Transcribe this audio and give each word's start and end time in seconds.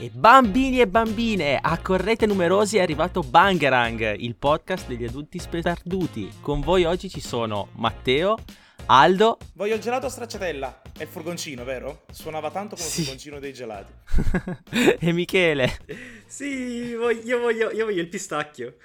E 0.00 0.10
bambini 0.14 0.78
e 0.78 0.86
bambine, 0.86 1.58
accorrete 1.60 2.24
numerosi 2.24 2.76
è 2.76 2.80
arrivato 2.80 3.20
Bangerang, 3.22 4.14
il 4.14 4.36
podcast 4.36 4.86
degli 4.86 5.04
adulti 5.04 5.40
sperduti. 5.40 6.34
Con 6.40 6.60
voi 6.60 6.84
oggi 6.84 7.08
ci 7.08 7.18
sono 7.18 7.70
Matteo, 7.72 8.36
Aldo. 8.86 9.38
Voglio 9.54 9.74
il 9.74 9.80
gelato 9.80 10.06
a 10.06 10.08
stracciatella. 10.08 10.82
È 10.96 11.02
il 11.02 11.08
furgoncino, 11.08 11.64
vero? 11.64 12.04
Suonava 12.12 12.52
tanto 12.52 12.76
come 12.76 12.88
sì. 12.88 13.00
il 13.00 13.06
furgoncino 13.06 13.40
dei 13.40 13.52
gelati. 13.52 13.92
e 15.00 15.12
Michele. 15.12 15.78
Sì, 16.26 16.44
io 16.44 17.00
voglio, 17.00 17.72
io 17.72 17.84
voglio 17.84 18.00
il 18.00 18.08
pistacchio. 18.08 18.76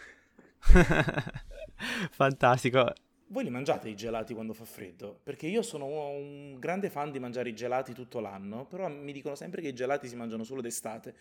Fantastico. 2.09 2.91
Voi 3.33 3.43
li 3.43 3.49
mangiate 3.49 3.89
i 3.89 3.95
gelati 3.95 4.35
quando 4.35 4.53
fa 4.53 4.63
freddo? 4.63 5.19
Perché 5.23 5.47
io 5.47 5.63
sono 5.63 5.87
un 5.87 6.59
grande 6.59 6.91
fan 6.91 7.11
di 7.11 7.17
mangiare 7.17 7.49
i 7.49 7.55
gelati 7.55 7.91
tutto 7.91 8.19
l'anno, 8.19 8.67
però 8.67 8.87
mi 8.87 9.11
dicono 9.11 9.33
sempre 9.33 9.59
che 9.59 9.69
i 9.69 9.73
gelati 9.73 10.07
si 10.07 10.15
mangiano 10.15 10.43
solo 10.43 10.61
d'estate. 10.61 11.15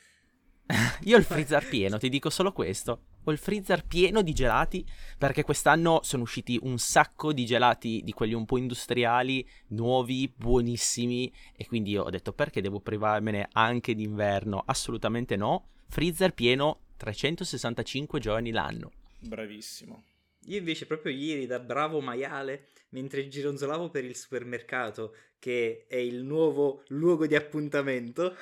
Io 1.05 1.17
ho 1.17 1.19
il 1.19 1.25
freezer 1.25 1.67
pieno, 1.67 1.97
ti 1.97 2.11
dico 2.11 2.29
solo 2.29 2.53
questo. 2.53 3.05
Ho 3.25 3.33
il 3.33 3.39
freezer 3.39 3.87
pieno 3.87 4.21
di 4.21 4.35
gelati 4.35 4.87
perché 5.17 5.43
quest'anno 5.43 6.01
sono 6.03 6.25
usciti 6.25 6.59
un 6.61 6.79
sacco 6.79 7.33
di 7.33 7.47
gelati 7.47 8.03
di 8.05 8.13
quelli 8.13 8.35
un 8.35 8.45
po' 8.45 8.59
industriali, 8.59 9.49
nuovi, 9.69 10.31
buonissimi 10.37 11.33
e 11.57 11.67
quindi 11.67 11.97
ho 11.97 12.11
detto 12.11 12.35
perché 12.35 12.61
devo 12.61 12.81
privarmene 12.81 13.49
anche 13.53 13.95
d'inverno? 13.95 14.63
Assolutamente 14.67 15.37
no. 15.37 15.69
Freezer 15.89 16.35
pieno 16.35 16.81
365 16.99 18.21
giorni 18.21 18.51
l'anno. 18.51 18.91
Bravissimo. 19.19 20.12
Io 20.47 20.59
invece 20.59 20.87
proprio 20.87 21.13
ieri 21.13 21.47
da 21.47 21.59
bravo 21.59 22.01
maiale, 22.01 22.67
mentre 22.91 23.29
gironzolavo 23.29 23.91
per 23.91 24.05
il 24.05 24.17
supermercato, 24.17 25.15
che 25.39 25.85
è 25.89 25.97
il 25.97 26.23
nuovo 26.23 26.83
luogo 26.89 27.27
di 27.27 27.37
appuntamento, 27.37 28.37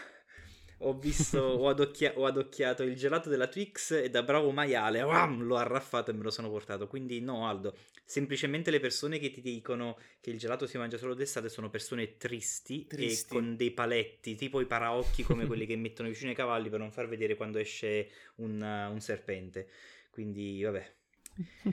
ho 0.83 0.99
visto, 0.99 1.39
ho, 1.39 1.69
adocchia- 1.69 2.13
ho, 2.17 2.27
adocchiato 2.27 2.83
il 2.83 2.97
gelato 2.97 3.29
della 3.29 3.49
Twix 3.49 3.93
e 3.93 4.11
da 4.11 4.23
bravo 4.23 4.51
maiale 4.51 5.03
wham, 5.03 5.43
l'ho 5.43 5.57
arraffato 5.57 6.11
e 6.11 6.15
me 6.15 6.23
lo 6.23 6.31
sono 6.31 6.49
portato. 6.49 6.87
Quindi 6.87 7.21
no, 7.21 7.47
Aldo, 7.47 7.77
semplicemente 8.05 8.71
le 8.71 8.81
persone 8.81 9.19
che 9.19 9.31
ti 9.31 9.41
dicono 9.41 9.99
che 10.21 10.31
il 10.31 10.39
gelato 10.39 10.67
si 10.67 10.79
mangia 10.79 10.97
solo 10.97 11.15
d'estate 11.15 11.49
sono 11.49 11.71
persone 11.71 12.17
tristi, 12.17 12.87
tristi. 12.87 13.27
e 13.27 13.29
con 13.29 13.57
dei 13.57 13.73
paletti, 13.73 14.35
tipo 14.37 14.61
i 14.61 14.67
paraocchi 14.67 15.23
come 15.23 15.47
quelli 15.47 15.67
che 15.67 15.77
mettono 15.77 16.09
vicino 16.09 16.31
ai 16.31 16.37
cavalli 16.37 16.71
per 16.71 16.79
non 16.79 16.93
far 16.93 17.09
vedere 17.09 17.37
quando 17.37 17.59
esce 17.59 18.09
un, 18.37 18.61
uh, 18.61 18.91
un 18.93 19.01
serpente. 19.01 19.69
Quindi, 20.11 20.63
vabbè, 20.63 20.93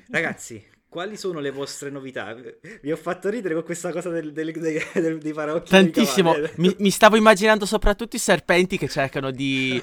Ragazzi, 0.10 0.64
quali 0.90 1.18
sono 1.18 1.40
le 1.40 1.52
vostre 1.52 1.90
novità? 1.90 2.36
Vi 2.82 2.92
ho 2.92 2.96
fatto 2.96 3.30
ridere 3.30 3.54
con 3.54 3.64
questa 3.64 3.92
cosa 3.92 4.10
del, 4.10 4.32
del, 4.32 4.52
del, 4.52 5.20
dei 5.20 5.34
paraocchi. 5.34 5.70
Tantissimo. 5.70 6.36
Mi, 6.56 6.76
mi, 6.80 6.90
stavo 6.90 7.16
immaginando 7.16 7.66
soprattutto 7.66 8.16
i 8.16 8.20
serpenti 8.20 8.78
che 8.78 8.88
cercano 8.88 9.32
di, 9.32 9.82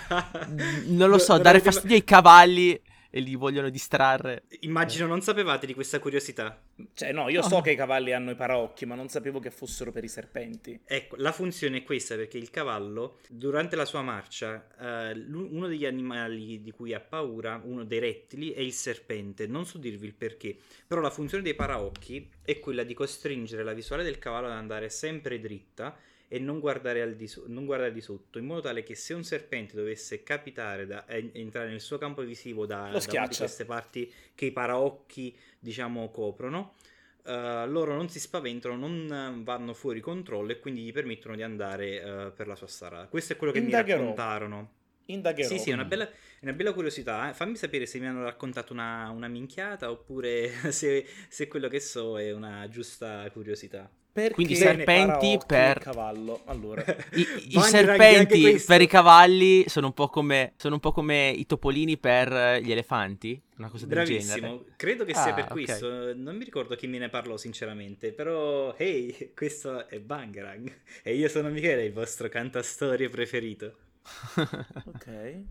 non 0.87 1.11
lo 1.11 1.19
so, 1.19 1.37
dare 1.39 1.61
fastidio 1.61 1.97
ai 1.97 2.05
cavalli 2.05 2.81
e 3.15 3.21
li 3.21 3.37
vogliono 3.37 3.71
distrarre. 3.71 4.43
Immagino 4.63 5.07
non 5.07 5.21
sapevate 5.21 5.67
di 5.67 5.75
questa 5.75 6.01
curiosità. 6.01 6.61
Cioè, 6.95 7.13
no, 7.13 7.29
io 7.29 7.43
so 7.43 7.61
che 7.61 7.71
i 7.71 7.77
cavalli 7.77 8.13
hanno 8.13 8.33
i 8.33 8.35
paraocchi, 8.35 8.87
ma 8.87 8.97
non 8.97 9.09
sapevo 9.09 9.39
che 9.39 9.53
fossero 9.53 9.93
per 9.93 10.03
i 10.03 10.09
serpenti. 10.09 10.81
Ecco, 10.85 11.15
la 11.19 11.31
funzione 11.31 11.77
è 11.77 11.83
questa 11.85 12.17
perché 12.17 12.39
il 12.39 12.51
cavallo, 12.51 13.19
durante 13.29 13.77
la 13.77 13.85
sua 13.85 14.03
marcia, 14.03 14.67
eh, 15.13 15.13
uno 15.31 15.69
degli 15.69 15.87
animali 15.87 16.61
di 16.61 16.73
cui 16.73 16.93
ha 16.93 16.99
paura, 16.99 17.63
uno 17.63 17.85
dei 17.85 18.01
rettili, 18.01 18.51
è 18.51 18.59
il 18.59 18.73
serpente. 18.73 19.47
Non 19.47 19.65
so 19.65 19.79
dirvi 19.79 20.07
il 20.07 20.15
perché, 20.15 20.57
però 20.85 21.01
la 21.01 21.11
funzione 21.11 21.45
dei 21.45 21.55
paraocchi 21.55 22.29
è 22.43 22.59
quella 22.59 22.83
di 22.83 22.95
costringere 22.95 23.63
la 23.63 23.75
visuale 23.75 24.03
del 24.03 24.19
cavallo 24.19 24.49
ad 24.49 24.55
andare 24.55 24.89
sempre 24.89 25.39
dritta 25.39 25.97
e 26.35 26.41
non 26.41 26.59
guardare, 26.59 27.15
di 27.15 27.29
so- 27.29 27.45
non 27.47 27.65
guardare, 27.65 27.93
di 27.93 28.01
sotto, 28.01 28.41
in 28.41 28.47
modo 28.47 28.63
tale 28.63 28.83
che 28.83 28.97
se 28.97 29.15
un 29.15 29.23
serpente 29.23 29.77
dovesse 29.77 30.25
capitare 30.25 30.85
da 30.85 31.07
eh, 31.07 31.31
entrare 31.35 31.69
nel 31.69 31.81
suo 31.81 31.97
campo 31.97 32.23
visivo 32.23 32.67
da, 32.67 32.91
da 32.91 33.01
una 33.09 33.29
di 33.29 33.37
queste 33.37 33.65
parti 33.65 34.13
che 34.35 34.47
i 34.47 34.51
paraocchi 34.51 35.33
diciamo 35.61 36.11
coprono, 36.11 36.75
uh, 37.23 37.69
loro 37.69 37.95
non 37.95 38.09
si 38.09 38.19
spaventano, 38.19 38.75
non 38.75 39.45
vanno 39.45 39.75
fuori 39.75 40.01
controllo 40.01 40.51
e 40.51 40.59
quindi 40.59 40.83
gli 40.83 40.93
permettono 40.93 41.37
di 41.37 41.45
andare 41.45 41.99
uh, 41.99 42.33
per 42.33 42.49
la 42.49 42.57
sua 42.57 42.67
strada. 42.67 43.07
Questo 43.07 43.35
è 43.35 43.37
quello 43.37 43.53
che 43.53 43.61
Indagherò. 43.61 44.01
mi 44.01 44.09
raccontarono. 44.09 44.71
Indagherò. 45.07 45.49
Sì, 45.49 45.59
sì, 45.61 45.71
è 45.71 45.75
una 45.75 45.85
bella, 45.85 46.11
una 46.41 46.53
bella 46.53 46.73
curiosità. 46.73 47.31
Eh? 47.31 47.35
Fammi 47.35 47.55
sapere 47.55 47.87
se 47.87 48.01
mi 48.01 48.09
hanno 48.09 48.25
raccontato 48.25 48.73
una, 48.73 49.09
una 49.11 49.29
minchiata 49.29 49.89
oppure 49.89 50.51
se, 50.73 51.07
se 51.29 51.47
quello 51.47 51.69
che 51.69 51.79
so 51.79 52.19
è 52.19 52.33
una 52.33 52.67
giusta 52.69 53.31
curiosità. 53.31 53.89
Perché 54.15 54.35
Quindi 54.35 54.55
serpenti 54.55 55.41
per 55.45 55.81
cavallo. 55.81 56.43
Allora, 56.45 56.85
i, 57.15 57.27
i 57.49 57.61
serpenti 57.63 58.63
per 58.65 58.81
i 58.81 58.87
cavalli 58.87 59.65
sono 59.67 59.87
un, 59.87 59.93
po 59.93 60.07
come, 60.07 60.53
sono 60.57 60.75
un 60.75 60.81
po' 60.81 60.93
come 60.93 61.31
i 61.31 61.47
topolini 61.47 61.99
per 61.99 62.61
gli 62.63 62.71
elefanti, 62.71 63.43
una 63.57 63.69
cosa 63.69 63.87
del 63.87 63.97
Bravissimo. 63.97 64.35
genere. 64.35 64.65
Credo 64.77 65.05
che 65.05 65.13
ah, 65.15 65.21
sia 65.21 65.35
per 65.35 65.45
okay. 65.51 65.65
questo. 65.65 66.15
Non 66.15 66.37
mi 66.37 66.45
ricordo 66.45 66.77
chi 66.77 66.87
me 66.87 66.99
ne 66.99 67.09
parlò 67.09 67.37
sinceramente, 67.37 68.13
però 68.13 68.73
hey, 68.77 69.33
questo 69.35 69.89
è 69.89 69.99
Bangerang 69.99 70.73
e 71.03 71.17
io 71.17 71.29
sono 71.29 71.49
Michele, 71.49 71.85
il 71.85 71.93
vostro 71.93 72.29
cantastorie 72.29 73.09
preferito. 73.09 73.79
ok. 74.87 75.43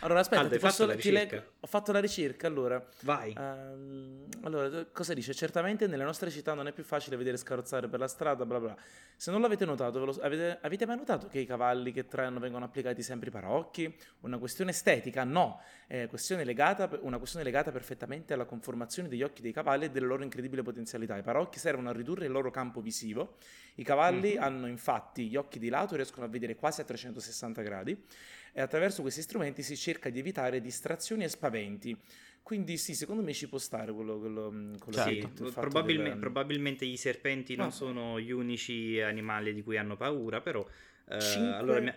Allora, 0.00 0.20
aspetta, 0.20 0.42
Aldo, 0.42 0.58
posso, 0.58 0.96
ti 0.96 1.10
leggo. 1.10 1.42
Ho 1.60 1.66
fatto 1.66 1.90
la 1.90 1.98
ricerca, 1.98 2.46
allora. 2.46 2.84
Vai. 3.02 3.34
Um, 3.36 4.26
allora, 4.42 4.84
cosa 4.92 5.12
dice? 5.12 5.34
Certamente 5.34 5.88
nelle 5.88 6.04
nostre 6.04 6.30
città 6.30 6.54
non 6.54 6.68
è 6.68 6.72
più 6.72 6.84
facile 6.84 7.16
vedere 7.16 7.36
scarrozzare 7.36 7.88
per 7.88 7.98
la 7.98 8.06
strada, 8.06 8.46
bla 8.46 8.60
bla. 8.60 8.76
Se 9.16 9.32
non 9.32 9.40
l'avete 9.40 9.64
notato, 9.64 10.04
lo, 10.04 10.16
avete, 10.22 10.58
avete, 10.62 10.86
mai 10.86 10.96
notato 10.96 11.26
che 11.26 11.40
i 11.40 11.46
cavalli 11.46 11.90
che 11.92 12.06
traiano 12.06 12.38
vengono 12.38 12.64
applicati 12.64 13.02
sempre 13.02 13.28
i 13.28 13.32
paraocchi? 13.32 13.92
Una 14.20 14.38
questione 14.38 14.70
estetica? 14.70 15.24
No, 15.24 15.60
è 15.88 16.06
questione 16.06 16.44
legata, 16.44 16.88
una 17.00 17.18
questione 17.18 17.44
legata 17.44 17.72
perfettamente 17.72 18.32
alla 18.32 18.44
conformazione 18.44 19.08
degli 19.08 19.22
occhi 19.24 19.42
dei 19.42 19.52
cavalli 19.52 19.86
e 19.86 19.90
delle 19.90 20.06
loro 20.06 20.22
incredibili 20.22 20.62
potenzialità. 20.62 21.16
I 21.16 21.22
paraocchi 21.22 21.58
servono 21.58 21.88
a 21.88 21.92
ridurre 21.92 22.26
il 22.26 22.30
loro 22.30 22.52
campo 22.52 22.80
visivo. 22.80 23.38
I 23.74 23.82
cavalli 23.82 24.34
mm-hmm. 24.34 24.42
hanno 24.42 24.66
infatti 24.68 25.28
gli 25.28 25.36
occhi 25.36 25.58
di 25.58 25.68
lato 25.68 25.94
e 25.94 25.96
riescono 25.96 26.26
a 26.26 26.28
vedere 26.28 26.54
quasi 26.54 26.82
a 26.82 26.84
360 26.84 27.62
gradi 27.62 28.04
e 28.58 28.60
attraverso 28.60 29.02
questi 29.02 29.22
strumenti 29.22 29.62
si 29.62 29.76
cerca 29.76 30.10
di 30.10 30.18
evitare 30.18 30.60
distrazioni 30.60 31.22
e 31.22 31.28
spaventi. 31.28 31.96
Quindi 32.42 32.76
sì, 32.76 32.96
secondo 32.96 33.22
me 33.22 33.32
ci 33.32 33.48
può 33.48 33.58
stare 33.58 33.92
quello, 33.92 34.18
quello, 34.18 34.48
quello 34.80 34.98
certo. 34.98 35.46
sì, 35.46 35.52
probabilme, 35.52 36.08
del... 36.08 36.18
probabilmente 36.18 36.84
i 36.84 36.96
serpenti 36.96 37.54
no. 37.54 37.62
non 37.62 37.72
sono 37.72 38.18
gli 38.18 38.32
unici 38.32 39.00
animali 39.00 39.54
di 39.54 39.62
cui 39.62 39.76
hanno 39.76 39.96
paura, 39.96 40.40
però 40.40 40.66
eh, 41.08 41.20
Cinque... 41.20 41.54
allora 41.54 41.80
mi, 41.80 41.92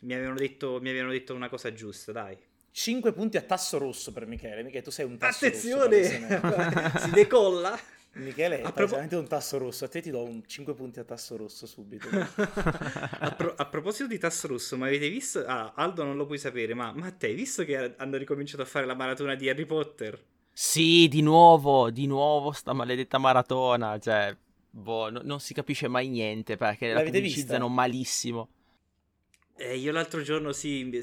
mi, 0.00 0.14
avevano 0.14 0.36
detto, 0.36 0.78
mi 0.80 0.88
avevano 0.88 1.12
detto 1.12 1.34
una 1.34 1.50
cosa 1.50 1.74
giusta, 1.74 2.10
dai. 2.10 2.38
5 2.70 3.12
punti 3.12 3.36
a 3.36 3.42
tasso 3.42 3.76
rosso 3.76 4.10
per 4.10 4.24
Michele. 4.24 4.62
Michele, 4.62 4.82
tu 4.82 4.90
sei 4.90 5.04
un 5.04 5.18
tasso 5.18 5.44
Attenzione! 5.44 6.00
rosso. 6.00 6.34
Attenzione! 6.36 7.00
si 7.04 7.10
decolla. 7.10 7.78
Michele 8.14 8.62
è 8.62 8.72
praticamente 8.72 9.14
un 9.16 9.28
tasso 9.28 9.58
rosso, 9.58 9.84
a 9.84 9.88
te 9.88 10.00
ti 10.00 10.10
do 10.10 10.22
un 10.22 10.42
5 10.44 10.74
punti 10.74 10.98
a 10.98 11.04
tasso 11.04 11.36
rosso 11.36 11.66
subito. 11.66 12.08
a, 12.10 13.32
pro- 13.36 13.54
a, 13.56 13.66
proposito 13.66 14.08
di 14.08 14.18
tasso 14.18 14.48
rosso, 14.48 14.76
ma 14.76 14.86
avete 14.86 15.08
visto? 15.08 15.44
Ah, 15.46 15.72
Aldo 15.74 16.02
non 16.04 16.16
lo 16.16 16.26
puoi 16.26 16.38
sapere, 16.38 16.74
ma, 16.74 16.92
ma 16.92 17.10
te 17.12 17.26
hai 17.26 17.34
visto 17.34 17.64
che 17.64 17.94
hanno 17.96 18.16
ricominciato 18.16 18.62
a 18.62 18.66
fare 18.66 18.86
la 18.86 18.94
maratona 18.94 19.34
di 19.34 19.48
Harry 19.48 19.66
Potter? 19.66 20.20
Sì, 20.52 21.06
di 21.08 21.22
nuovo, 21.22 21.90
di 21.90 22.06
nuovo 22.06 22.50
sta 22.50 22.72
maledetta 22.72 23.18
maratona, 23.18 23.98
cioè, 24.00 24.36
boh, 24.68 25.10
no, 25.10 25.20
non 25.22 25.38
si 25.38 25.54
capisce 25.54 25.86
mai 25.86 26.08
niente 26.08 26.56
perché 26.56 26.92
L'avete 26.92 27.04
la 27.04 27.12
pubblicizzano 27.12 27.66
vista? 27.66 27.80
malissimo. 27.80 28.48
Eh, 29.60 29.76
io 29.76 29.92
l'altro 29.92 30.22
giorno 30.22 30.52
sì, 30.52 31.00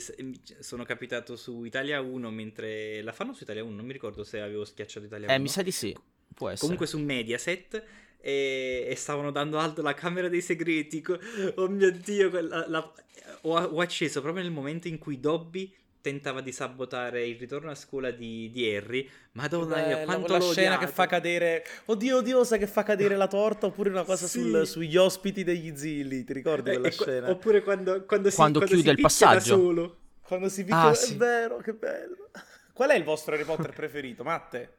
sono 0.59 0.83
capitato 0.83 1.35
su 1.35 1.63
Italia 1.63 2.01
1 2.01 2.31
mentre 2.31 3.01
la 3.01 3.11
fanno 3.11 3.33
su 3.33 3.43
Italia 3.43 3.63
1, 3.63 3.75
non 3.75 3.85
mi 3.85 3.93
ricordo 3.93 4.23
se 4.23 4.39
avevo 4.39 4.65
schiacciato 4.65 5.05
Italia 5.05 5.27
1. 5.27 5.35
Eh, 5.35 5.39
mi 5.39 5.49
sa 5.49 5.61
di 5.61 5.71
sì. 5.71 5.95
Può 6.35 6.49
essere. 6.49 6.61
Comunque 6.61 6.85
su 6.85 6.99
Mediaset. 6.99 7.83
E, 8.21 8.87
e 8.89 8.95
stavano 8.95 9.29
dando 9.29 9.59
alto 9.59 9.81
la 9.81 9.93
camera 9.93 10.27
dei 10.27 10.41
segreti. 10.41 11.03
Oh 11.55 11.67
mio 11.67 11.91
dio, 11.91 12.29
la, 12.41 12.65
la, 12.67 12.93
ho, 13.41 13.55
ho, 13.55 13.79
acceso 13.81 14.21
proprio 14.21 14.43
nel 14.43 14.51
momento 14.51 14.87
in 14.87 14.97
cui 14.97 15.19
Dobby 15.19 15.71
tentava 16.01 16.41
di 16.41 16.51
sabotare 16.51 17.25
il 17.25 17.37
ritorno 17.37 17.71
a 17.71 17.75
scuola 17.75 18.11
di, 18.11 18.49
di 18.51 18.75
Harry. 18.75 19.09
Madonna 19.33 19.83
mia, 19.85 20.03
quanto 20.05 20.33
la 20.33 20.41
scena 20.41 20.77
che 20.77 20.87
fa 20.87 21.07
cadere. 21.07 21.65
Oddio, 21.85 22.17
odiosa 22.17 22.57
che 22.57 22.67
fa 22.67 22.83
cadere 22.83 23.15
la 23.15 23.27
torta. 23.27 23.65
Oppure 23.65 23.89
una 23.89 24.03
cosa 24.03 24.27
sì. 24.27 24.39
sul, 24.39 24.67
sugli 24.67 24.97
ospiti 24.97 25.43
degli 25.43 25.75
zilli. 25.75 26.23
Ti 26.23 26.33
ricordi 26.33 26.69
quella 26.71 26.87
e, 26.87 26.91
scena? 26.91 27.29
Oppure 27.29 27.63
quando, 27.63 28.05
quando, 28.05 28.29
si, 28.29 28.35
quando, 28.35 28.59
quando 28.59 28.75
chiude 28.75 28.91
il 28.91 29.01
passaggio. 29.01 29.55
solo. 29.55 29.97
Quando 30.21 30.49
si 30.49 30.63
picchia. 30.63 30.81
Ah, 30.81 30.93
sì. 30.93 31.13
È 31.13 31.17
vero, 31.17 31.57
che 31.57 31.73
bello. 31.73 32.29
Qual 32.71 32.89
è 32.89 32.95
il 32.95 33.03
vostro 33.03 33.33
Harry 33.33 33.43
Potter 33.43 33.71
preferito, 33.71 34.23
Matte? 34.23 34.77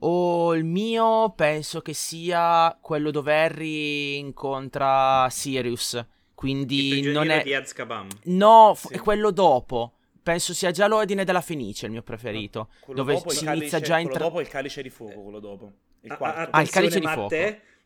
O 0.00 0.54
il 0.54 0.64
mio 0.64 1.32
penso 1.34 1.80
che 1.80 1.94
sia 1.94 2.76
quello 2.80 3.10
dove 3.10 3.34
Harry 3.34 4.18
incontra 4.18 5.28
Sirius. 5.30 6.04
Quindi 6.34 7.00
non 7.12 7.30
è. 7.30 7.42
di 7.42 7.54
Azkaban. 7.54 8.08
No, 8.24 8.74
sì. 8.76 8.88
è 8.94 8.98
quello 8.98 9.30
dopo. 9.30 9.92
Penso 10.22 10.52
sia 10.52 10.70
già 10.70 10.86
l'ordine 10.86 11.24
della 11.24 11.40
Fenice 11.40 11.86
il 11.86 11.92
mio 11.92 12.02
preferito. 12.02 12.68
No, 12.88 12.94
dove 12.94 13.22
si 13.28 13.44
inizia 13.46 13.80
già 13.80 13.94
a 13.94 14.00
entrare. 14.00 14.24
dopo 14.24 14.40
il 14.40 14.48
calice 14.48 14.82
di 14.82 14.90
fuoco, 14.90 15.22
quello 15.22 15.38
dopo. 15.40 15.72
Il 16.00 16.14
quarto. 16.16 16.50
Ah, 16.50 16.60
il 16.60 16.68
calice 16.70 17.00
di 17.00 17.06
fuoco. 17.06 17.34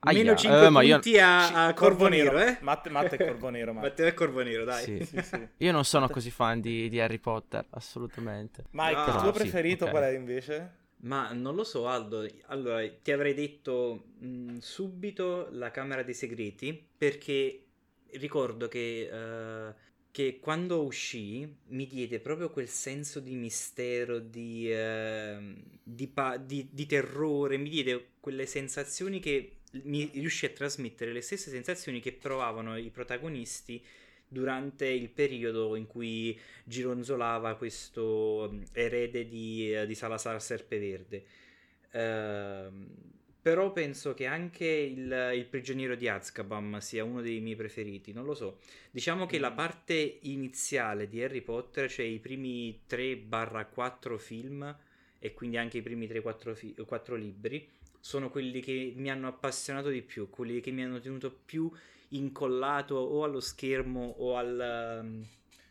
Aia, 0.02 0.22
Meno 0.24 0.34
5 0.34 0.64
eh, 0.64 0.70
ma 0.70 0.80
io- 0.80 0.94
punti 0.94 1.18
a, 1.18 1.66
a 1.66 1.74
Corvo 1.74 2.08
Nero, 2.08 2.38
eh? 2.38 2.56
Matte, 2.62 2.88
Matte 2.88 3.16
è 3.16 3.26
Corvo 3.26 3.50
Nero, 3.50 3.74
Matte. 3.74 3.88
Matteo 3.88 4.06
è 4.06 4.14
Corvo 4.14 4.40
Nero, 4.42 4.64
dai. 4.64 4.82
Sì. 4.82 5.04
Sì, 5.04 5.20
sì. 5.22 5.48
Io 5.58 5.72
non 5.72 5.84
sono 5.84 6.08
così 6.08 6.30
fan 6.30 6.58
di, 6.62 6.88
di 6.88 6.98
Harry 6.98 7.18
Potter, 7.18 7.66
assolutamente. 7.72 8.64
Mike, 8.70 8.96
Ah, 8.96 9.04
il 9.14 9.20
tuo 9.20 9.32
sì, 9.34 9.38
preferito 9.38 9.84
ok. 9.84 9.90
qual 9.90 10.02
è 10.04 10.14
invece? 10.14 10.70
Ma 11.02 11.32
non 11.32 11.54
lo 11.54 11.64
so, 11.64 11.86
Aldo. 11.88 12.26
Allora, 12.46 12.86
ti 13.02 13.10
avrei 13.10 13.32
detto 13.32 14.08
mh, 14.18 14.58
subito 14.58 15.48
la 15.52 15.70
Camera 15.70 16.02
dei 16.02 16.12
Segreti 16.14 16.88
perché 16.98 17.64
ricordo 18.12 18.68
che, 18.68 19.08
eh, 19.10 19.74
che 20.10 20.38
quando 20.40 20.82
uscì 20.82 21.50
mi 21.68 21.86
diede 21.86 22.20
proprio 22.20 22.50
quel 22.50 22.68
senso 22.68 23.20
di 23.20 23.34
mistero, 23.34 24.18
di, 24.18 24.70
ehm, 24.70 25.56
di, 25.82 26.06
pa- 26.08 26.36
di- 26.36 26.68
di 26.70 26.84
terrore, 26.86 27.56
mi 27.56 27.70
diede 27.70 28.08
quelle 28.20 28.44
sensazioni 28.44 29.20
che 29.20 29.60
mi 29.84 30.10
riuscì 30.12 30.44
a 30.46 30.50
trasmettere 30.50 31.12
le 31.12 31.20
stesse 31.22 31.48
sensazioni 31.50 32.00
che 32.00 32.12
provavano 32.12 32.76
i 32.76 32.90
protagonisti 32.90 33.82
durante 34.30 34.86
il 34.86 35.10
periodo 35.10 35.76
in 35.76 35.86
cui 35.86 36.38
gironzolava 36.64 37.56
questo 37.56 38.48
mm, 38.52 38.62
erede 38.72 39.28
di, 39.28 39.74
eh, 39.74 39.86
di 39.86 39.94
Salazar 39.94 40.40
Serpeverde. 40.40 41.24
Ehm, 41.92 42.88
però 43.42 43.72
penso 43.72 44.12
che 44.14 44.26
anche 44.26 44.66
il, 44.66 45.32
il 45.34 45.46
prigioniero 45.46 45.94
di 45.94 46.08
Azkaban 46.08 46.78
sia 46.80 47.04
uno 47.04 47.22
dei 47.22 47.40
miei 47.40 47.56
preferiti, 47.56 48.12
non 48.12 48.24
lo 48.26 48.34
so. 48.34 48.58
Diciamo 48.90 49.26
che 49.26 49.38
la 49.38 49.50
Mm. 49.50 49.54
parte 49.54 50.18
iniziale 50.22 51.08
di 51.08 51.22
Harry 51.22 51.40
Potter, 51.40 51.90
cioè 51.90 52.04
i 52.04 52.18
primi 52.18 52.82
3-4 52.86 54.18
film 54.18 54.76
e 55.18 55.34
quindi 55.34 55.56
anche 55.56 55.78
i 55.78 55.82
primi 55.82 56.06
3-4 56.06 56.54
fi- 56.54 56.74
4 56.86 57.16
libri, 57.16 57.68
sono 57.98 58.30
quelli 58.30 58.60
che 58.60 58.92
mi 58.96 59.10
hanno 59.10 59.28
appassionato 59.28 59.88
di 59.90 60.02
più, 60.02 60.28
quelli 60.30 60.60
che 60.60 60.70
mi 60.70 60.82
hanno 60.84 61.00
tenuto 61.00 61.30
più 61.44 61.70
incollato 62.10 62.94
o 62.94 63.24
allo 63.24 63.40
schermo 63.40 64.14
o 64.18 64.36
al... 64.36 65.00
um, 65.02 65.26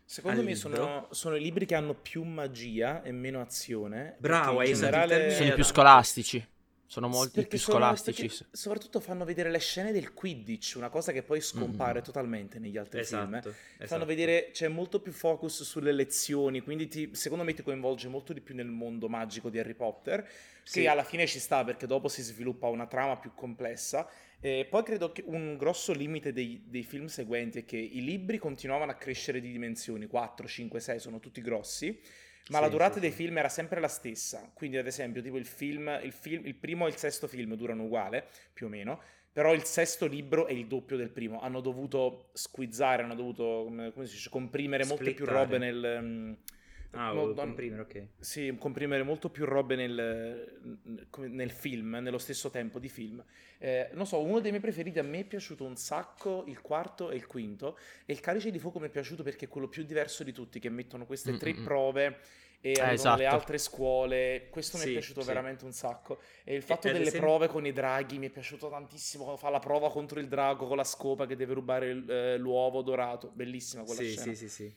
Secondo 0.09 0.39
Al 0.39 0.45
me 0.45 0.55
sono, 0.55 1.07
sono 1.11 1.35
i 1.35 1.39
libri 1.39 1.67
che 1.67 1.75
hanno 1.75 1.93
più 1.93 2.23
magia 2.23 3.03
e 3.03 3.11
meno 3.11 3.41
azione. 3.41 4.15
Bravo, 4.17 4.63
in 4.63 4.71
il 4.71 4.75
generale... 4.75 5.29
Sono 5.29 5.49
i 5.49 5.53
più 5.53 5.61
esatto. 5.61 5.63
scolastici. 5.63 6.47
Sono 6.91 7.07
molti 7.07 7.33
Perché 7.35 7.49
più 7.49 7.59
sono- 7.59 7.77
scolastici. 7.77 8.27
perché 8.27 8.45
soprattutto 8.49 8.99
fanno 8.99 9.23
vedere 9.23 9.51
le 9.51 9.59
scene 9.59 9.91
del 9.91 10.11
Quidditch, 10.11 10.73
una 10.75 10.89
cosa 10.89 11.11
che 11.11 11.21
poi 11.21 11.39
scompare 11.39 11.99
Mm. 11.99 12.03
totalmente 12.03 12.57
negli 12.57 12.77
altri 12.77 13.03
film. 13.05 13.35
eh. 13.35 13.37
Esatto, 13.37 13.51
Fanno 13.51 13.83
esatto. 13.83 14.05
vedere, 14.05 14.49
c'è 14.51 14.67
molto 14.69 14.99
più 14.99 15.11
focus 15.11 15.61
sulle 15.61 15.91
lezioni, 15.91 16.61
quindi 16.61 16.87
ti- 16.87 17.09
secondo 17.13 17.43
me 17.43 17.53
ti 17.53 17.61
coinvolge 17.61 18.07
molto 18.07 18.33
di 18.33 18.41
più 18.41 18.55
nel 18.55 18.65
mondo 18.65 19.07
magico 19.07 19.51
di 19.51 19.59
Harry 19.59 19.75
Potter, 19.75 20.27
Sì. 20.63 20.81
che 20.81 20.87
alla 20.87 21.03
fine 21.03 21.27
ci 21.27 21.37
sta 21.37 21.63
perché 21.63 21.85
dopo 21.85 22.07
si 22.07 22.23
sviluppa 22.23 22.65
una 22.69 22.87
trama 22.87 23.17
più 23.17 23.33
complessa. 23.35 24.09
E 24.39 24.65
poi 24.67 24.81
credo 24.83 25.11
che 25.11 25.21
un 25.27 25.57
grosso 25.57 25.93
limite 25.93 26.33
dei, 26.33 26.63
dei 26.65 26.81
film 26.83 27.05
seguenti 27.05 27.59
è 27.59 27.65
che 27.65 27.77
i 27.77 28.03
libri 28.03 28.39
continuavano 28.39 28.89
a 28.89 28.95
crescere 28.95 29.39
di 29.39 29.51
dimensioni, 29.51 30.07
4, 30.07 30.47
5, 30.47 30.79
6 30.79 30.97
sono 30.99 31.19
tutti 31.19 31.39
grossi, 31.41 31.99
ma 32.49 32.59
Sì, 32.59 32.61
la 32.61 32.69
durata 32.69 32.99
sì, 32.99 32.99
dei 32.99 33.11
sì. 33.11 33.11
film 33.11 33.37
era 33.37 33.49
sempre 33.49 33.79
la 33.79 33.87
stessa. 33.87 34.51
Quindi, 34.53 34.77
ad 34.77 34.87
esempio, 34.87 35.21
tipo 35.21 35.37
il 35.37 35.45
film, 35.45 35.99
il 36.03 36.11
film, 36.11 36.45
il 36.45 36.55
primo 36.55 36.85
e 36.85 36.89
il 36.89 36.95
sesto 36.97 37.27
film 37.27 37.55
durano 37.55 37.83
uguale, 37.85 38.27
più 38.53 38.67
o 38.67 38.69
meno. 38.69 39.01
Però 39.31 39.53
il 39.53 39.63
sesto 39.63 40.07
libro 40.07 40.47
è 40.47 40.53
il 40.53 40.67
doppio 40.67 40.97
del 40.97 41.11
primo. 41.11 41.39
Hanno 41.41 41.61
dovuto 41.61 42.29
squizzare, 42.33 43.03
hanno 43.03 43.15
dovuto, 43.15 43.63
come, 43.65 43.91
come 43.93 44.05
si 44.07 44.15
dice, 44.15 44.29
comprimere 44.29 44.85
molte 44.85 45.13
più 45.13 45.25
Splittare. 45.25 45.31
robe 45.43 45.57
nel... 45.59 45.99
mm, 46.01 46.33
Ah, 46.91 47.11
no, 47.11 47.33
comprimere, 47.35 47.81
ok. 47.81 48.07
sì, 48.19 48.55
comprimere 48.57 49.03
molto 49.03 49.29
più 49.29 49.45
robe 49.45 49.75
nel, 49.75 50.59
nel 51.17 51.51
film, 51.51 51.97
nello 52.01 52.17
stesso 52.17 52.49
tempo 52.49 52.79
di 52.79 52.89
film. 52.89 53.23
Eh, 53.59 53.89
non 53.93 54.07
so, 54.07 54.21
uno 54.21 54.39
dei 54.39 54.49
miei 54.49 54.61
preferiti 54.61 54.97
a 54.97 55.03
me 55.03 55.19
è 55.19 55.23
piaciuto 55.25 55.63
un 55.65 55.75
sacco 55.75 56.43
il 56.47 56.61
quarto 56.61 57.11
e 57.11 57.15
il 57.15 57.27
quinto. 57.27 57.77
E 58.05 58.13
il 58.13 58.19
Calice 58.19 58.49
di 58.49 58.57
Fuoco 58.59 58.79
mi 58.79 58.87
è 58.87 58.89
piaciuto 58.89 59.21
perché 59.21 59.45
è 59.45 59.47
quello 59.47 59.67
più 59.67 59.83
diverso 59.83 60.23
di 60.23 60.31
tutti, 60.33 60.59
che 60.59 60.69
mettono 60.69 61.05
queste 61.05 61.37
tre 61.37 61.53
Mm-mm. 61.53 61.63
prove 61.63 62.17
e 62.61 62.71
Eh, 62.71 62.91
esatto. 62.93 63.17
le 63.19 63.25
altre 63.27 63.57
scuole. 63.59 64.47
Questo 64.49 64.77
mi 64.77 64.83
Sì, 64.83 64.89
è 64.89 64.93
piaciuto 64.93 65.21
sì. 65.21 65.27
veramente 65.27 65.65
un 65.65 65.71
sacco. 65.73 66.19
E 66.43 66.55
il 66.55 66.63
fatto 66.63 66.87
ad 66.87 66.93
delle 66.93 67.05
esempio- 67.07 67.29
prove 67.29 67.47
con 67.47 67.65
i 67.67 67.71
draghi 67.71 68.17
mi 68.17 68.27
è 68.27 68.29
piaciuto 68.31 68.67
tantissimo. 68.67 69.37
Fa 69.37 69.49
la 69.49 69.59
prova 69.59 69.89
contro 69.91 70.19
il 70.19 70.27
drago 70.27 70.65
con 70.67 70.75
la 70.75 70.83
scopa 70.83 71.25
che 71.27 71.35
deve 71.35 71.53
rubare 71.53 72.03
eh, 72.07 72.37
l'uovo 72.37 72.81
dorato. 72.81 73.29
Bellissima 73.33 73.83
quella 73.83 74.01
Sì, 74.01 74.09
scena. 74.09 74.33
sì, 74.33 74.35
sì, 74.35 74.49
sì. 74.49 74.75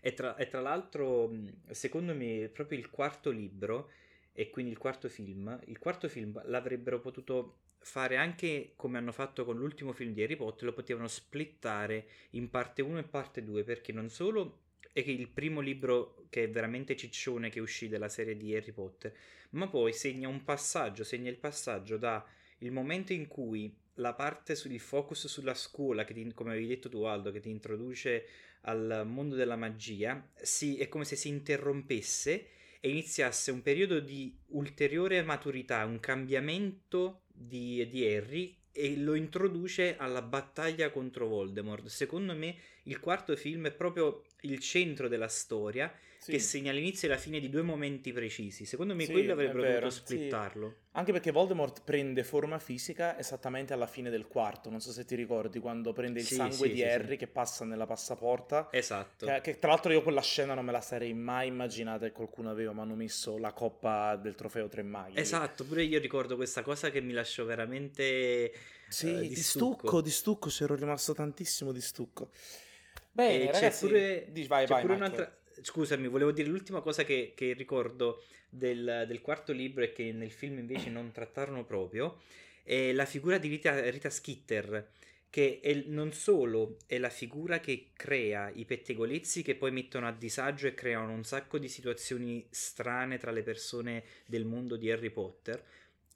E 0.00 0.14
tra, 0.14 0.36
e 0.36 0.48
tra 0.48 0.60
l'altro, 0.60 1.30
secondo 1.70 2.14
me, 2.14 2.50
proprio 2.52 2.78
il 2.78 2.90
quarto 2.90 3.30
libro 3.30 3.90
e 4.32 4.50
quindi 4.50 4.70
il 4.72 4.78
quarto 4.78 5.08
film, 5.08 5.58
il 5.66 5.78
quarto 5.78 6.08
film 6.08 6.40
l'avrebbero 6.46 7.00
potuto 7.00 7.58
fare 7.80 8.16
anche 8.16 8.72
come 8.76 8.98
hanno 8.98 9.12
fatto 9.12 9.44
con 9.44 9.56
l'ultimo 9.56 9.92
film 9.92 10.12
di 10.12 10.22
Harry 10.22 10.36
Potter, 10.36 10.64
lo 10.66 10.72
potevano 10.72 11.08
splittare 11.08 12.06
in 12.30 12.50
parte 12.50 12.82
1 12.82 12.98
e 12.98 13.02
parte 13.04 13.42
2, 13.42 13.64
perché 13.64 13.92
non 13.92 14.08
solo 14.10 14.60
è 14.92 15.02
che 15.02 15.10
il 15.10 15.28
primo 15.28 15.60
libro 15.60 16.26
che 16.30 16.44
è 16.44 16.50
veramente 16.50 16.96
ciccione 16.96 17.50
che 17.50 17.60
uscì 17.60 17.88
dalla 17.88 18.08
serie 18.08 18.36
di 18.36 18.54
Harry 18.54 18.72
Potter, 18.72 19.14
ma 19.50 19.68
poi 19.68 19.92
segna 19.92 20.28
un 20.28 20.44
passaggio, 20.44 21.04
segna 21.04 21.30
il 21.30 21.38
passaggio 21.38 21.96
da 21.96 22.24
il 22.58 22.72
momento 22.72 23.12
in 23.12 23.28
cui 23.28 23.72
la 23.94 24.14
parte 24.14 24.54
sul 24.54 24.78
focus 24.78 25.26
sulla 25.26 25.54
scuola, 25.54 26.04
che 26.04 26.14
ti- 26.14 26.32
come 26.34 26.50
avevi 26.50 26.66
detto 26.66 26.88
tu 26.88 27.02
Aldo, 27.02 27.30
che 27.32 27.40
ti 27.40 27.50
introduce 27.50 28.26
al 28.62 29.04
mondo 29.06 29.34
della 29.34 29.56
magia, 29.56 30.26
si- 30.34 30.76
è 30.76 30.88
come 30.88 31.04
se 31.04 31.16
si 31.16 31.28
interrompesse 31.28 32.48
e 32.80 32.90
iniziasse 32.90 33.50
un 33.50 33.62
periodo 33.62 34.00
di 34.00 34.36
ulteriore 34.48 35.22
maturità, 35.22 35.84
un 35.84 36.00
cambiamento 36.00 37.22
di, 37.26 37.86
di 37.88 38.06
Harry 38.06 38.56
e 38.72 38.96
lo 38.96 39.14
introduce 39.14 39.96
alla 39.96 40.22
battaglia 40.22 40.90
contro 40.90 41.26
Voldemort. 41.26 41.86
Secondo 41.86 42.34
me 42.34 42.56
il 42.84 43.00
quarto 43.00 43.34
film 43.36 43.66
è 43.66 43.72
proprio 43.72 44.22
il 44.42 44.58
centro 44.60 45.08
della 45.08 45.28
storia 45.28 45.92
Sì. 46.20 46.32
che 46.32 46.38
segna 46.40 46.72
l'inizio 46.72 47.08
e 47.08 47.12
la 47.12 47.16
fine 47.16 47.38
di 47.40 47.48
due 47.48 47.62
momenti 47.62 48.12
precisi. 48.12 48.64
Secondo 48.66 48.94
me 48.94 49.04
Sì, 49.04 49.12
quello 49.12 49.32
avrebbero 49.32 49.62
dovuto 49.62 49.90
sì. 49.90 49.98
splittarlo. 49.98 50.74
Anche 50.92 51.12
perché 51.12 51.30
Voldemort 51.30 51.82
prende 51.84 52.24
forma 52.24 52.58
fisica 52.58 53.16
esattamente 53.18 53.72
alla 53.72 53.86
fine 53.86 54.10
del 54.10 54.26
quarto. 54.26 54.68
Non 54.68 54.80
so 54.80 54.90
se 54.90 55.04
ti 55.04 55.14
ricordi 55.14 55.60
quando 55.60 55.92
prende 55.92 56.18
il 56.18 56.26
Sì, 56.26 56.34
sangue 56.34 56.66
sì, 56.66 56.70
di 56.70 56.78
sì, 56.78 56.84
Harry 56.84 57.10
sì. 57.10 57.16
che 57.18 57.28
passa 57.28 57.64
nella 57.64 57.86
passaporta. 57.86 58.68
Esatto. 58.72 59.26
Che, 59.26 59.40
che 59.40 59.58
tra 59.58 59.70
l'altro 59.70 59.92
io 59.92 60.02
quella 60.02 60.20
scena 60.20 60.54
non 60.54 60.64
me 60.64 60.72
la 60.72 60.80
sarei 60.80 61.14
mai 61.14 61.46
immaginata 61.48 62.06
che 62.06 62.12
qualcuno 62.12 62.50
aveva, 62.50 62.72
ma 62.72 62.82
hanno 62.82 62.96
messo 62.96 63.38
la 63.38 63.52
coppa 63.52 64.16
del 64.16 64.34
trofeo 64.34 64.66
Tre 64.68 64.82
Maghi. 64.82 65.18
Esatto, 65.20 65.64
pure 65.64 65.84
io 65.84 66.00
ricordo 66.00 66.34
questa 66.34 66.62
cosa 66.62 66.90
che 66.90 67.00
mi 67.00 67.12
lasciò 67.12 67.44
veramente 67.44 68.52
Sì, 68.88 69.14
eh, 69.14 69.28
di, 69.28 69.36
stucco, 69.36 70.00
di 70.00 70.10
stucco, 70.10 70.48
c'ero 70.48 70.74
rimasto 70.74 71.14
tantissimo 71.14 71.70
di 71.70 71.80
stucco. 71.80 72.30
E 72.32 73.00
Bene, 73.12 73.46
c'è 73.46 73.52
ragazzi, 73.52 73.86
pure, 73.86 74.26
dici, 74.30 74.48
vai, 74.48 74.64
c'è 74.64 74.72
vai, 74.72 74.82
pure 74.82 74.94
un'altra... 74.94 75.37
Scusami, 75.62 76.08
volevo 76.08 76.32
dire 76.32 76.48
l'ultima 76.48 76.80
cosa 76.80 77.04
che, 77.04 77.32
che 77.34 77.52
ricordo 77.52 78.22
del, 78.48 79.04
del 79.06 79.20
quarto 79.20 79.52
libro 79.52 79.84
e 79.84 79.92
che 79.92 80.12
nel 80.12 80.30
film 80.30 80.58
invece 80.58 80.90
non 80.90 81.12
trattarono 81.12 81.64
proprio, 81.64 82.18
è 82.62 82.92
la 82.92 83.04
figura 83.04 83.38
di 83.38 83.48
Rita, 83.48 83.88
Rita 83.90 84.10
Skeeter, 84.10 84.88
che 85.30 85.60
è- 85.62 85.84
non 85.86 86.12
solo 86.12 86.76
è 86.86 86.98
la 86.98 87.10
figura 87.10 87.60
che 87.60 87.88
crea 87.94 88.50
i 88.54 88.64
pettegolezzi 88.64 89.42
che 89.42 89.54
poi 89.56 89.70
mettono 89.70 90.06
a 90.08 90.12
disagio 90.12 90.66
e 90.66 90.74
creano 90.74 91.12
un 91.12 91.24
sacco 91.24 91.58
di 91.58 91.68
situazioni 91.68 92.46
strane 92.50 93.18
tra 93.18 93.30
le 93.30 93.42
persone 93.42 94.04
del 94.26 94.44
mondo 94.44 94.76
di 94.76 94.90
Harry 94.90 95.10
Potter, 95.10 95.62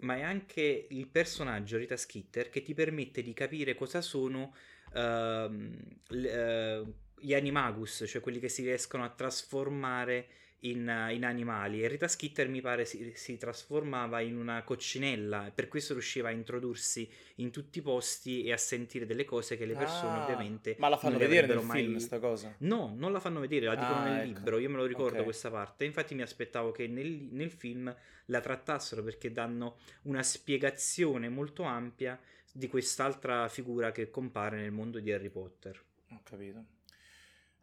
ma 0.01 0.17
è 0.17 0.23
anche 0.23 0.87
il 0.91 1.07
personaggio 1.07 1.77
Rita 1.77 1.97
Skeeter 1.97 2.49
che 2.49 2.63
ti 2.63 2.75
permette 2.75 3.23
di 3.23 3.33
capire 3.35 3.75
cosa 3.75 4.01
sono 4.01 4.55
ehm, 4.95 5.79
l- 6.09 6.25
eh, 6.25 6.85
gli 7.23 7.35
animagus, 7.35 8.05
cioè 8.07 8.21
quelli 8.21 8.39
che 8.41 8.49
si 8.49 8.63
riescono 8.63 9.05
a 9.05 9.09
trasformare 9.11 10.27
in, 10.65 11.09
in 11.13 11.25
animali. 11.25 11.83
E 11.83 11.89
Rita 11.89 12.07
Skeeter 12.09 12.49
mi 12.49 12.61
pare 12.61 12.85
si, 12.85 13.13
si 13.15 13.37
trasformava 13.37 14.21
in 14.21 14.37
una 14.37 14.63
coccinella, 14.63 15.51
per 15.55 15.69
questo 15.69 15.93
riusciva 15.93 16.29
a 16.29 16.33
introdursi 16.33 17.09
in 17.37 17.51
tutti 17.51 17.79
i 17.79 17.83
posti 17.83 18.45
e 18.45 18.53
a 18.53 18.57
sentire 18.57 19.07
delle 19.07 19.25
cose 19.25 19.57
che 19.57 19.67
le 19.67 19.75
persone 19.75 20.19
Ah, 20.19 20.23
ovviamente 20.23 20.77
Ma 20.79 20.89
la 20.89 20.97
fanno 20.97 21.19
vedere 21.19 21.47
nel 21.47 21.65
mai- 21.65 21.83
film 21.83 21.97
sta 21.99 22.19
cosa? 22.21 22.55
No, 22.59 22.95
non 22.97 23.11
la 23.13 23.19
fanno 23.21 23.41
vedere, 23.41 23.67
la 23.67 23.75
dicono 23.75 24.01
Ah, 24.01 24.05
nel 24.05 24.13
ecco. 24.21 24.27
libro, 24.27 24.59
io 24.59 24.71
me 24.71 24.77
lo 24.77 24.85
ricordo 24.87 25.19
Ok. 25.19 25.25
questa 25.25 25.51
parte, 25.51 25.85
infatti 25.85 26.15
mi 26.15 26.23
aspettavo 26.23 26.71
che 26.71 26.87
nel, 26.87 27.29
nel 27.33 27.51
film 27.51 27.95
la 28.27 28.41
trattassero 28.41 29.03
perché 29.03 29.33
danno 29.33 29.79
una 30.03 30.23
spiegazione 30.23 31.29
molto 31.29 31.65
ampia 31.65 32.21
di 32.53 32.69
quest'altra 32.69 33.49
figura 33.49 33.91
che 33.93 34.11
compare 34.11 34.59
nel 34.61 34.71
mondo 34.71 35.01
di 35.01 35.11
Harry 35.13 35.31
Potter. 35.31 35.83
Ho 36.11 36.21
capito. 36.23 36.65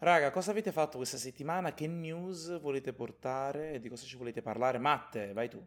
Raga, 0.01 0.31
cosa 0.31 0.51
avete 0.51 0.71
fatto 0.71 0.95
questa 0.95 1.17
settimana? 1.17 1.73
Che 1.73 1.85
news 1.85 2.57
volete 2.61 2.93
portare 2.93 3.81
di 3.81 3.89
cosa 3.89 4.05
ci 4.05 4.15
volete 4.15 4.41
parlare? 4.41 4.77
Matte, 4.77 5.33
vai 5.33 5.49
tu. 5.49 5.61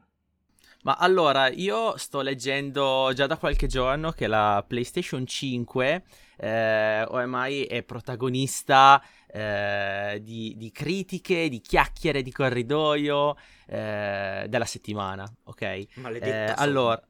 Ma 0.85 0.95
allora, 0.95 1.49
io 1.49 1.99
sto 1.99 2.23
leggendo 2.23 3.11
già 3.15 3.27
da 3.27 3.37
qualche 3.37 3.67
giorno 3.67 4.11
che 4.11 4.27
la 4.27 4.65
PlayStation 4.67 5.27
5 5.27 6.03
eh, 6.39 7.03
ormai 7.09 7.65
è 7.65 7.83
protagonista 7.83 9.03
eh, 9.27 10.19
di, 10.23 10.55
di 10.57 10.73
critiche, 10.73 11.51
di 11.51 11.61
chiacchiere 11.61 12.23
di 12.23 12.33
corridoio 12.33 13.37
eh, 13.67 14.47
della 14.49 14.65
settimana, 14.65 15.31
ok? 15.45 15.85
Maledetta 15.97 16.55
Eh, 16.55 16.55
allora, 16.57 17.01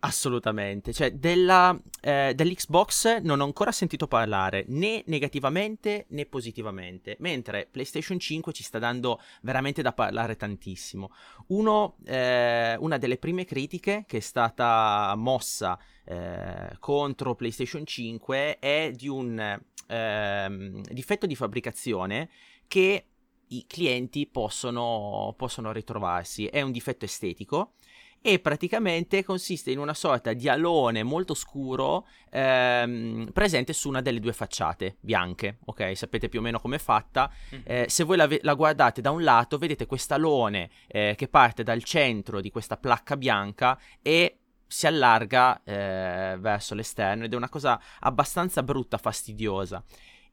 Assolutamente, 0.00 0.92
cioè 0.92 1.10
della, 1.10 1.76
eh, 2.00 2.32
dell'Xbox 2.32 3.18
non 3.22 3.40
ho 3.40 3.44
ancora 3.44 3.72
sentito 3.72 4.06
parlare 4.06 4.64
né 4.68 5.02
negativamente 5.06 6.06
né 6.10 6.24
positivamente, 6.24 7.16
mentre 7.18 7.66
PlayStation 7.68 8.16
5 8.16 8.52
ci 8.52 8.62
sta 8.62 8.78
dando 8.78 9.20
veramente 9.42 9.82
da 9.82 9.92
parlare 9.92 10.36
tantissimo. 10.36 11.10
Uno, 11.48 11.96
eh, 12.04 12.76
una 12.78 12.96
delle 12.96 13.18
prime 13.18 13.44
critiche 13.44 14.04
che 14.06 14.18
è 14.18 14.20
stata 14.20 15.14
mossa 15.16 15.76
eh, 16.04 16.76
contro 16.78 17.34
PlayStation 17.34 17.84
5 17.84 18.60
è 18.60 18.92
di 18.94 19.08
un 19.08 19.60
ehm, 19.88 20.80
difetto 20.82 21.26
di 21.26 21.34
fabbricazione 21.34 22.30
che 22.68 23.04
i 23.48 23.64
clienti 23.66 24.26
possono, 24.26 25.34
possono 25.36 25.72
ritrovarsi. 25.72 26.46
È 26.46 26.60
un 26.60 26.70
difetto 26.70 27.04
estetico 27.04 27.72
e 28.20 28.40
praticamente 28.40 29.24
consiste 29.24 29.70
in 29.70 29.78
una 29.78 29.94
sorta 29.94 30.32
di 30.32 30.48
alone 30.48 31.02
molto 31.02 31.34
scuro 31.34 32.06
ehm, 32.30 33.30
presente 33.32 33.72
su 33.72 33.88
una 33.88 34.00
delle 34.00 34.20
due 34.20 34.32
facciate 34.32 34.96
bianche, 35.00 35.58
ok? 35.64 35.96
Sapete 35.96 36.28
più 36.28 36.40
o 36.40 36.42
meno 36.42 36.58
come 36.58 36.76
è 36.76 36.80
fatta. 36.80 37.30
Mm. 37.54 37.60
Eh, 37.64 37.86
se 37.88 38.04
voi 38.04 38.16
la, 38.16 38.28
la, 38.42 38.54
guardate 38.54 39.00
da 39.00 39.10
un 39.10 39.22
lato, 39.22 39.56
vedete 39.58 39.86
quest'alone 39.86 40.70
eh, 40.88 41.14
che 41.16 41.28
parte 41.28 41.62
dal 41.62 41.82
centro 41.84 42.40
di 42.40 42.50
questa 42.50 42.76
placca 42.76 43.16
bianca 43.16 43.78
e 44.02 44.38
si 44.66 44.86
allarga 44.86 45.62
eh, 45.64 46.36
verso 46.38 46.74
l'esterno 46.74 47.24
ed 47.24 47.32
è 47.32 47.36
una 47.36 47.48
cosa 47.48 47.80
abbastanza 48.00 48.62
brutta, 48.62 48.98
fastidiosa. 48.98 49.82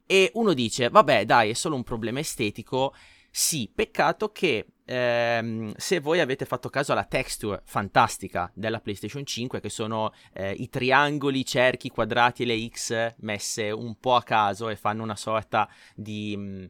E 0.06 0.32
uno 0.34 0.54
dice, 0.54 0.89
vabbè 0.89 1.25
dai, 1.25 1.51
è 1.51 1.54
solo 1.54 1.75
un 1.75 1.84
problema 1.84 2.20
estetico. 2.20 2.94
Sì, 3.32 3.72
peccato 3.74 4.32
che 4.32 4.68
ehm, 4.86 5.74
se 5.75 6.00
voi 6.00 6.20
avete 6.20 6.46
fatto 6.46 6.70
caso 6.70 6.92
alla 6.92 7.04
texture 7.04 7.62
fantastica 7.65 8.50
della 8.54 8.80
PlayStation 8.80 9.25
5, 9.25 9.60
che 9.60 9.70
sono 9.70 10.13
eh, 10.34 10.51
i 10.51 10.70
triangoli, 10.70 11.39
i 11.39 11.46
cerchi, 11.46 11.88
i 11.88 11.92
quadrati 11.92 12.44
e 12.44 12.46
le 12.46 12.68
X 12.68 13.15
messe 13.18 13.72
un 13.72 14.00
po' 14.00 14.15
a 14.15 14.24
caso 14.24 14.70
e 14.70 14.75
fanno 14.75 15.04
una 15.04 15.15
sorta 15.15 15.70
di 15.96 16.36
mh, 16.38 16.42
mm, 16.42 16.65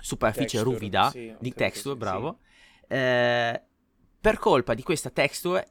superficie 0.00 0.58
texture, 0.58 0.74
ruvida, 0.74 1.10
sì, 1.10 1.34
di 1.38 1.54
texture, 1.54 1.94
sì, 1.94 1.98
bravo. 1.98 2.38
Sì. 2.40 2.94
Eh, 2.94 3.62
per 4.20 4.38
colpa 4.38 4.74
di 4.74 4.82
questa 4.82 5.10
texture 5.10 5.66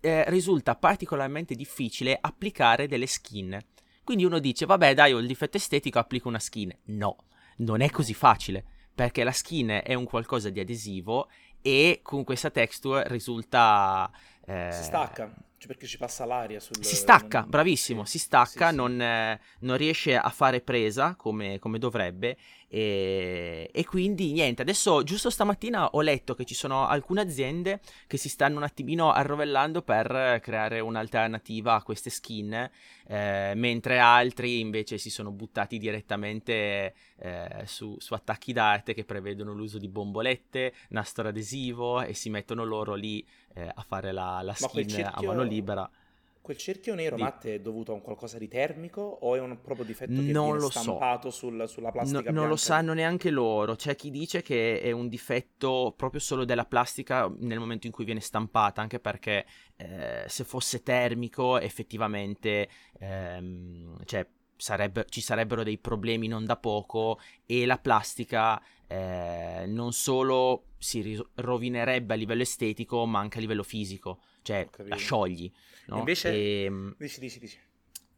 eh, 0.00 0.28
risulta 0.30 0.74
particolarmente 0.74 1.54
difficile 1.54 2.18
applicare 2.20 2.88
delle 2.88 3.06
skin. 3.06 3.58
Quindi 4.02 4.24
uno 4.24 4.38
dice, 4.38 4.66
vabbè 4.66 4.94
dai, 4.94 5.12
ho 5.12 5.18
il 5.18 5.26
difetto 5.26 5.56
estetico, 5.56 5.98
applico 5.98 6.28
una 6.28 6.38
skin. 6.38 6.76
No, 6.86 7.16
non 7.58 7.80
è 7.80 7.90
così 7.90 8.12
facile, 8.12 8.64
perché 8.94 9.24
la 9.24 9.32
skin 9.32 9.80
è 9.82 9.94
un 9.94 10.04
qualcosa 10.04 10.50
di 10.50 10.60
adesivo 10.60 11.28
e 11.60 12.00
con 12.02 12.24
questa 12.24 12.50
texture 12.50 13.08
risulta... 13.08 14.10
Eh... 14.46 14.68
Si 14.70 14.82
stacca, 14.82 15.32
cioè 15.56 15.66
perché 15.66 15.86
ci 15.86 15.96
passa 15.96 16.26
l'aria 16.26 16.60
sul... 16.60 16.84
Si 16.84 16.94
stacca, 16.94 17.42
bravissimo, 17.42 18.04
sì, 18.04 18.18
si 18.18 18.24
stacca, 18.24 18.68
sì, 18.68 18.76
non, 18.76 19.00
eh, 19.00 19.40
non, 19.60 19.76
riesce 19.78 20.16
a 20.16 20.28
fare 20.28 20.60
presa 20.60 21.14
come, 21.16 21.58
come 21.58 21.78
dovrebbe 21.78 22.36
e, 22.76 23.70
e, 23.72 23.84
quindi 23.84 24.32
niente, 24.32 24.62
adesso 24.62 25.04
giusto 25.04 25.30
stamattina 25.30 25.90
ho 25.90 26.00
letto 26.00 26.34
che 26.34 26.44
ci 26.44 26.54
sono 26.54 26.88
alcune 26.88 27.20
aziende 27.20 27.78
che 28.08 28.16
si 28.16 28.28
stanno 28.28 28.56
un 28.56 28.64
attimino 28.64 29.12
arrovellando 29.12 29.82
per 29.82 30.40
creare 30.42 30.80
un'alternativa 30.80 31.76
a 31.76 31.84
queste 31.84 32.10
skin, 32.10 32.52
eh, 33.06 33.52
mentre 33.54 34.00
altri 34.00 34.58
invece 34.58 34.98
si 34.98 35.08
sono 35.08 35.30
buttati 35.30 35.78
direttamente 35.78 36.94
eh, 37.18 37.62
su, 37.66 37.94
su, 38.00 38.12
attacchi 38.12 38.52
d'arte 38.52 38.92
che 38.92 39.04
prevedono 39.04 39.52
l'uso 39.52 39.78
di 39.78 39.86
bombolette, 39.86 40.74
nastro 40.88 41.28
adesivo 41.28 42.02
e 42.02 42.12
si 42.12 42.28
mettono 42.28 42.64
loro 42.64 42.94
lì 42.94 43.24
eh, 43.54 43.70
a 43.72 43.82
fare 43.86 44.10
la, 44.10 44.40
la 44.42 44.52
skin 44.52 44.88
cerchio... 44.88 45.30
a 45.30 45.32
mano 45.32 45.44
libera. 45.44 45.88
Quel 46.44 46.58
cerchio 46.58 46.94
nero, 46.94 47.16
di... 47.16 47.22
Matt, 47.22 47.46
è 47.46 47.58
dovuto 47.58 47.92
a 47.92 47.94
un 47.94 48.02
qualcosa 48.02 48.36
di 48.36 48.48
termico 48.48 49.00
o 49.00 49.34
è 49.34 49.40
un 49.40 49.62
proprio 49.62 49.86
difetto 49.86 50.12
che 50.12 50.30
non 50.30 50.52
viene 50.52 50.70
stampato 50.70 51.30
so. 51.30 51.38
sul, 51.38 51.66
sulla 51.66 51.90
plastica 51.90 52.30
no, 52.30 52.40
Non 52.40 52.48
lo 52.50 52.56
sanno 52.56 52.92
neanche 52.92 53.30
loro. 53.30 53.76
C'è 53.76 53.96
chi 53.96 54.10
dice 54.10 54.42
che 54.42 54.78
è 54.78 54.90
un 54.90 55.08
difetto 55.08 55.94
proprio 55.96 56.20
solo 56.20 56.44
della 56.44 56.66
plastica 56.66 57.32
nel 57.38 57.58
momento 57.58 57.86
in 57.86 57.94
cui 57.94 58.04
viene 58.04 58.20
stampata, 58.20 58.82
anche 58.82 59.00
perché 59.00 59.46
eh, 59.76 60.24
se 60.26 60.44
fosse 60.44 60.82
termico 60.82 61.58
effettivamente 61.58 62.68
ehm, 62.98 64.04
cioè, 64.04 64.26
sarebbe, 64.58 65.06
ci 65.08 65.22
sarebbero 65.22 65.62
dei 65.62 65.78
problemi 65.78 66.28
non 66.28 66.44
da 66.44 66.58
poco 66.58 67.20
e 67.46 67.64
la 67.64 67.78
plastica 67.78 68.62
eh, 68.86 69.64
non 69.66 69.94
solo 69.94 70.64
si 70.76 71.18
rovinerebbe 71.36 72.12
a 72.12 72.16
livello 72.18 72.42
estetico 72.42 73.06
ma 73.06 73.18
anche 73.20 73.38
a 73.38 73.40
livello 73.40 73.62
fisico, 73.62 74.20
cioè 74.44 74.68
la 74.76 74.96
sciogli. 74.96 75.50
No? 75.86 75.98
Invece, 75.98 76.32
e, 76.32 76.62
ehm, 76.64 76.94
dici, 76.98 77.18
dici, 77.18 77.38
dici. 77.40 77.58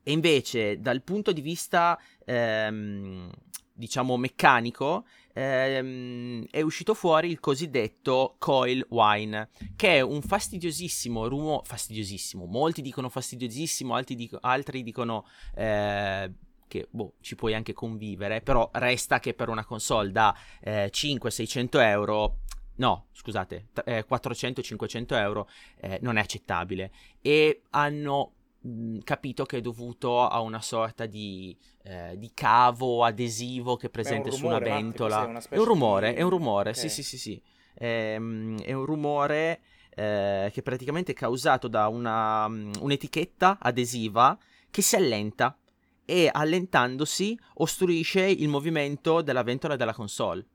E 0.03 0.13
invece, 0.13 0.81
dal 0.81 1.03
punto 1.03 1.33
di 1.33 1.41
vista, 1.41 1.99
ehm, 2.25 3.31
diciamo, 3.73 4.17
meccanico, 4.17 5.07
ehm, 5.33 6.47
è 6.51 6.61
uscito 6.61 6.95
fuori 6.95 7.31
il 7.31 7.41
cosiddetto 7.41 8.37
coil 8.39 8.85
wine, 8.91 9.49
che 9.77 9.97
è 9.97 10.01
un 10.01 10.21
fastidiosissimo 10.21 11.29
rumore, 11.29 11.63
fastidiosissimo, 11.65 12.45
molti 12.45 12.83
dicono 12.83 13.09
fastidiosissimo, 13.09 13.95
altri, 13.95 14.15
dico, 14.15 14.39
altri 14.41 14.83
dicono... 14.83 15.27
Eh, 15.55 16.31
che 16.69 16.89
boh, 16.91 17.15
ci 17.21 17.37
puoi 17.37 17.55
anche 17.55 17.73
convivere, 17.73 18.41
però 18.41 18.69
resta 18.73 19.21
che 19.21 19.35
per 19.35 19.49
una 19.49 19.65
console 19.65 20.11
da 20.11 20.37
eh, 20.61 20.91
500-600 20.93 21.81
euro 21.81 22.39
no, 22.77 23.07
scusate, 23.13 23.69
eh, 23.85 24.05
400-500 24.09 25.15
euro 25.15 25.49
eh, 25.81 25.99
non 26.03 26.17
è 26.17 26.21
accettabile 26.21 26.91
e 27.21 27.63
hanno 27.71 28.33
mh, 28.61 28.99
capito 28.99 29.45
che 29.45 29.59
è 29.59 29.61
dovuto 29.61 30.27
a 30.27 30.41
una 30.41 30.61
sorta 30.61 31.07
di, 31.07 31.57
eh, 31.83 32.17
di 32.17 32.31
cavo 32.35 33.05
adesivo 33.05 33.77
che 33.77 33.87
è 33.87 33.91
presente 33.91 34.31
Beh, 34.31 34.37
rumore, 34.37 34.65
su 34.65 34.71
una 34.71 34.77
ventola. 34.77 35.25
Una 35.25 35.43
è 35.49 35.59
un 35.59 35.65
rumore, 35.65 36.13
di... 36.13 36.19
è 36.19 36.23
un 36.23 36.31
rumore, 36.31 36.71
okay. 36.71 36.83
sì 36.83 36.89
sì 36.89 37.03
sì 37.03 37.19
sì, 37.19 37.43
ehm, 37.75 38.61
è 38.63 38.73
un 38.73 38.85
rumore 38.85 39.61
eh, 39.91 40.51
che 40.53 40.61
è 40.61 40.63
praticamente 40.63 41.13
causato 41.15 41.69
da 41.69 41.89
una, 41.89 42.47
un'etichetta 42.47 43.59
adesiva 43.61 44.39
che 44.71 44.83
si 44.83 44.97
allenta 44.97 45.57
e 46.05 46.29
allentandosi 46.31 47.39
ostruisce 47.55 48.23
il 48.23 48.49
movimento 48.49 49.23
della 49.23 49.43
ventola 49.43 49.77
della 49.77 49.95
console. 49.95 50.47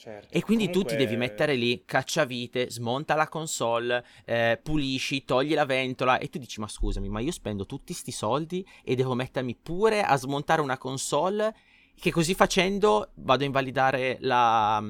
Certo. 0.00 0.34
E 0.34 0.40
quindi 0.40 0.64
Comunque... 0.64 0.92
tu 0.92 0.96
ti 0.96 1.04
devi 1.04 1.18
mettere 1.18 1.54
lì, 1.56 1.82
cacciavite, 1.84 2.70
smonta 2.70 3.14
la 3.14 3.28
console, 3.28 4.02
eh, 4.24 4.58
pulisci, 4.62 5.26
togli 5.26 5.52
la 5.52 5.66
ventola 5.66 6.16
e 6.16 6.30
tu 6.30 6.38
dici 6.38 6.58
ma 6.58 6.66
scusami, 6.66 7.10
ma 7.10 7.20
io 7.20 7.30
spendo 7.30 7.66
tutti 7.66 7.92
sti 7.92 8.10
soldi 8.10 8.66
e 8.82 8.94
devo 8.94 9.14
mettermi 9.14 9.54
pure 9.56 10.00
a 10.00 10.16
smontare 10.16 10.62
una 10.62 10.78
console 10.78 11.54
che 12.00 12.10
così 12.10 12.34
facendo 12.34 13.10
vado 13.16 13.42
a 13.42 13.46
invalidare 13.46 14.16
la, 14.20 14.82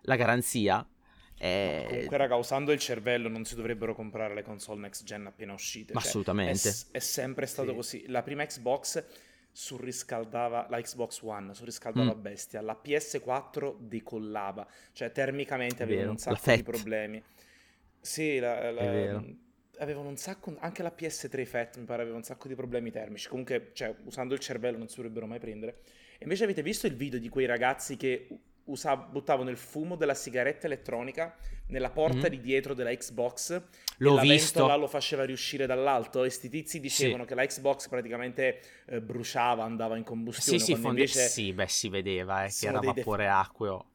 la 0.00 0.16
garanzia. 0.16 0.88
Eh... 1.36 1.84
Comunque, 1.86 2.16
raga, 2.16 2.36
usando 2.36 2.72
il 2.72 2.78
cervello 2.78 3.28
non 3.28 3.44
si 3.44 3.54
dovrebbero 3.54 3.94
comprare 3.94 4.32
le 4.32 4.42
console 4.42 4.80
next 4.80 5.04
gen 5.04 5.26
appena 5.26 5.52
uscite. 5.52 5.92
Cioè, 5.92 6.02
assolutamente. 6.02 6.70
È, 6.70 6.96
è 6.96 7.00
sempre 7.00 7.44
stato 7.44 7.68
sì. 7.68 7.74
così. 7.74 8.04
La 8.06 8.22
prima 8.22 8.46
Xbox 8.46 9.04
surriscaldava 9.58 10.68
la 10.70 10.80
Xbox 10.80 11.20
One, 11.22 11.52
surriscaldava 11.52 12.14
mm. 12.14 12.20
bestia, 12.20 12.60
la 12.60 12.80
PS4 12.80 13.76
decollava, 13.80 14.64
cioè 14.92 15.10
termicamente 15.10 15.82
avevano 15.82 16.12
un 16.12 16.16
sacco 16.16 16.54
di 16.54 16.62
problemi. 16.62 17.20
Sì, 18.00 18.38
la, 18.38 18.70
la, 18.70 19.20
avevano 19.78 20.10
un 20.10 20.16
sacco, 20.16 20.54
anche 20.60 20.84
la 20.84 20.94
PS3 20.96 21.44
Fat 21.44 21.76
mi 21.78 21.86
pare 21.86 22.02
aveva 22.02 22.16
un 22.16 22.22
sacco 22.22 22.46
di 22.46 22.54
problemi 22.54 22.92
termici, 22.92 23.26
comunque 23.26 23.70
cioè, 23.72 23.92
usando 24.04 24.32
il 24.32 24.38
cervello 24.38 24.78
non 24.78 24.86
si 24.86 24.94
dovrebbero 24.94 25.26
mai 25.26 25.40
prendere. 25.40 25.80
E 26.18 26.22
invece 26.22 26.44
avete 26.44 26.62
visto 26.62 26.86
il 26.86 26.94
video 26.94 27.18
di 27.18 27.28
quei 27.28 27.46
ragazzi 27.46 27.96
che 27.96 28.28
usav- 28.68 29.10
buttavano 29.10 29.50
il 29.50 29.56
fumo 29.56 29.96
della 29.96 30.14
sigaretta 30.14 30.66
elettronica 30.66 31.36
nella 31.68 31.90
porta 31.90 32.26
mm. 32.26 32.30
di 32.30 32.40
dietro 32.40 32.74
della 32.74 32.94
Xbox 32.94 33.60
L'ho 33.98 34.14
la 34.14 34.22
visto. 34.22 34.58
ventola 34.60 34.76
lo 34.76 34.86
faceva 34.86 35.24
riuscire 35.24 35.66
dall'alto 35.66 36.24
e 36.24 36.30
sti 36.30 36.48
tizi 36.48 36.80
dicevano 36.80 37.22
sì. 37.24 37.28
che 37.28 37.34
la 37.34 37.44
Xbox 37.44 37.88
praticamente 37.88 38.60
eh, 38.86 39.00
bruciava, 39.00 39.64
andava 39.64 39.96
in 39.96 40.04
combustione. 40.04 40.58
Sì, 40.58 40.64
sì, 40.64 40.72
fonde... 40.74 41.00
invece... 41.00 41.26
sì 41.28 41.52
beh, 41.52 41.68
si 41.68 41.88
vedeva 41.88 42.44
eh, 42.44 42.50
che 42.50 42.66
era 42.66 42.80
vapore 42.80 43.24
def... 43.24 43.32
acqueo. 43.32 43.86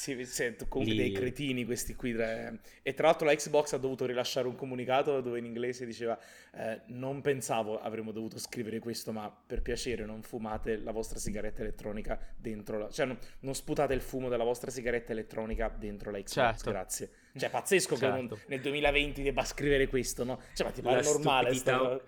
Sì, 0.00 0.24
sento 0.24 0.66
comunque 0.66 0.96
Lì... 0.96 1.10
dei 1.10 1.12
cretini 1.12 1.66
questi 1.66 1.94
qui. 1.94 2.12
E 2.12 2.94
tra 2.94 3.08
l'altro 3.08 3.26
la 3.26 3.34
Xbox 3.34 3.74
ha 3.74 3.76
dovuto 3.76 4.06
rilasciare 4.06 4.46
un 4.46 4.54
comunicato 4.54 5.20
dove 5.20 5.38
in 5.38 5.44
inglese 5.44 5.84
diceva 5.84 6.18
eh, 6.54 6.80
non 6.86 7.20
pensavo 7.20 7.78
avremmo 7.78 8.10
dovuto 8.10 8.38
scrivere 8.38 8.78
questo, 8.78 9.12
ma 9.12 9.30
per 9.30 9.60
piacere 9.60 10.06
non 10.06 10.22
fumate 10.22 10.78
la 10.78 10.90
vostra 10.90 11.18
sigaretta 11.18 11.60
elettronica 11.60 12.18
dentro 12.34 12.78
la... 12.78 12.88
Cioè 12.88 13.04
non, 13.04 13.18
non 13.40 13.54
sputate 13.54 13.92
il 13.92 14.00
fumo 14.00 14.30
della 14.30 14.42
vostra 14.42 14.70
sigaretta 14.70 15.12
elettronica 15.12 15.68
dentro 15.68 16.10
la 16.10 16.16
Xbox, 16.16 16.32
certo. 16.32 16.70
grazie. 16.70 17.10
Cioè 17.36 17.50
pazzesco 17.50 17.94
certo. 17.94 18.16
che 18.16 18.22
non, 18.22 18.40
nel 18.46 18.60
2020 18.62 19.22
debba 19.22 19.44
scrivere 19.44 19.86
questo, 19.86 20.24
no? 20.24 20.40
Cioè 20.54 20.66
ma 20.66 20.72
ti 20.72 20.80
pare 20.80 21.02
normale 21.02 21.52
sta 21.52 22.00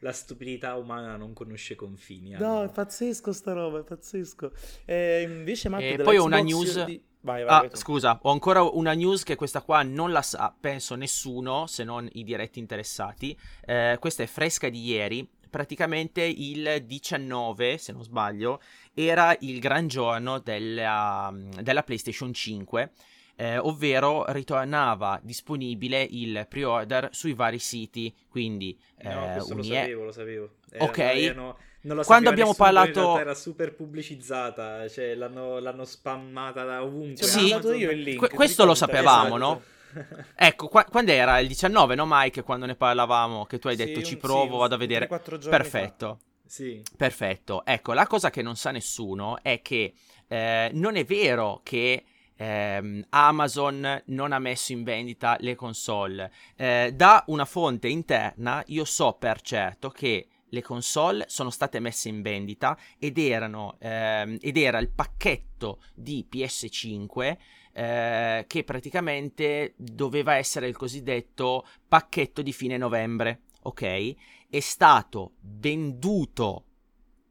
la 0.00 0.12
stupidità 0.12 0.76
umana 0.76 1.16
non 1.16 1.32
conosce 1.32 1.74
confini. 1.74 2.32
No, 2.32 2.64
è 2.64 2.70
pazzesco 2.70 3.32
sta 3.32 3.52
roba, 3.54 3.80
è 3.80 3.82
pazzesco. 3.82 4.52
Eh, 4.84 5.22
invece 5.22 5.70
Matt, 5.70 5.82
e 5.82 5.96
poi 6.02 6.18
ho 6.18 6.24
una 6.24 6.40
news... 6.42 6.84
Di... 6.84 7.12
Vai, 7.24 7.42
vai, 7.42 7.54
Ah, 7.56 7.60
vai 7.60 7.70
scusa, 7.72 8.18
ho 8.22 8.30
ancora 8.30 8.62
una 8.62 8.92
news 8.92 9.22
che 9.22 9.34
questa 9.34 9.62
qua 9.62 9.82
non 9.82 10.12
la 10.12 10.20
sa, 10.20 10.54
penso 10.58 10.94
nessuno, 10.94 11.66
se 11.66 11.82
non 11.82 12.06
i 12.12 12.22
diretti 12.22 12.58
interessati. 12.58 13.36
Eh, 13.64 13.96
questa 13.98 14.22
è 14.22 14.26
fresca 14.26 14.68
di 14.68 14.84
ieri. 14.84 15.26
Praticamente 15.48 16.22
il 16.22 16.84
19, 16.84 17.78
se 17.78 17.92
non 17.92 18.02
sbaglio, 18.02 18.60
era 18.92 19.34
il 19.40 19.58
gran 19.58 19.86
giorno 19.88 20.38
della, 20.38 21.32
della 21.62 21.82
PlayStation 21.82 22.34
5, 22.34 22.90
eh, 23.36 23.56
ovvero 23.58 24.30
ritornava 24.32 25.18
disponibile 25.22 26.06
il 26.10 26.44
pre-order 26.48 27.08
sui 27.12 27.32
vari 27.32 27.58
siti, 27.58 28.14
quindi 28.28 28.78
No, 29.02 29.32
eh, 29.32 29.36
lo 29.36 29.62
sapevo, 29.62 30.04
lo 30.04 30.12
sapevo. 30.12 30.50
Ok. 30.78 30.98
erano- 30.98 31.56
non 31.84 31.96
lo 31.96 32.02
Quando 32.02 32.28
sapeva 32.28 32.30
abbiamo 32.30 32.54
parlato- 32.54 33.18
era 33.18 33.34
super 33.34 33.74
pubblicizzata, 33.74 34.88
cioè 34.88 35.14
l'hanno, 35.14 35.58
l'hanno 35.58 35.84
spammata 35.84 36.64
da 36.64 36.82
ovunque. 36.82 37.24
Sì. 37.26 37.52
Amazon- 37.52 37.78
io 37.78 37.90
il 37.90 38.00
link. 38.00 38.18
Que- 38.18 38.28
questo 38.30 38.64
lo 38.64 38.74
sapevamo, 38.74 39.36
Esatto. 39.36 39.38
no? 39.38 39.62
Ecco, 40.34 40.68
qua- 40.68 40.84
quando 40.84 41.12
era? 41.12 41.38
Il 41.38 41.46
19, 41.48 41.94
no 41.94 42.04
Mike? 42.06 42.42
Quando 42.42 42.66
ne 42.66 42.74
parlavamo, 42.74 43.44
che 43.46 43.58
tu 43.58 43.68
hai 43.68 43.76
Sì, 43.76 43.84
detto 43.84 43.98
un- 44.00 44.04
ci 44.04 44.10
sì, 44.14 44.16
provo, 44.18 44.54
un- 44.54 44.58
vado 44.58 44.74
a 44.74 44.78
vedere. 44.78 45.06
3-4 45.06 45.38
giorni 45.38 45.56
Perfetto. 45.56 46.18
Sì. 46.46 46.82
Perfetto. 46.96 47.64
Ecco, 47.64 47.92
la 47.94 48.06
cosa 48.06 48.30
che 48.30 48.42
non 48.42 48.56
sa 48.56 48.70
nessuno 48.70 49.38
è 49.42 49.60
che 49.62 49.94
eh, 50.28 50.70
non 50.74 50.96
è 50.96 51.04
vero 51.04 51.60
che 51.62 52.04
ehm, 52.36 53.06
Amazon 53.10 54.02
non 54.06 54.32
ha 54.32 54.38
messo 54.40 54.72
in 54.72 54.82
vendita 54.82 55.36
le 55.40 55.54
console. 55.54 56.30
Eh, 56.56 56.92
da 56.94 57.22
una 57.28 57.44
fonte 57.44 57.86
interna 57.88 58.62
io 58.66 58.84
so 58.84 59.12
per 59.12 59.40
certo 59.40 59.90
che 59.90 60.26
le 60.54 60.62
console 60.62 61.24
sono 61.28 61.50
state 61.50 61.80
messe 61.80 62.08
in 62.08 62.22
vendita 62.22 62.78
ed 62.98 63.18
erano 63.18 63.76
ehm, 63.80 64.38
ed 64.40 64.56
era 64.56 64.78
il 64.78 64.88
pacchetto 64.88 65.82
di 65.94 66.26
PS5 66.30 67.36
eh, 67.72 68.44
che 68.46 68.64
praticamente 68.64 69.74
doveva 69.76 70.36
essere 70.36 70.68
il 70.68 70.76
cosiddetto 70.76 71.66
pacchetto 71.86 72.40
di 72.40 72.52
fine 72.52 72.76
novembre, 72.78 73.42
ok? 73.62 74.14
È 74.48 74.60
stato 74.60 75.32
venduto 75.40 76.64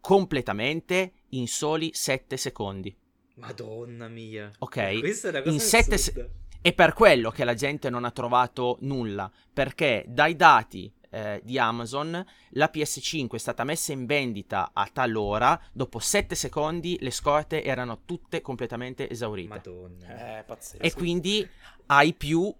completamente 0.02 1.14
in 1.30 1.48
soli 1.48 1.92
7 1.94 2.36
secondi, 2.36 2.96
Madonna 3.36 4.10
mia. 4.10 4.52
ok? 4.60 5.00
Questa 5.00 5.28
è 5.28 5.32
una 5.32 5.42
cosa 5.42 5.54
In 5.54 5.60
sette 5.62 5.98
se- 5.98 6.10
assurda. 6.12 6.30
È 6.62 6.74
per 6.74 6.94
quello 6.94 7.30
che 7.30 7.44
la 7.44 7.56
gente 7.56 7.90
non 7.90 8.06
ha 8.06 8.12
trovato 8.12 8.78
nulla, 8.82 9.30
perché 9.52 10.06
dai 10.08 10.36
dati 10.38 10.90
eh, 11.14 11.42
di 11.44 11.60
Amazon 11.60 12.26
la 12.50 12.72
PS5 12.74 13.36
è 13.36 13.38
stata 13.38 13.64
messa 13.64 13.92
in 13.92 14.08
vendita 14.08 14.72
a 14.74 14.90
tal 14.92 15.16
ora, 15.16 15.60
dopo 15.72 16.00
7 16.00 16.34
secondi 16.34 16.98
le 17.02 17.12
scorte 17.12 17.64
erano 17.64 18.02
tutte 18.04 18.42
completamente 18.42 19.08
esaurite. 19.08 19.48
Madonna. 19.48 20.40
Eh, 20.40 20.44
pazzesco. 20.44 20.82
E 20.82 20.92
quindi 20.94 21.48
ai 21.86 22.14
più, 22.14 22.52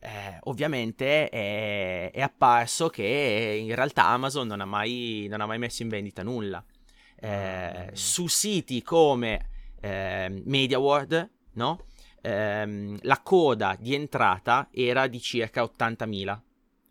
eh, 0.00 0.38
ovviamente, 0.44 1.28
è, 1.28 2.10
è 2.10 2.20
apparso 2.20 2.88
che 2.88 3.56
in 3.60 3.74
realtà 3.76 4.06
Amazon 4.06 4.48
non 4.48 4.60
ha 4.60 4.66
mai, 4.66 5.26
non 5.30 5.40
ha 5.40 5.46
mai 5.46 5.58
messo 5.58 5.82
in 5.82 5.88
vendita 5.88 6.24
nulla. 6.24 6.64
Eh, 7.22 7.90
su 7.92 8.26
siti 8.26 8.82
come 8.82 9.50
ehm, 9.80 10.42
MediaWorld, 10.46 11.30
no? 11.52 11.84
Ehm, 12.22 12.98
la 13.02 13.20
coda 13.22 13.76
di 13.78 13.94
entrata 13.94 14.68
era 14.72 15.06
di 15.06 15.20
circa 15.20 15.62
80.000. 15.62 16.40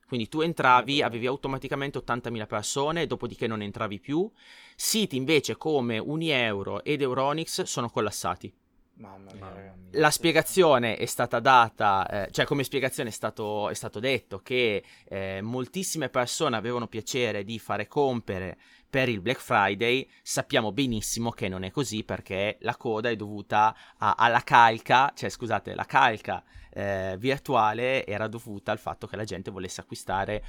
Quindi 0.09 0.27
tu 0.27 0.41
entravi, 0.41 1.03
avevi 1.03 1.27
automaticamente 1.27 1.99
80.000 1.99 2.47
persone, 2.47 3.05
dopodiché 3.05 3.45
non 3.45 3.61
entravi 3.61 3.99
più. 3.99 4.27
Siti 4.75 5.15
invece 5.15 5.55
come 5.55 5.99
Unieuro 5.99 6.83
ed 6.83 7.03
Euronics 7.03 7.61
sono 7.61 7.91
collassati. 7.91 8.51
Mamma 8.95 9.31
mia. 9.33 9.75
La 9.91 10.09
spiegazione 10.09 10.97
è 10.97 11.05
stata 11.05 11.39
data, 11.39 12.25
eh, 12.25 12.31
cioè 12.31 12.45
come 12.45 12.63
spiegazione 12.63 13.09
è 13.09 13.11
stato, 13.11 13.69
è 13.69 13.75
stato 13.75 13.99
detto 13.99 14.39
che 14.39 14.83
eh, 15.07 15.41
moltissime 15.43 16.09
persone 16.09 16.57
avevano 16.57 16.87
piacere 16.87 17.43
di 17.43 17.59
fare 17.59 17.87
compere 17.87 18.57
per 18.89 19.09
il 19.09 19.21
Black 19.21 19.41
Friday, 19.41 20.09
sappiamo 20.23 20.71
benissimo 20.71 21.29
che 21.29 21.47
non 21.47 21.61
è 21.61 21.69
così 21.69 22.03
perché 22.03 22.57
la 22.61 22.75
coda 22.75 23.11
è 23.11 23.15
dovuta 23.15 23.75
a- 23.99 24.15
alla 24.17 24.41
calca, 24.41 25.13
cioè 25.15 25.29
scusate, 25.29 25.75
la 25.75 25.85
calca 25.85 26.43
eh, 26.71 27.15
virtuale 27.19 28.05
era 28.05 28.27
dovuta 28.27 28.71
al 28.71 28.79
fatto 28.79 29.07
che 29.07 29.15
la 29.15 29.23
gente 29.23 29.51
volesse 29.51 29.81
acquistare 29.81 30.43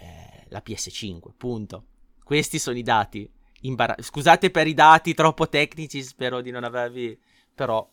eh, 0.00 0.44
la 0.48 0.60
PS5, 0.60 1.34
punto. 1.36 1.84
Questi 2.22 2.58
sono 2.58 2.78
i 2.78 2.82
dati. 2.82 3.30
Imbara- 3.62 3.96
scusate 3.98 4.50
per 4.50 4.66
i 4.66 4.74
dati 4.74 5.14
troppo 5.14 5.48
tecnici, 5.48 6.02
spero 6.02 6.40
di 6.40 6.50
non 6.50 6.64
avervi... 6.64 7.18
però... 7.54 7.88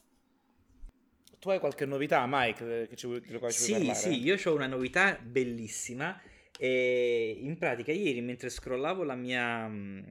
Tu 1.39 1.49
hai 1.49 1.59
qualche 1.59 1.85
novità, 1.85 2.23
Mike, 2.27 2.87
che 2.87 2.95
ci 2.95 3.07
vuoi, 3.07 3.21
Sì, 3.47 3.71
parlare? 3.71 4.01
sì, 4.01 4.21
io 4.23 4.37
ho 4.43 4.53
una 4.55 4.67
novità 4.67 5.17
bellissima. 5.21 6.19
E 6.57 7.37
in 7.41 7.57
pratica, 7.57 7.91
ieri 7.91 8.21
mentre 8.21 8.49
scrollavo 8.49 9.03
la 9.03 9.15
mia, 9.15 9.67
mh, 9.67 10.03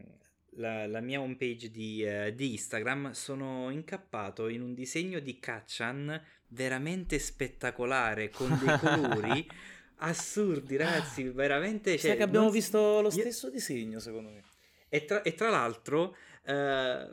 la, 0.61 0.87
la 0.87 1.01
mia 1.01 1.20
homepage 1.20 1.70
di, 1.70 2.05
eh, 2.05 2.35
di 2.35 2.53
Instagram, 2.53 3.11
sono 3.12 3.70
incappato 3.70 4.49
in 4.49 4.62
un 4.62 4.75
disegno 4.75 5.18
di 5.18 5.40
Kachan 5.40 6.23
veramente 6.49 7.18
spettacolare 7.18 8.29
con 8.29 8.57
dei 8.62 8.79
colori 8.79 9.49
assurdi, 10.01 10.77
ragazzi. 10.77 11.25
Veramente. 11.25 11.99
Cioè, 11.99 12.16
che 12.16 12.23
abbiamo 12.23 12.44
non 12.44 12.55
visto 12.55 13.01
lo 13.01 13.09
io- 13.09 13.11
stesso 13.11 13.51
disegno, 13.51 13.99
secondo 13.99 14.31
me. 14.31 14.42
E 14.88 15.05
tra, 15.05 15.23
e 15.23 15.35
tra 15.35 15.49
l'altro, 15.49 16.16
eh, 16.44 17.09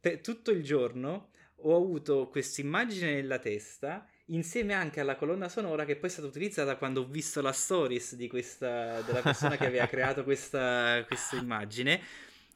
per 0.00 0.20
tutto 0.20 0.50
il 0.50 0.62
giorno 0.62 1.30
ho 1.62 1.76
avuto 1.76 2.28
questa 2.28 2.60
immagine 2.60 3.14
nella 3.14 3.38
testa, 3.38 4.06
insieme 4.26 4.74
anche 4.74 5.00
alla 5.00 5.16
colonna 5.16 5.48
sonora 5.48 5.84
che 5.84 5.96
poi 5.96 6.08
è 6.08 6.12
stata 6.12 6.28
utilizzata 6.28 6.76
quando 6.76 7.00
ho 7.00 7.06
visto 7.06 7.40
la 7.40 7.52
stories 7.52 8.14
di 8.14 8.28
questa, 8.28 9.00
della 9.02 9.22
persona 9.22 9.56
che 9.56 9.66
aveva 9.66 9.86
creato 9.86 10.22
questa, 10.22 11.02
questa 11.06 11.36
immagine. 11.36 12.00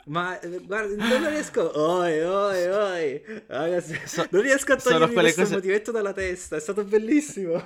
Ma 0.07 0.38
eh, 0.41 0.59
guarda, 0.59 0.95
non 1.07 1.29
riesco. 1.29 1.79
Oi, 1.81 2.21
oi, 2.21 2.67
oi. 2.67 3.23
Ragazzi, 3.47 3.99
So- 4.07 4.27
non 4.31 4.43
riesco 4.43 4.73
a 4.73 4.77
togliermi 4.77 5.12
quelle 5.12 5.23
questo 5.23 5.43
cose- 5.43 5.55
motivetto 5.55 5.91
dalla 5.93 6.12
testa. 6.12 6.57
È 6.57 6.61
stato 6.61 6.85
bellissimo. 6.85 7.62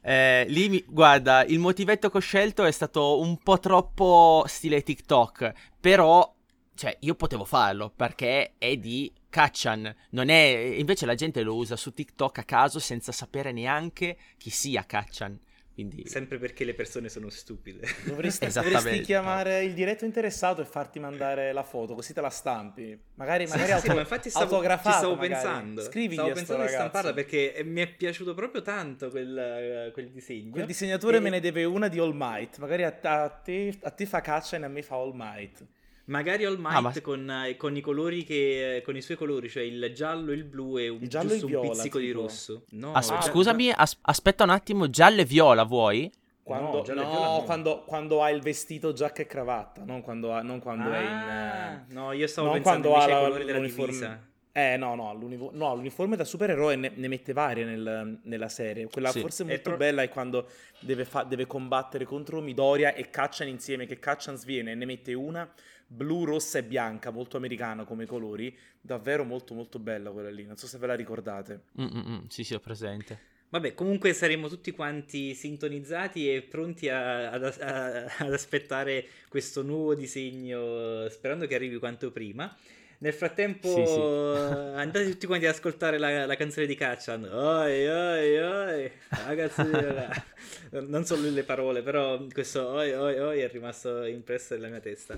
Eh, 0.00 0.44
lì, 0.48 0.68
mi- 0.68 0.84
guarda, 0.86 1.44
il 1.44 1.58
motivetto 1.58 2.08
che 2.10 2.16
ho 2.16 2.20
scelto 2.20 2.64
è 2.64 2.70
stato 2.70 3.20
un 3.20 3.36
po' 3.38 3.58
troppo 3.58 4.44
stile 4.46 4.82
TikTok, 4.82 5.52
però, 5.80 6.34
cioè, 6.74 6.96
io 7.00 7.14
potevo 7.16 7.44
farlo 7.44 7.90
perché 7.94 8.54
è 8.58 8.76
di 8.76 9.12
Kachan, 9.28 9.92
non 10.10 10.28
è... 10.30 10.74
Invece 10.78 11.04
la 11.04 11.14
gente 11.16 11.42
lo 11.42 11.56
usa 11.56 11.76
su 11.76 11.92
TikTok 11.92 12.38
a 12.38 12.44
caso 12.44 12.78
senza 12.78 13.12
sapere 13.12 13.52
neanche 13.52 14.16
chi 14.38 14.50
sia 14.50 14.84
Kachan, 14.86 15.38
quindi... 15.78 16.08
Sempre 16.08 16.38
perché 16.38 16.64
le 16.64 16.74
persone 16.74 17.08
sono 17.08 17.28
stupide. 17.30 17.86
Dovresti, 18.04 18.48
dovresti 18.50 19.00
chiamare 19.02 19.62
il 19.62 19.74
diretto 19.74 20.04
interessato 20.04 20.60
e 20.60 20.64
farti 20.64 20.98
mandare 20.98 21.52
la 21.52 21.62
foto, 21.62 21.94
così 21.94 22.12
te 22.12 22.20
la 22.20 22.30
stampi. 22.30 22.98
Magari, 23.14 23.46
Sì, 23.46 23.52
magari 23.52 23.72
sì, 23.72 23.78
sì, 23.78 23.82
auto- 23.84 23.94
ma 23.94 24.00
infatti 24.00 24.28
stavo, 24.28 24.60
ci 24.60 24.76
stavo 24.78 25.14
magari. 25.14 25.28
pensando. 25.28 25.82
Scrivigli 25.82 26.12
stavo 26.14 26.32
pensando 26.32 26.62
di 26.62 26.68
ragazzo. 26.68 26.88
stamparla 26.88 27.12
perché 27.12 27.62
mi 27.64 27.80
è 27.80 27.86
piaciuto 27.94 28.34
proprio 28.34 28.62
tanto 28.62 29.08
quel, 29.10 29.38
eh, 29.38 29.90
quel 29.92 30.10
disegno. 30.10 30.50
Quel 30.50 30.66
disegnatore 30.66 31.18
E 31.18 31.20
me 31.20 31.30
ne 31.30 31.38
deve 31.40 31.62
una 31.62 31.86
di 31.86 32.00
All 32.00 32.12
Might. 32.12 32.58
Magari 32.58 32.82
a, 32.82 32.98
a 33.00 33.28
te, 33.28 33.78
a 33.80 33.90
te 33.90 34.04
fa 34.06 34.20
caccia 34.20 34.56
e 34.56 34.64
a 34.64 34.68
me 34.68 34.82
fa 34.82 34.96
All 34.96 35.12
Might. 35.14 35.64
Magari 36.08 36.44
All 36.44 36.56
Might 36.58 36.74
Ah, 36.76 36.80
ma- 36.80 37.00
con, 37.02 37.30
eh, 37.30 37.56
con 37.56 37.76
i 37.76 37.80
colori 37.80 38.24
che 38.24 38.82
con 38.84 38.96
i 38.96 39.02
suoi 39.02 39.16
colori, 39.16 39.48
cioè 39.48 39.62
il 39.62 39.92
giallo, 39.94 40.32
il 40.32 40.44
blu 40.44 40.78
e 40.78 40.88
un, 40.88 40.96
Il 41.02 41.04
e 41.04 41.08
giusto 41.08 41.46
viola, 41.46 41.66
un 41.66 41.72
pizzico 41.72 41.98
di 41.98 42.06
tipo. 42.06 42.20
rosso. 42.22 42.64
No, 42.70 42.92
As- 42.92 43.10
Ah, 43.10 43.20
scusami, 43.20 43.70
as- 43.74 43.98
aspetta 44.02 44.44
un 44.44 44.50
attimo, 44.50 44.88
giallo 44.88 45.20
e 45.20 45.24
viola 45.24 45.64
vuoi? 45.64 46.10
Quando, 46.42 46.66
No, 46.70 46.76
no, 46.76 46.82
viola 46.82 47.02
no. 47.36 47.42
quando, 47.44 47.82
quando 47.84 48.22
ha 48.22 48.30
il 48.30 48.40
vestito 48.40 48.94
giacca 48.94 49.20
e 49.20 49.26
cravatta, 49.26 49.84
non 49.84 50.00
quando, 50.00 50.32
ha- 50.32 50.40
non 50.40 50.60
quando 50.60 50.90
è 50.92 50.98
in... 51.00 51.06
Ah, 51.06 51.72
eh, 51.88 51.92
no, 51.92 52.12
io 52.12 52.26
stavo 52.26 52.46
non 52.48 52.56
pensando 52.56 52.88
quando 52.88 52.96
ha 52.96 53.02
invece 53.02 53.14
ai 53.14 53.20
la- 53.22 53.28
colori 53.28 53.44
della 53.44 53.58
l'uniforme. 53.58 53.86
divisa. 53.92 54.26
Eh 54.58 54.76
no, 54.76 54.96
no, 54.96 55.12
no, 55.52 55.74
l'uniforme 55.76 56.16
da 56.16 56.24
supereroe 56.24 56.74
ne, 56.74 56.90
ne 56.92 57.06
mette 57.06 57.32
varie 57.32 57.64
nel- 57.64 58.18
nella 58.24 58.48
serie. 58.48 58.88
Quella 58.88 59.10
Sì. 59.10 59.20
forse 59.20 59.44
È 59.44 59.46
molto 59.46 59.62
pro- 59.70 59.76
bella 59.76 60.02
è 60.02 60.08
quando 60.08 60.48
deve, 60.80 61.04
fa- 61.04 61.22
deve 61.22 61.46
combattere 61.46 62.04
contro 62.04 62.40
Midoriya 62.40 62.92
e 62.94 63.08
Caccian 63.08 63.46
insieme, 63.46 63.86
che 63.86 64.00
Caccian 64.00 64.36
sviene 64.36 64.72
e 64.72 64.74
ne 64.74 64.84
mette 64.84 65.14
una 65.14 65.48
blu, 65.86 66.24
rossa 66.24 66.58
e 66.58 66.64
bianca, 66.64 67.10
molto 67.10 67.36
americana 67.36 67.84
come 67.84 68.04
colori. 68.04 68.52
Davvero 68.80 69.22
molto 69.22 69.54
molto 69.54 69.78
bella 69.78 70.10
quella 70.10 70.30
lì, 70.30 70.44
non 70.44 70.56
so 70.56 70.66
se 70.66 70.76
ve 70.78 70.88
la 70.88 70.94
ricordate. 70.94 71.60
Mm-mm, 71.80 72.26
sì, 72.26 72.42
sì, 72.42 72.54
ho 72.54 72.60
presente. 72.60 73.26
Vabbè, 73.50 73.74
comunque 73.74 74.12
saremo 74.12 74.48
tutti 74.48 74.72
quanti 74.72 75.34
sintonizzati 75.34 76.34
e 76.34 76.42
pronti 76.42 76.88
a- 76.88 77.30
ad, 77.30 77.44
a- 77.44 78.04
ad 78.18 78.32
aspettare 78.32 79.06
questo 79.28 79.62
nuovo 79.62 79.94
disegno, 79.94 81.08
sperando 81.08 81.46
che 81.46 81.54
arrivi 81.54 81.78
quanto 81.78 82.10
prima. 82.10 82.54
Nel 83.00 83.12
frattempo, 83.12 83.68
Sì, 83.68 83.86
sì. 83.86 84.00
eh, 84.00 84.80
andate 84.80 85.08
tutti 85.08 85.26
quanti 85.26 85.46
ad 85.46 85.54
ascoltare 85.54 85.98
la, 85.98 86.26
la 86.26 86.34
canzone 86.34 86.66
di 86.66 86.74
Kachan. 86.74 87.24
Oi, 87.24 87.86
oi, 87.88 88.38
oi, 88.38 88.90
ragazzi, 89.24 89.62
non 90.86 91.04
solo 91.04 91.30
le 91.30 91.44
parole, 91.44 91.82
però 91.82 92.20
questo 92.32 92.66
oi, 92.66 92.92
oi, 92.92 93.18
oi 93.18 93.38
è 93.40 93.48
rimasto 93.48 94.04
impresso 94.04 94.54
nella 94.54 94.68
mia 94.68 94.80
testa. 94.80 95.16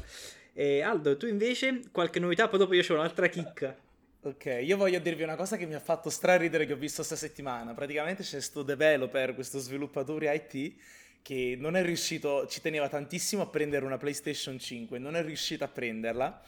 E 0.53 0.83
Aldo, 0.83 1.17
tu 1.17 1.27
invece 1.27 1.81
qualche 1.91 2.19
novità? 2.21 2.49
Poi 2.49 2.59
dopo 2.59 2.75
io 2.75 2.85
ho 2.87 2.93
un'altra 2.95 3.29
chicca. 3.29 3.75
Ok, 4.23 4.59
io 4.63 4.77
voglio 4.77 4.99
dirvi 4.99 5.23
una 5.23 5.37
cosa 5.37 5.57
che 5.57 5.65
mi 5.65 5.75
ha 5.75 5.81
fatto 5.81 6.11
straridere 6.11 6.67
che 6.67 6.75
ho 6.75 6.77
visto 6.77 6.97
questa 6.97 7.17
settimana. 7.17 7.73
Praticamente 7.73 8.23
c'è 8.23 8.33
questo 8.33 8.63
developer, 8.63 9.35
questo 9.35 9.59
sviluppatore 9.59 10.35
IT 10.53 10.75
che 11.23 11.57
non 11.59 11.77
è 11.77 11.83
riuscito, 11.83 12.47
ci 12.47 12.61
teneva 12.61 12.91
tantissimo 12.91 13.41
a 13.43 13.47
prendere 13.47 13.87
una 13.87 13.97
PlayStation 13.97 14.59
5, 14.59 14.99
non 14.99 15.17
è 15.17 15.23
riuscito 15.23 15.65
a 15.65 15.69
prenderla 15.69 16.43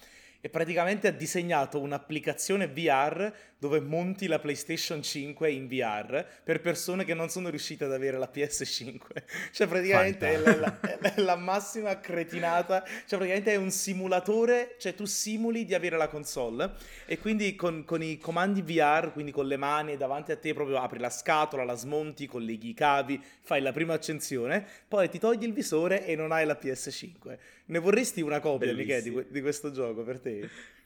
e 0.45 0.49
praticamente 0.49 1.07
ha 1.07 1.13
disegnato 1.13 1.81
un'applicazione 1.81 2.67
VR 2.67 3.33
dove 3.63 3.79
monti 3.79 4.27
la 4.27 4.41
PlayStation 4.41 5.01
5 5.01 5.49
in 5.49 5.69
VR 5.69 6.27
per 6.43 6.61
persone 6.61 7.05
che 7.05 7.15
non 7.15 7.29
sono 7.29 7.49
riuscite 7.49 7.85
ad 7.85 7.93
avere 7.93 8.19
la 8.19 8.29
PS5. 8.31 8.99
Cioè 9.53 9.69
praticamente 9.69 10.33
è 10.33 10.57
la, 10.57 10.81
è 10.81 11.21
la, 11.21 11.37
massima 11.37 12.01
cretinata, 12.01 12.83
cioè 12.85 13.19
praticamente 13.19 13.53
è 13.53 13.57
un 13.57 13.71
simulatore, 13.71 14.75
cioè 14.79 14.97
tu 14.97 15.05
simuli 15.05 15.65
di 15.65 15.75
avere 15.75 15.97
la 15.97 16.09
console 16.09 16.73
e 17.07 17.19
quindi 17.19 17.55
con, 17.55 17.85
con 17.85 18.03
i 18.03 18.19
comandi 18.19 18.63
VR, 18.63 19.13
quindi 19.13 19.31
con 19.31 19.47
le 19.47 19.57
mani 19.57 19.97
davanti 19.97 20.33
a 20.33 20.37
te 20.37 20.55
proprio 20.55 20.79
apri 20.79 20.99
la 20.99 21.11
scatola, 21.11 21.63
la 21.63 21.77
smonti, 21.77 22.27
colleghi 22.27 22.71
i 22.71 22.75
cavi, 22.75 23.23
fai 23.43 23.61
la 23.61 23.71
prima 23.71 23.95
accensione, 23.95 24.67
poi 24.89 25.09
ti 25.09 25.21
togli 25.21 25.45
il 25.45 25.53
visore 25.53 26.05
e 26.05 26.17
non 26.17 26.33
hai 26.33 26.47
la 26.47 26.59
PS5. 26.61 27.39
Ne 27.73 27.79
vorresti 27.79 28.21
una 28.21 28.39
copia, 28.39 28.75
di, 28.75 29.25
di 29.31 29.41
questo 29.41 29.71
gioco 29.71 30.03
per 30.03 30.21
te? 30.21 30.49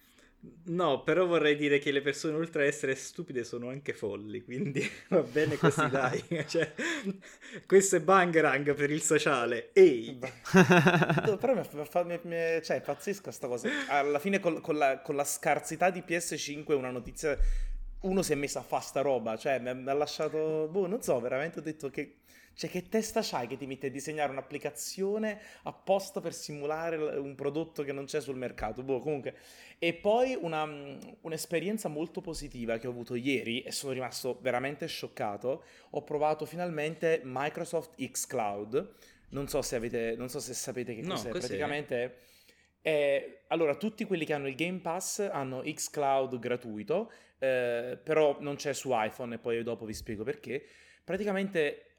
No, 0.67 1.03
però 1.03 1.27
vorrei 1.27 1.57
dire 1.57 1.81
che 1.81 1.91
le 1.91 2.01
persone 2.01 2.37
oltre 2.37 2.63
a 2.63 2.67
essere 2.67 2.95
stupide 2.95 3.43
sono 3.43 3.69
anche 3.69 3.93
folli, 3.93 4.45
quindi 4.45 4.89
va 5.09 5.23
bene 5.23 5.57
così 5.57 5.89
dai. 5.91 6.23
cioè, 6.47 6.73
questo 7.67 7.97
è 7.97 8.01
Bangerang 8.01 8.73
per 8.75 8.93
il 8.93 9.03
sociale. 9.03 9.71
Ehi! 9.73 10.21
però 10.21 11.55
mi, 11.55 11.63
mi, 12.05 12.21
mi, 12.23 12.63
cioè, 12.63 12.77
è 12.77 12.81
pazzesca 12.81 13.33
sta 13.33 13.49
cosa. 13.49 13.69
Alla 13.89 14.21
fine 14.21 14.39
con, 14.39 14.61
con, 14.61 14.77
la, 14.77 15.01
con 15.01 15.17
la 15.17 15.25
scarsità 15.25 15.91
di 15.91 16.05
PS5 16.07 16.73
una 16.75 16.91
notizia... 16.91 17.37
Uno 18.03 18.23
si 18.23 18.31
è 18.31 18.37
messo 18.37 18.61
a 18.61 18.63
fare 18.63 18.85
sta 18.85 19.01
roba, 19.01 19.37
cioè 19.37 19.59
mi 19.59 19.91
ha 19.91 19.95
lasciato... 19.95 20.69
Boh, 20.71 20.87
non 20.87 21.03
so, 21.03 21.19
veramente 21.19 21.59
ho 21.59 21.63
detto 21.63 21.91
che 21.91 22.19
cioè, 22.57 22.71
che 22.71 22.89
testa 22.89 23.21
c'hai 23.23 23.47
che 23.47 23.59
ti 23.59 23.67
mette 23.67 23.89
a 23.89 23.91
disegnare 23.91 24.33
un'applicazione 24.33 25.39
apposta 25.65 26.23
per 26.23 26.33
simulare 26.33 26.97
un 26.97 27.35
prodotto 27.35 27.83
che 27.83 27.93
non 27.93 28.07
c'è 28.07 28.23
sul 28.23 28.37
mercato? 28.37 28.83
Boh, 28.83 28.99
comunque. 29.01 29.37
E 29.79 29.93
poi 29.93 30.39
una, 30.41 30.65
un'esperienza 31.21 31.89
molto 31.89 32.23
positiva 32.23 32.79
che 32.79 32.87
ho 32.87 32.91
avuto 32.91 33.15
ieri 33.15 33.61
e 33.61 33.73
sono 33.73 33.93
rimasto 33.93 34.39
veramente 34.41 34.87
scioccato. 34.87 35.65
Ho 35.91 36.03
provato 36.03 36.47
finalmente 36.47 37.21
Microsoft 37.25 38.03
X 38.03 38.27
Cloud. 38.27 38.95
Non 39.29 39.49
so 39.49 39.61
se, 39.61 39.77
avete, 39.77 40.15
non 40.17 40.31
so 40.31 40.41
se 40.41 40.55
sapete 40.55 40.95
che 40.95 41.03
cos'è. 41.03 41.27
No, 41.27 41.33
cos'è? 41.33 41.47
Praticamente... 41.47 42.19
Eh, 42.81 43.43
allora, 43.49 43.75
tutti 43.75 44.05
quelli 44.05 44.25
che 44.25 44.33
hanno 44.33 44.49
il 44.49 44.55
Game 44.55 44.79
Pass 44.79 45.19
hanno 45.19 45.61
xCloud 45.61 46.39
gratuito, 46.39 47.11
eh, 47.39 47.99
però 48.03 48.39
non 48.41 48.55
c'è 48.55 48.73
su 48.73 48.91
iPhone 48.93 49.35
e 49.35 49.39
poi 49.39 49.63
dopo 49.63 49.85
vi 49.85 49.93
spiego 49.93 50.25
perché. 50.25 50.65
Praticamente 51.05 51.96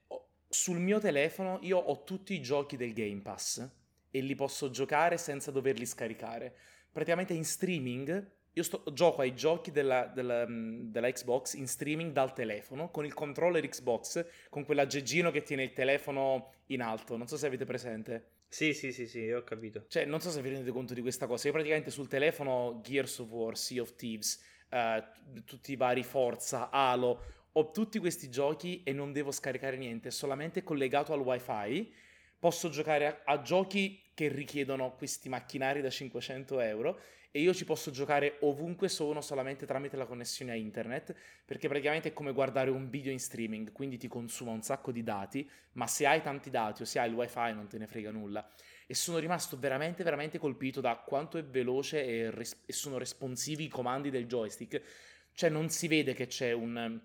sul 0.50 0.80
mio 0.80 1.00
telefono 1.00 1.60
io 1.62 1.78
ho 1.78 2.04
tutti 2.04 2.34
i 2.34 2.42
giochi 2.42 2.78
del 2.78 2.94
Game 2.94 3.22
Pass 3.22 3.68
e 4.10 4.20
li 4.22 4.36
posso 4.36 4.70
giocare 4.70 5.18
senza 5.18 5.52
doverli 5.52 5.86
scaricare. 5.86 6.56
Praticamente 6.92 7.34
in 7.34 7.46
streaming 7.46 8.36
io 8.58 8.64
sto, 8.64 8.84
gioco 8.92 9.22
ai 9.22 9.36
giochi 9.36 9.70
della, 9.70 10.08
della, 10.08 10.48
mm, 10.48 10.90
della, 10.90 11.12
Xbox 11.12 11.54
in 11.54 11.68
streaming 11.68 12.12
dal 12.12 12.34
telefono 12.34 12.90
con 12.90 13.06
il 13.06 13.14
controller 13.14 13.68
Xbox, 13.68 14.26
con 14.50 14.66
quell'aggeggino 14.66 15.30
che 15.30 15.44
tiene 15.44 15.62
il 15.62 15.74
telefono 15.74 16.54
in 16.68 16.82
alto. 16.82 17.18
Non 17.18 17.28
so 17.28 17.38
se 17.38 17.46
avete 17.46 17.66
presente. 17.66 18.32
Sì, 18.50 18.74
sì, 18.74 18.92
sì, 18.92 19.08
sì, 19.08 19.30
ho 19.32 19.44
capito. 19.44 19.86
Cioè, 19.88 20.06
non 20.06 20.22
so 20.22 20.32
se 20.32 20.42
vi 20.42 20.50
rendete 20.50 20.72
conto 20.72 20.96
di 20.96 21.02
questa 21.02 21.28
cosa. 21.28 21.46
Io 21.48 21.54
praticamente 21.54 21.92
sul 21.92 22.08
telefono 22.08 22.80
Gears 22.82 23.20
of 23.20 23.30
War, 23.30 23.56
Sea 23.56 23.82
of 23.82 23.94
Thieves, 23.96 24.42
uh, 24.72 25.44
tutti 25.44 25.74
i 25.74 25.76
vari 25.76 26.04
Forza, 26.04 26.72
Halo, 26.72 27.22
ho 27.58 27.72
tutti 27.72 27.98
questi 27.98 28.30
giochi 28.30 28.84
e 28.84 28.94
non 28.94 29.12
devo 29.12 29.32
scaricare 29.32 29.78
niente, 29.78 30.12
solamente 30.12 30.62
collegato 30.62 31.12
al 31.12 31.22
wifi. 31.22 31.92
Posso 32.38 32.70
giocare 32.70 33.08
a, 33.08 33.22
a 33.26 33.42
giochi 33.42 34.00
che 34.14 34.28
richiedono 34.28 34.94
questi 34.96 35.28
macchinari 35.28 35.82
da 35.82 35.90
500 35.90 36.60
euro 36.60 37.00
e 37.32 37.42
io 37.42 37.56
ci 37.56 37.66
posso 37.66 37.90
giocare 37.90 38.38
ovunque 38.42 38.90
sono 38.90 39.22
solamente 39.22 39.66
tramite 39.66 39.98
la 39.98 40.06
connessione 40.06 40.52
a 40.52 40.56
internet 40.56 41.16
perché 41.46 41.68
praticamente 41.68 42.10
è 42.10 42.14
come 42.14 42.32
guardare 42.32 42.70
un 42.70 42.90
video 42.90 43.12
in 43.12 43.20
streaming 43.20 43.72
quindi 43.72 43.98
ti 43.98 44.08
consuma 44.08 44.52
un 44.52 44.62
sacco 44.62 44.92
di 44.92 45.04
dati 45.04 45.48
ma 45.74 45.88
se 45.88 46.08
hai 46.08 46.22
tanti 46.22 46.50
dati 46.50 46.84
o 46.84 46.86
se 46.86 47.00
hai 47.00 47.10
il 47.10 47.16
wifi 47.16 47.54
non 47.54 47.68
te 47.68 47.78
ne 47.78 47.86
frega 47.86 48.12
nulla 48.12 48.50
e 48.88 48.96
sono 48.96 49.18
rimasto 49.18 49.60
veramente 49.60 50.04
veramente 50.04 50.40
colpito 50.40 50.80
da 50.80 50.96
quanto 50.96 51.38
è 51.38 51.44
veloce 51.44 52.04
e, 52.04 52.32
res- 52.32 52.64
e 52.66 52.72
sono 52.72 52.98
responsivi 52.98 53.66
i 53.66 53.70
comandi 53.70 54.10
del 54.10 54.26
joystick 54.26 54.82
cioè 55.34 55.50
non 55.50 55.70
si 55.70 55.88
vede 55.88 56.14
che 56.14 56.28
c'è 56.28 56.54
un 56.54 57.00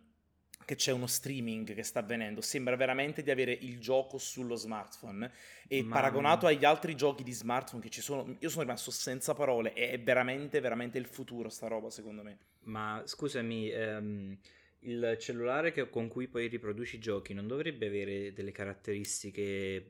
che 0.72 0.76
c'è 0.76 0.92
uno 0.92 1.06
streaming 1.06 1.74
che 1.74 1.82
sta 1.82 2.00
avvenendo, 2.00 2.40
sembra 2.40 2.76
veramente 2.76 3.22
di 3.22 3.30
avere 3.30 3.52
il 3.52 3.78
gioco 3.78 4.16
sullo 4.16 4.54
smartphone. 4.54 5.30
E 5.68 5.82
Ma... 5.82 5.96
paragonato 5.96 6.46
agli 6.46 6.64
altri 6.64 6.96
giochi 6.96 7.22
di 7.22 7.32
smartphone 7.32 7.82
che 7.82 7.90
ci 7.90 8.00
sono, 8.00 8.36
io 8.38 8.48
sono 8.48 8.62
rimasto 8.62 8.90
senza 8.90 9.34
parole, 9.34 9.74
è 9.74 10.00
veramente 10.00 10.60
veramente 10.60 10.98
il 10.98 11.06
futuro 11.06 11.48
sta 11.50 11.68
roba 11.68 11.90
secondo 11.90 12.22
me. 12.22 12.38
Ma 12.64 13.02
scusami, 13.04 13.70
ehm, 13.70 14.38
il 14.80 15.16
cellulare 15.20 15.72
che, 15.72 15.88
con 15.90 16.08
cui 16.08 16.26
poi 16.28 16.48
riproduci 16.48 16.96
i 16.96 17.00
giochi 17.00 17.34
non 17.34 17.46
dovrebbe 17.46 17.86
avere 17.86 18.32
delle 18.32 18.52
caratteristiche 18.52 19.86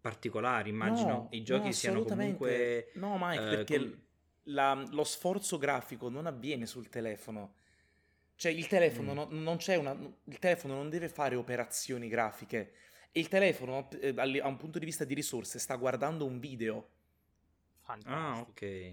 particolari, 0.00 0.70
immagino 0.70 1.08
no, 1.08 1.28
i 1.32 1.42
giochi 1.42 1.66
no, 1.66 1.72
siano 1.72 2.02
comunque... 2.02 2.92
No 2.94 3.16
Mike, 3.20 3.44
eh, 3.44 3.48
perché 3.56 3.78
com... 3.78 3.98
la, 4.44 4.86
lo 4.90 5.04
sforzo 5.04 5.58
grafico 5.58 6.08
non 6.08 6.26
avviene 6.26 6.64
sul 6.64 6.88
telefono 6.88 7.56
cioè 8.36 8.52
il 8.52 8.66
telefono, 8.66 9.12
mm. 9.12 9.16
non, 9.16 9.42
non 9.42 9.56
c'è 9.56 9.76
una, 9.76 9.96
il 10.24 10.38
telefono 10.38 10.74
non 10.74 10.90
deve 10.90 11.08
fare 11.08 11.34
operazioni 11.34 12.08
grafiche. 12.08 12.72
Il 13.12 13.28
telefono, 13.28 13.88
eh, 14.00 14.14
a 14.16 14.48
un 14.48 14.56
punto 14.56 14.78
di 14.78 14.84
vista 14.84 15.04
di 15.04 15.14
risorse, 15.14 15.58
sta 15.58 15.76
guardando 15.76 16.26
un 16.26 16.40
video. 16.40 16.88
Fantastico. 17.82 18.14
Ah, 18.14 18.40
ok. 18.40 18.92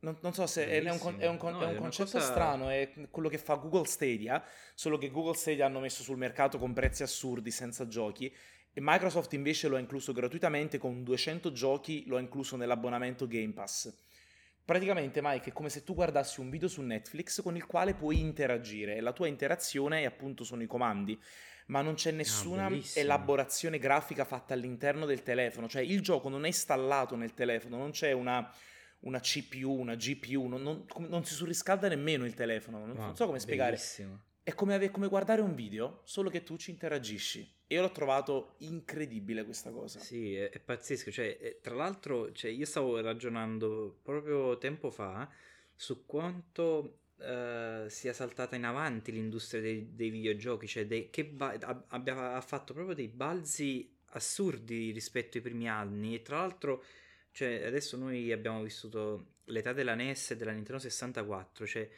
Non, 0.00 0.18
non, 0.20 0.34
so 0.34 0.46
se 0.46 0.66
è 0.68 0.78
un, 0.80 1.16
è 1.18 1.26
un, 1.28 1.38
no, 1.40 1.60
è 1.62 1.66
un 1.66 1.76
concetto 1.78 2.10
cosa... 2.10 2.20
strano, 2.20 2.68
è 2.68 2.92
quello 3.10 3.28
che 3.28 3.38
fa 3.38 3.54
Google 3.54 3.86
Stadia, 3.86 4.44
solo 4.74 4.98
che 4.98 5.10
Google 5.10 5.34
Stadia 5.34 5.64
hanno 5.64 5.80
messo 5.80 6.02
sul 6.02 6.18
mercato 6.18 6.58
con 6.58 6.74
prezzi 6.74 7.02
assurdi, 7.02 7.50
senza 7.50 7.86
giochi, 7.86 8.26
e 8.26 8.80
Microsoft 8.82 9.32
invece 9.32 9.68
lo 9.68 9.76
ha 9.76 9.78
incluso 9.78 10.12
gratuitamente 10.12 10.76
con 10.76 11.04
200 11.04 11.52
giochi, 11.52 12.04
lo 12.06 12.16
ha 12.16 12.20
incluso 12.20 12.56
nell'abbonamento 12.56 13.26
Game 13.26 13.52
Pass. 13.52 13.96
Praticamente, 14.64 15.20
Mike, 15.22 15.50
è 15.50 15.52
come 15.52 15.68
se 15.68 15.82
tu 15.82 15.92
guardassi 15.92 16.40
un 16.40 16.48
video 16.48 16.68
su 16.68 16.80
Netflix 16.80 17.42
con 17.42 17.54
il 17.54 17.66
quale 17.66 17.94
puoi 17.94 18.18
interagire 18.18 18.96
e 18.96 19.00
la 19.02 19.12
tua 19.12 19.26
interazione 19.26 20.00
è 20.00 20.04
appunto 20.06 20.42
sono 20.42 20.62
i 20.62 20.66
comandi, 20.66 21.20
ma 21.66 21.82
non 21.82 21.94
c'è 21.94 22.10
ah, 22.10 22.14
nessuna 22.14 22.66
ah, 22.66 22.80
elaborazione 22.94 23.78
grafica 23.78 24.24
fatta 24.24 24.54
all'interno 24.54 25.04
del 25.04 25.22
telefono, 25.22 25.68
cioè 25.68 25.82
il 25.82 26.00
gioco 26.00 26.30
non 26.30 26.44
è 26.44 26.46
installato 26.46 27.14
nel 27.14 27.34
telefono, 27.34 27.76
non 27.76 27.90
c'è 27.90 28.12
una, 28.12 28.50
una 29.00 29.20
CPU, 29.20 29.70
una 29.70 29.96
GPU, 29.96 30.46
non, 30.46 30.62
non, 30.62 30.86
non, 31.08 31.24
si 31.26 31.34
surriscalda 31.34 31.88
nemmeno 31.88 32.24
il 32.24 32.32
telefono, 32.32 32.86
non, 32.86 32.96
ah, 32.96 33.04
non 33.04 33.16
so 33.16 33.26
come 33.26 33.40
spiegare. 33.40 33.72
Bellissimo. 33.72 34.22
È 34.42 34.54
come, 34.54 34.78
è 34.78 34.90
come 34.90 35.08
guardare 35.08 35.42
un 35.42 35.54
video, 35.54 36.00
solo 36.04 36.30
che 36.30 36.42
tu 36.42 36.56
ci 36.56 36.70
interagisci. 36.70 37.53
E 37.66 37.74
io 37.76 37.80
l'ho 37.80 37.92
trovato 37.92 38.54
incredibile 38.58 39.44
questa 39.44 39.70
cosa. 39.70 39.98
Sì, 39.98 40.34
è, 40.34 40.50
è 40.50 40.60
pazzesco. 40.60 41.10
Cioè, 41.10 41.38
è, 41.38 41.60
tra 41.60 41.74
l'altro, 41.74 42.32
cioè, 42.32 42.50
io 42.50 42.66
stavo 42.66 43.00
ragionando 43.00 43.98
proprio 44.02 44.58
tempo 44.58 44.90
fa 44.90 45.28
su 45.74 46.04
quanto 46.06 47.00
uh, 47.16 47.88
sia 47.88 48.12
saltata 48.12 48.56
in 48.56 48.64
avanti 48.64 49.12
l'industria 49.12 49.60
dei, 49.60 49.94
dei 49.94 50.10
videogiochi, 50.10 50.66
cioè 50.66 50.86
dei, 50.86 51.10
che 51.10 51.24
ba- 51.24 51.58
abbia, 51.88 52.40
fatto 52.42 52.74
proprio 52.74 52.94
dei 52.94 53.08
balzi 53.08 53.90
assurdi 54.10 54.90
rispetto 54.90 55.38
ai 55.38 55.42
primi 55.42 55.68
anni. 55.68 56.14
E 56.14 56.22
tra 56.22 56.38
l'altro, 56.38 56.84
cioè, 57.30 57.64
adesso 57.64 57.96
noi 57.96 58.30
abbiamo 58.30 58.62
vissuto 58.62 59.32
l'età 59.44 59.72
della 59.72 59.94
NES 59.94 60.32
e 60.32 60.36
della 60.36 60.52
Nintendo 60.52 60.80
64, 60.80 61.66
cioè 61.66 61.88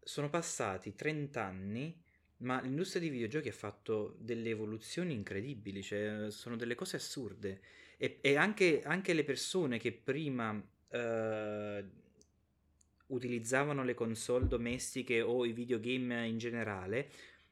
sono 0.00 0.28
passati 0.28 0.94
30 0.94 1.42
anni, 1.42 2.03
ma 2.38 2.60
l'industria 2.60 3.00
dei 3.00 3.10
videogiochi 3.10 3.48
ha 3.48 3.52
fatto 3.52 4.16
delle 4.18 4.50
evoluzioni 4.50 5.14
incredibili, 5.14 5.82
cioè 5.82 6.30
sono 6.30 6.56
delle 6.56 6.74
cose 6.74 6.96
assurde. 6.96 7.60
E, 7.96 8.18
e 8.20 8.36
anche, 8.36 8.82
anche, 8.82 9.12
le 9.12 9.24
persone 9.24 9.78
che 9.78 9.92
prima 9.92 10.60
eh, 10.88 11.84
utilizzavano 13.06 13.84
le 13.84 13.94
console 13.94 14.48
domestiche 14.48 15.20
o 15.20 15.44
i 15.44 15.52
videogame 15.52 16.26
in 16.26 16.38
generale 16.38 17.10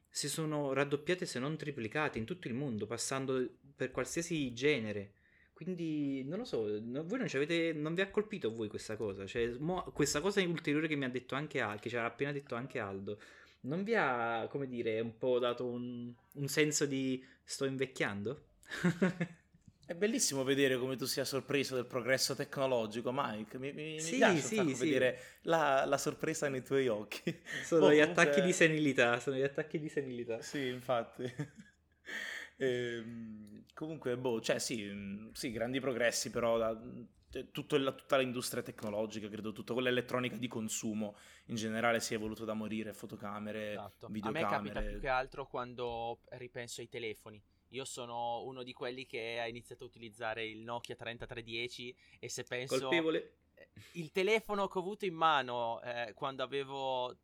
si 0.09 0.29
sono 0.29 0.73
raddoppiate 0.73 1.25
se 1.25 1.39
non 1.39 1.57
triplicate 1.57 2.19
in 2.19 2.25
tutto 2.25 2.47
il 2.47 2.53
mondo, 2.53 2.85
passando 2.85 3.49
per 3.75 3.89
qualsiasi 3.89 4.53
genere. 4.53 5.13
Quindi 5.53 6.23
non 6.23 6.39
lo 6.39 6.45
so, 6.45 6.63
voi 6.63 7.17
non, 7.17 7.27
avete, 7.31 7.73
non 7.73 7.95
vi 7.95 8.01
ha 8.01 8.09
colpito 8.09 8.53
voi 8.53 8.67
questa 8.67 8.95
cosa? 8.95 9.25
Cioè, 9.25 9.55
mo, 9.59 9.83
questa 9.93 10.19
cosa 10.19 10.41
ulteriore 10.41 10.87
che 10.87 10.95
mi 10.95 11.05
ha 11.05 11.09
detto 11.09 11.35
anche 11.35 11.61
Aldo, 11.61 11.81
che 11.81 11.89
ci 11.89 11.95
ha 11.95 12.05
appena 12.05 12.31
detto 12.31 12.53
anche 12.53 12.79
Aldo, 12.79 13.19
non 13.63 13.83
vi 13.83 13.95
ha, 13.95 14.47
come 14.49 14.67
dire, 14.67 14.99
un 14.99 15.17
po' 15.17 15.39
dato 15.39 15.65
un, 15.65 16.11
un 16.33 16.47
senso 16.47 16.85
di 16.85 17.23
sto 17.43 17.65
invecchiando? 17.65 18.45
È 19.85 19.93
bellissimo 19.95 20.43
vedere 20.45 20.77
come 20.77 20.95
tu 20.95 21.05
sia 21.05 21.25
sorpreso 21.25 21.75
del 21.75 21.85
progresso 21.85 22.33
tecnologico, 22.35 23.11
Mike. 23.13 23.57
Mi, 23.59 23.73
mi, 23.73 23.99
Sì, 23.99 24.11
mi 24.13 24.17
piace 24.19 24.39
sì, 24.39 24.73
sì. 24.75 24.85
vedere 24.85 25.19
la, 25.41 25.83
la 25.85 25.97
sorpresa 25.97 26.47
nei 26.47 26.63
tuoi 26.63 26.87
occhi. 26.87 27.21
Sono 27.65 27.87
Boh, 27.87 27.91
gli 27.91 27.99
comunque- 27.99 28.21
attacchi 28.23 28.41
di 28.41 28.53
senilità, 28.53 29.19
sono 29.19 29.35
gli 29.35 29.41
attacchi 29.41 29.79
di 29.79 29.89
senilità. 29.89 30.41
Sì, 30.41 30.67
infatti. 30.67 31.23
Ehm, 32.57 33.65
comunque, 33.73 34.15
boh, 34.15 34.39
cioè 34.39 34.59
sì, 34.59 34.83
mm, 34.83 35.31
sì, 35.33 35.51
grandi 35.51 35.79
progressi 35.79 36.29
però 36.29 36.57
da 36.57 36.79
il- 37.39 37.49
tutta 37.51 38.17
l'industria 38.17 38.61
tecnologica, 38.61 39.27
credo, 39.29 39.51
tutta 39.51 39.73
quella 39.73 39.89
elettronica 39.89 40.35
di 40.37 40.47
consumo 40.47 41.15
in 41.45 41.55
generale 41.55 41.99
si 41.99 42.13
è 42.13 42.17
evoluto 42.17 42.45
da 42.45 42.53
morire, 42.53 42.93
fotocamere, 42.93 43.71
Esatto. 43.71 44.05
A 44.05 44.09
me 44.09 44.13
videocamere. 44.15 44.49
capita 44.73 44.81
più 44.81 44.99
che 44.99 45.07
altro 45.07 45.47
quando 45.47 46.19
ripenso 46.31 46.81
ai 46.81 46.89
telefoni. 46.89 47.41
Io 47.69 47.85
sono 47.85 48.43
uno 48.43 48.61
di 48.61 48.71
quelli 48.73 49.05
che 49.07 49.39
ha 49.39 49.47
iniziato 49.47 49.83
a 49.83 49.87
utilizzare 49.87 50.45
il 50.45 50.59
Nokia 50.59 50.95
3310 50.95 51.95
e 52.19 52.29
se 52.29 52.43
penso 52.43 52.77
Colpevole. 52.77 53.37
eh, 53.55 53.69
il 53.93 54.11
telefono 54.11 54.67
che 54.67 54.77
ho 54.77 54.81
avuto 54.81 55.05
in 55.05 55.15
mano 55.15 55.81
eh, 55.81 56.13
quando 56.13 56.43
avevo 56.43 57.17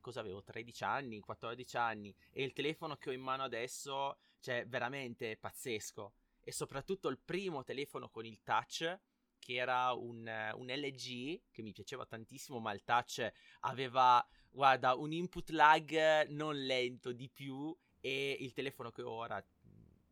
cosa 0.00 0.20
avevo 0.20 0.42
13 0.42 0.82
anni, 0.84 1.20
14 1.20 1.76
anni 1.76 2.14
e 2.32 2.42
il 2.42 2.52
telefono 2.52 2.96
che 2.96 3.10
ho 3.10 3.12
in 3.12 3.20
mano 3.22 3.44
adesso, 3.44 4.18
cioè 4.40 4.66
veramente 4.66 5.36
pazzesco. 5.38 6.12
E 6.42 6.52
soprattutto 6.52 7.08
il 7.08 7.18
primo 7.18 7.64
telefono 7.64 8.08
con 8.10 8.24
il 8.26 8.40
touch 8.42 8.98
che 9.46 9.54
era 9.54 9.92
un, 9.92 10.26
eh, 10.26 10.52
un 10.54 10.66
LG 10.66 11.40
che 11.52 11.62
mi 11.62 11.72
piaceva 11.72 12.04
tantissimo, 12.04 12.58
ma 12.58 12.72
il 12.72 12.82
touch 12.82 13.30
aveva 13.60 14.26
guarda, 14.50 14.94
un 14.96 15.12
input 15.12 15.50
lag 15.50 16.26
non 16.30 16.56
lento 16.56 17.12
di 17.12 17.28
più 17.28 17.74
e 18.00 18.36
il 18.40 18.52
telefono 18.52 18.90
che 18.90 19.02
ho 19.02 19.10
ora 19.12 19.44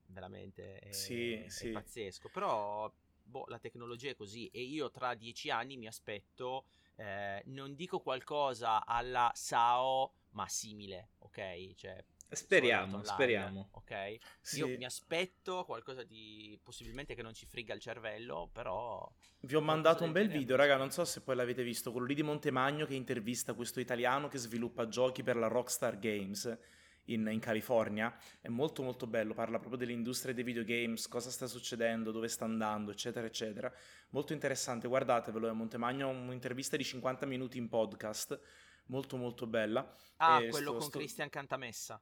veramente 0.07 0.79
è, 0.79 0.89
Sì, 0.89 1.45
è 1.49 1.49
sì. 1.49 1.73
pazzesco. 1.73 2.29
Però 2.29 2.93
boh, 3.25 3.45
la 3.49 3.59
tecnologia 3.59 4.11
è 4.11 4.15
così 4.15 4.47
e 4.53 4.63
io 4.63 4.91
tra 4.93 5.15
dieci 5.15 5.51
anni 5.51 5.77
mi 5.77 5.89
aspetto, 5.89 6.67
eh, 6.97 7.43
non 7.47 7.75
dico 7.75 7.99
qualcosa 8.01 8.87
alla 8.87 9.33
SAO, 9.35 10.13
ma 10.31 10.47
simile, 10.47 11.11
ok? 11.19 11.75
Cioè, 11.75 12.05
Speriamo, 12.29 12.97
Online, 12.97 13.05
speriamo. 13.05 13.69
Ok? 13.73 14.17
Sì. 14.41 14.59
Io 14.59 14.67
mi 14.77 14.85
aspetto 14.85 15.65
qualcosa 15.65 16.03
di 16.03 16.59
possibilmente 16.63 17.15
che 17.15 17.23
non 17.23 17.33
ci 17.35 17.47
friga 17.47 17.75
il 17.75 17.81
cervello, 17.81 18.49
però 18.53 19.09
Vi 19.41 19.55
ho 19.55 19.61
mandato 19.61 20.05
un 20.05 20.13
bel 20.13 20.29
video, 20.29 20.57
raga, 20.57 20.77
non 20.77 20.91
so 20.91 21.05
se 21.05 21.21
poi 21.21 21.37
l'avete 21.37 21.63
visto, 21.63 21.93
quello 21.93 22.07
lì 22.07 22.15
di 22.15 22.23
Montemagno 22.23 22.87
che 22.87 22.95
intervista 22.95 23.55
questo 23.55 23.79
italiano 23.81 24.29
che 24.29 24.39
sviluppa 24.39 24.89
giochi 24.89 25.23
per 25.23 25.37
la 25.37 25.47
Rockstar 25.49 25.99
Games 25.99 26.59
in, 27.05 27.29
in 27.31 27.41
California. 27.41 28.17
È 28.41 28.49
molto 28.49 28.83
molto 28.83 29.07
bello, 29.07 29.35
parla 29.35 29.59
proprio 29.59 29.79
dell'industria 29.79 30.33
dei 30.35 30.45
videogames, 30.45 31.07
cosa 31.09 31.31
sta 31.31 31.47
succedendo, 31.47 32.11
dove 32.11 32.29
sta 32.29 32.45
andando, 32.47 32.91
eccetera, 32.91 33.27
eccetera. 33.27 33.73
Molto 34.11 34.33
interessante, 34.33 34.89
guardatevelo, 34.89 35.49
è 35.49 35.53
Montemagno, 35.53 36.09
un'intervista 36.09 36.77
di 36.77 36.85
50 36.85 37.27
minuti 37.27 37.59
in 37.59 37.69
podcast, 37.69 38.41
molto 38.87 39.17
molto 39.17 39.47
bella. 39.47 39.95
Ah, 40.17 40.41
E 40.43 40.49
quello 40.49 40.71
sto- 40.71 40.79
con 40.79 40.89
sto- 40.89 40.99
Christian 40.99 41.29
Cantamessa. 41.29 42.01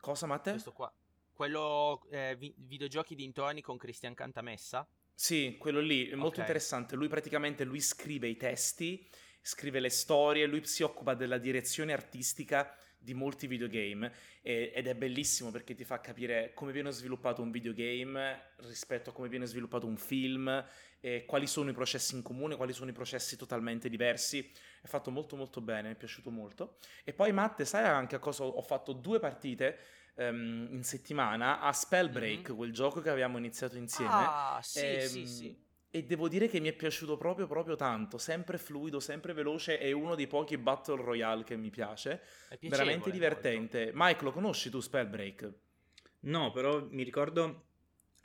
Cosa, 0.00 0.26
Matte? 0.26 0.50
Questo 0.50 0.72
qua. 0.72 0.92
Quello 1.32 2.06
eh, 2.10 2.36
vi- 2.38 2.54
videogiochi 2.56 3.14
dintorni 3.14 3.60
con 3.60 3.76
Christian 3.76 4.14
Cantamessa. 4.14 4.86
Sì, 5.14 5.56
quello 5.58 5.80
lì 5.80 6.08
è 6.08 6.14
molto 6.14 6.34
Ok. 6.36 6.38
interessante. 6.38 6.94
Lui 6.96 7.08
praticamente 7.08 7.64
lui 7.64 7.80
scrive 7.80 8.28
i 8.28 8.36
testi, 8.36 9.08
scrive 9.40 9.80
le 9.80 9.90
storie, 9.90 10.46
lui 10.46 10.64
si 10.66 10.82
occupa 10.82 11.14
della 11.14 11.38
direzione 11.38 11.92
artistica 11.92 12.74
di 13.06 13.14
molti 13.14 13.46
videogame 13.46 14.12
e- 14.42 14.72
ed 14.74 14.88
è 14.88 14.94
bellissimo 14.96 15.52
perché 15.52 15.74
ti 15.76 15.84
fa 15.84 16.00
capire 16.00 16.52
come 16.54 16.72
viene 16.72 16.90
sviluppato 16.90 17.40
un 17.40 17.52
videogame 17.52 18.54
rispetto 18.58 19.10
a 19.10 19.12
come 19.12 19.28
viene 19.28 19.46
sviluppato 19.46 19.86
un 19.86 19.96
film 19.96 20.64
e 21.00 21.24
quali 21.24 21.46
sono 21.46 21.70
i 21.70 21.72
processi 21.72 22.16
in 22.16 22.22
comune, 22.22 22.56
quali 22.56 22.72
sono 22.72 22.90
i 22.90 22.92
processi 22.92 23.36
totalmente 23.36 23.88
diversi. 23.88 24.50
È 24.82 24.86
fatto 24.88 25.10
molto 25.12 25.36
molto 25.36 25.60
bene, 25.60 25.88
mi 25.88 25.94
è 25.94 25.96
piaciuto 25.96 26.30
molto. 26.30 26.78
E 27.04 27.12
poi 27.12 27.30
Matte, 27.32 27.64
sai 27.64 27.84
anche 27.84 28.16
a 28.16 28.18
cosa 28.18 28.42
ho 28.44 28.62
fatto 28.62 28.92
due 28.92 29.20
partite 29.20 29.78
ehm, 30.16 30.68
in 30.72 30.82
settimana 30.82 31.60
a 31.60 31.72
Spellbreak, 31.72 32.48
Mhm. 32.48 32.56
quel 32.56 32.72
gioco 32.72 33.00
che 33.00 33.10
avevamo 33.10 33.38
iniziato 33.38 33.76
insieme. 33.76 34.32
Ah, 34.32 34.60
sì, 34.62 34.98
sì, 35.00 35.24
Ehm, 35.24 35.26
sì. 35.26 35.65
E 35.90 36.04
devo 36.04 36.28
dire 36.28 36.46
che 36.48 36.60
mi 36.60 36.68
è 36.68 36.72
piaciuto 36.74 37.16
proprio, 37.16 37.46
proprio 37.46 37.74
tanto. 37.76 38.18
Sempre 38.18 38.58
fluido, 38.58 39.00
sempre 39.00 39.32
veloce. 39.32 39.78
È 39.78 39.90
uno 39.92 40.14
dei 40.14 40.26
pochi 40.26 40.58
Battle 40.58 41.02
Royale 41.02 41.42
che 41.44 41.56
mi 41.56 41.70
piace. 41.70 42.20
È 42.48 42.58
Veramente 42.60 43.10
divertente. 43.10 43.90
Mike, 43.94 44.22
lo 44.24 44.32
conosci 44.32 44.70
tu, 44.70 44.80
Spellbreak? 44.80 45.52
No, 46.20 46.50
però 46.50 46.84
mi 46.90 47.02
ricordo 47.02 47.64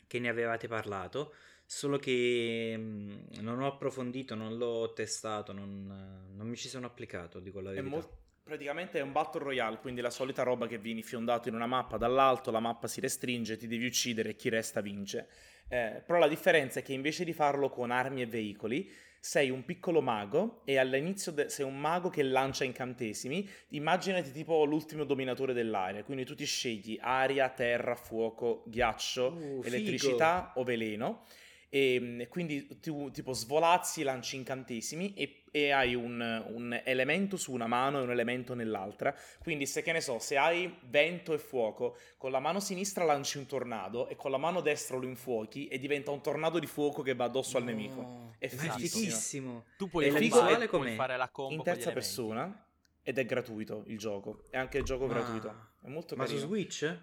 che 0.08 0.19
ne 0.19 0.30
avevate 0.30 0.67
parlato, 0.67 1.34
solo 1.65 1.97
che 1.97 2.74
mm, 2.78 3.17
non 3.41 3.62
ho 3.62 3.67
approfondito, 3.67 4.36
non 4.36 4.58
l'ho 4.58 4.91
testato, 4.93 5.54
non, 5.54 6.28
non 6.34 6.47
mi 6.47 6.56
ci 6.58 6.67
sono 6.67 6.88
applicato, 6.88 7.39
dico 7.39 7.60
la 7.62 7.71
È 7.71 7.82
verità. 7.82 7.89
mol- 7.89 8.10
praticamente 8.43 9.00
è 9.00 9.02
un 9.02 9.12
Battle 9.12 9.43
Royale, 9.43 9.78
quindi 9.80 10.00
la 10.02 10.10
solita 10.10 10.43
roba 10.43 10.67
che 10.67 10.78
vieni 10.78 11.04
fiondato 11.04 11.47
in 11.50 11.56
una 11.56 11.65
mappa 11.67 11.97
dall'alto, 11.97 12.52
la 12.52 12.60
mappa 12.60 12.88
si 12.88 13.00
restringe, 13.02 13.58
ti 13.58 13.67
devi 13.67 13.86
uccidere 13.86 14.30
e 14.30 14.36
chi 14.36 14.50
resta 14.50 14.82
vince. 14.82 15.28
Eh, 15.73 16.01
però 16.05 16.19
la 16.19 16.27
differenza 16.27 16.79
è 16.79 16.84
che 16.84 16.91
invece 16.93 17.23
di 17.23 17.31
farlo 17.31 17.69
con 17.69 17.91
armi 17.91 18.21
e 18.21 18.25
veicoli, 18.25 18.91
sei 19.21 19.49
un 19.51 19.63
piccolo 19.63 20.01
mago 20.01 20.63
e 20.65 20.77
all'inizio 20.77 21.31
de- 21.31 21.47
sei 21.49 21.65
un 21.65 21.79
mago 21.79 22.10
che 22.10 22.23
lancia 22.23 22.65
incantesimi. 22.65 23.47
Immaginati 23.69 24.31
tipo 24.31 24.65
l'ultimo 24.65 25.05
dominatore 25.05 25.53
dell'aria, 25.53 26.03
quindi 26.03 26.25
tu 26.25 26.36
ti 26.36 26.45
scegli 26.45 26.97
aria, 26.99 27.47
terra, 27.49 27.95
fuoco, 27.95 28.63
ghiaccio, 28.67 29.27
Uh, 29.27 29.62
figo. 29.63 29.63
elettricità 29.63 30.51
o 30.55 30.63
veleno. 30.63 31.23
E 31.69 31.97
mm, 32.01 32.21
quindi 32.27 32.67
tu 32.81 33.10
tipo 33.12 33.31
svolazzi, 33.31 34.03
lanci 34.03 34.36
incantesimi 34.36 35.13
e, 35.13 35.40
e 35.51 35.71
hai 35.71 35.93
un, 35.95 36.19
un 36.53 36.81
elemento 36.85 37.35
su 37.35 37.51
una 37.51 37.67
mano 37.67 37.99
e 37.99 38.03
un 38.03 38.11
elemento 38.11 38.53
nell'altra. 38.53 39.13
Quindi 39.39 39.65
se 39.65 39.81
che 39.81 39.91
ne 39.91 39.99
so, 39.99 40.17
se 40.17 40.37
hai 40.37 40.73
vento 40.83 41.33
e 41.33 41.37
fuoco, 41.37 41.97
con 42.17 42.31
la 42.31 42.39
mano 42.39 42.59
sinistra 42.61 43.03
lanci 43.03 43.37
un 43.37 43.45
tornado 43.45 44.07
e 44.07 44.15
con 44.15 44.31
la 44.31 44.37
mano 44.37 44.61
destra 44.61 44.95
lo 44.97 45.05
infuochi 45.05 45.67
e 45.67 45.77
diventa 45.77 46.11
un 46.11 46.21
tornado 46.21 46.57
di 46.57 46.67
fuoco 46.67 47.01
che 47.01 47.13
va 47.15 47.25
addosso 47.25 47.57
al 47.57 47.63
No, 47.63 47.69
nemico. 47.69 48.35
È 48.39 48.49
ma 48.55 48.71
fighissimo. 48.73 49.65
Tu 49.77 49.89
puoi, 49.89 50.05
E 50.05 50.09
combattere, 50.11 50.67
puoi 50.67 50.95
fare 50.95 51.17
la 51.17 51.29
combo 51.29 51.53
In 51.53 51.63
terza 51.63 51.91
persona 51.91 52.65
ed 53.03 53.17
è 53.17 53.25
gratuito 53.25 53.83
il 53.87 53.97
gioco. 53.97 54.43
È 54.49 54.57
anche 54.57 54.77
il 54.77 54.83
gioco 54.85 55.05
Ah. 55.05 55.09
gratuito. 55.09 55.49
È 55.81 55.87
molto 55.89 56.15
Ma 56.15 56.25
su 56.25 56.35
carino. 56.35 56.47
Switch? 56.47 56.99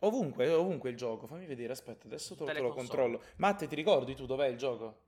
Ovunque, 0.00 0.48
ovunque 0.50 0.90
il 0.90 0.96
gioco. 0.96 1.26
Fammi 1.26 1.46
vedere, 1.46 1.72
aspetta, 1.72 2.06
adesso 2.06 2.34
te, 2.34 2.44
te 2.44 2.52
lo 2.60 2.68
console. 2.68 2.74
controllo. 2.86 3.22
Matte, 3.36 3.66
ti 3.66 3.74
ricordi 3.74 4.14
tu 4.14 4.26
dov'è 4.26 4.48
il 4.48 4.58
gioco? 4.58 5.00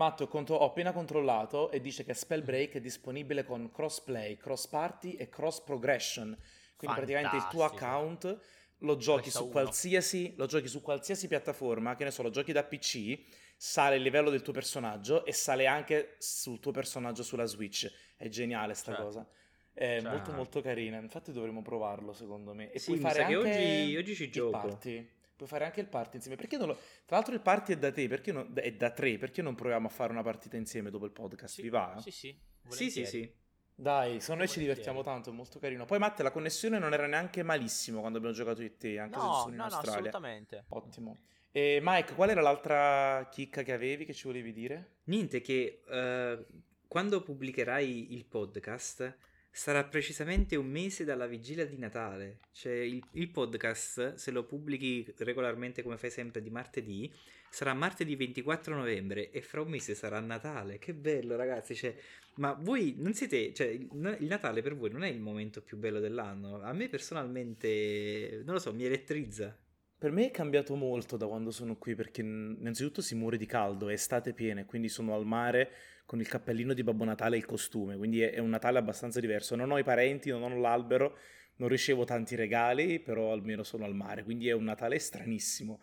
Matte, 0.00 0.22
ho, 0.22 0.28
contro- 0.28 0.56
ho 0.56 0.64
appena 0.64 0.92
controllato 0.92 1.70
e 1.70 1.78
dice 1.82 2.04
che 2.04 2.14
Spellbreak 2.14 2.72
è 2.76 2.80
disponibile 2.80 3.44
con 3.44 3.70
crossplay, 3.70 4.38
cross 4.38 4.66
party 4.66 5.12
e 5.12 5.28
cross 5.28 5.60
progression. 5.60 6.34
Quindi 6.76 6.96
praticamente 6.96 7.36
il 7.36 7.46
tuo 7.50 7.60
Fantastico. 7.60 7.84
account 7.84 8.38
lo 8.78 8.96
giochi 8.96 9.30
su 9.30 9.50
qualsiasi, 9.50 10.32
lo 10.38 10.46
giochi 10.46 10.68
su 10.68 10.80
qualsiasi 10.80 11.28
piattaforma, 11.28 11.96
che 11.96 12.04
ne 12.04 12.10
so, 12.10 12.22
lo 12.22 12.30
giochi 12.30 12.52
da 12.52 12.64
PC, 12.64 13.20
sale 13.58 13.96
il 13.96 14.02
livello 14.02 14.30
del 14.30 14.40
tuo 14.40 14.54
personaggio 14.54 15.26
e 15.26 15.34
sale 15.34 15.66
anche 15.66 16.14
sul 16.18 16.60
tuo 16.60 16.70
personaggio 16.72 17.22
sulla 17.22 17.44
Switch. 17.44 17.92
È 18.16 18.26
geniale 18.28 18.72
sta 18.72 18.92
Certo. 18.92 19.04
cosa. 19.04 19.28
È 19.74 19.84
Certo. 20.00 20.08
molto 20.08 20.32
molto 20.32 20.60
carina. 20.62 20.98
Infatti 20.98 21.30
dovremmo 21.30 21.60
provarlo, 21.60 22.14
secondo 22.14 22.54
me. 22.54 22.72
E 22.72 22.78
Sì, 22.78 22.92
puoi 22.96 23.00
fare 23.00 23.22
anche 23.24 23.36
oggi- 23.36 23.96
oggi 23.98 24.14
ci 24.14 24.30
gioco. 24.30 24.50
party. 24.52 25.06
Puoi 25.40 25.48
fare 25.48 25.64
anche 25.64 25.80
il 25.80 25.86
party 25.86 26.16
insieme. 26.16 26.36
Perché 26.36 26.58
non 26.58 26.66
lo... 26.68 26.74
Tra 27.06 27.16
l'altro 27.16 27.32
il 27.34 27.40
party 27.40 27.72
è 27.72 27.78
da 27.78 27.90
te, 27.90 28.08
perché 28.08 28.30
non... 28.30 28.52
è 28.54 28.72
da 28.72 28.90
tre. 28.90 29.16
Perché 29.16 29.40
non 29.40 29.54
proviamo 29.54 29.86
a 29.86 29.90
fare 29.90 30.12
una 30.12 30.22
partita 30.22 30.56
insieme 30.58 30.90
dopo 30.90 31.06
il 31.06 31.12
podcast? 31.12 31.54
Sì, 31.54 31.62
Vi 31.62 31.68
va? 31.70 31.96
Sì, 31.98 32.10
sì. 32.10 32.28
Sì, 32.68 32.90
sì, 32.90 33.00
volentieri. 33.00 33.06
sì. 33.06 33.34
Dai, 33.74 34.20
secondo 34.20 34.42
noi 34.42 34.48
ci 34.48 34.56
Volentieri. 34.58 34.66
divertiamo 34.66 35.02
tanto, 35.02 35.30
è 35.30 35.32
molto 35.32 35.58
carino. 35.58 35.86
Poi 35.86 35.98
Matte, 35.98 36.22
la 36.22 36.30
connessione 36.30 36.78
non 36.78 36.92
era 36.92 37.06
neanche 37.06 37.42
malissimo 37.42 38.00
quando 38.00 38.18
abbiamo 38.18 38.36
giocato 38.36 38.60
io 38.60 38.66
e 38.68 38.76
te, 38.76 38.98
anche 38.98 39.18
se 39.18 39.24
No, 39.24 39.32
sono 39.32 39.50
in 39.52 39.56
no, 39.56 39.56
no, 39.56 39.68
Australia. 39.72 39.90
assolutamente. 39.92 40.64
Ottimo. 40.68 41.16
E 41.50 41.78
Mike, 41.82 42.12
qual 42.14 42.28
era 42.28 42.42
l'altra 42.42 43.26
chicca 43.30 43.62
che 43.62 43.72
avevi 43.72 44.04
che 44.04 44.12
ci 44.12 44.26
volevi 44.26 44.52
dire? 44.52 44.96
Niente 45.04 45.40
che 45.40 45.82
eh, 45.88 46.46
quando 46.86 47.22
pubblicherai 47.22 48.12
il 48.12 48.26
podcast 48.26 49.16
sarà 49.50 49.84
precisamente 49.84 50.56
un 50.56 50.66
mese 50.66 51.04
dalla 51.04 51.26
vigilia 51.26 51.66
di 51.66 51.76
Natale. 51.76 52.40
Cioè 52.52 52.72
il, 52.72 53.04
il 53.12 53.28
podcast, 53.30 54.14
se 54.14 54.30
lo 54.30 54.44
pubblichi 54.44 55.12
regolarmente 55.18 55.82
come 55.82 55.96
fai 55.96 56.10
sempre 56.10 56.40
di 56.40 56.50
martedì, 56.50 57.12
sarà 57.50 57.74
martedì 57.74 58.14
24 58.14 58.74
novembre 58.74 59.30
e 59.30 59.42
fra 59.42 59.60
un 59.60 59.68
mese 59.68 59.94
sarà 59.94 60.20
Natale. 60.20 60.78
Che 60.78 60.94
bello 60.94 61.36
ragazzi, 61.36 61.74
cioè, 61.74 61.94
ma 62.36 62.52
voi 62.52 62.94
non 62.98 63.12
siete, 63.12 63.52
cioè 63.52 63.66
il, 63.66 63.88
Natale 64.20 64.62
per 64.62 64.76
voi 64.76 64.90
non 64.90 65.02
è 65.02 65.08
il 65.08 65.20
momento 65.20 65.60
più 65.60 65.76
bello 65.76 65.98
dell'anno. 65.98 66.62
A 66.62 66.72
me 66.72 66.88
personalmente, 66.88 68.42
non 68.44 68.54
lo 68.54 68.60
so, 68.60 68.72
mi 68.72 68.84
elettrizza. 68.84 69.56
Per 69.98 70.12
me 70.12 70.28
è 70.28 70.30
cambiato 70.30 70.74
molto 70.76 71.18
da 71.18 71.26
quando 71.26 71.50
sono 71.50 71.76
qui 71.76 71.94
perché 71.94 72.22
innanzitutto 72.22 73.02
si 73.02 73.14
muore 73.14 73.36
di 73.36 73.44
caldo, 73.44 73.90
è 73.90 73.92
estate 73.92 74.32
piena, 74.32 74.64
quindi 74.64 74.88
sono 74.88 75.14
al 75.14 75.26
mare 75.26 75.70
con 76.10 76.18
il 76.18 76.26
cappellino 76.26 76.74
di 76.74 76.82
Babbo 76.82 77.04
Natale 77.04 77.36
e 77.36 77.38
il 77.38 77.44
costume, 77.44 77.96
quindi 77.96 78.20
è, 78.20 78.32
è 78.32 78.40
un 78.40 78.48
Natale 78.48 78.78
abbastanza 78.78 79.20
diverso. 79.20 79.54
Non 79.54 79.70
ho 79.70 79.78
i 79.78 79.84
parenti, 79.84 80.28
non 80.28 80.42
ho 80.42 80.58
l'albero, 80.58 81.16
non 81.58 81.68
ricevo 81.68 82.02
tanti 82.02 82.34
regali, 82.34 82.98
però 82.98 83.30
almeno 83.30 83.62
sono 83.62 83.84
al 83.84 83.94
mare, 83.94 84.24
quindi 84.24 84.48
è 84.48 84.52
un 84.52 84.64
Natale 84.64 84.98
stranissimo. 84.98 85.80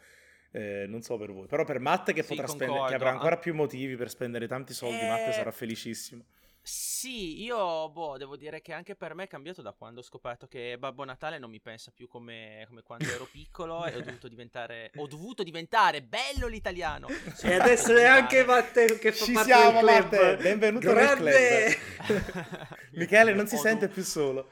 Eh, 0.52 0.84
non 0.86 1.02
so 1.02 1.16
per 1.18 1.32
voi, 1.32 1.48
però 1.48 1.64
per 1.64 1.80
Matte 1.80 2.12
che 2.12 2.24
Sì, 2.24 2.36
potrà 2.36 2.48
spendere, 2.48 2.88
che 2.90 2.94
avrà 2.96 3.12
ancora 3.12 3.36
An- 3.36 3.40
più 3.40 3.54
motivi 3.54 3.96
per 3.96 4.10
spendere 4.10 4.48
tanti 4.48 4.74
soldi, 4.74 5.02
Eh, 5.02 5.08
Matte 5.08 5.32
sarà 5.32 5.52
felicissimo. 5.52 6.26
Sì, 6.70 7.42
io 7.44 7.90
boh, 7.92 8.18
devo 8.18 8.36
dire 8.36 8.62
che 8.62 8.74
anche 8.74 8.94
per 8.98 9.16
me 9.16 9.24
è 9.24 9.28
cambiato 9.28 9.62
da 9.62 9.72
quando 9.72 10.02
ho 10.02 10.04
scoperto 10.04 10.48
che 10.48 10.78
Babbo 10.78 11.06
Natale 11.06 11.38
non 11.40 11.50
mi 11.50 11.62
pensa 11.62 11.92
più 11.92 12.10
come, 12.10 12.66
come 12.68 12.82
quando 12.84 13.10
ero 13.10 13.26
piccolo 13.32 13.86
e 13.86 13.96
ho 13.96 14.02
dovuto 14.02 14.28
diventare, 14.28 14.92
ho 14.98 15.08
dovuto 15.08 15.44
diventare 15.44 16.04
bello 16.04 16.48
l'italiano. 16.48 17.08
Sono 17.36 17.54
E 17.54 17.56
adesso 17.56 17.96
è 17.96 18.04
anche 18.04 18.44
Matteo 18.44 18.98
che 18.98 19.14
fa 19.14 19.24
Ci 19.24 19.32
parte 19.32 19.48
siamo, 19.50 19.80
del 19.80 19.80
club. 19.80 20.12
Matte, 20.12 20.38
benvenuto 20.42 20.88
nel 20.92 20.96
Grande! 20.96 21.78
Michele 22.96 23.34
non 23.34 23.48
si 23.48 23.56
Ho 23.56 23.60
sente 23.60 23.88
più 23.88 24.04
solo. 24.04 24.50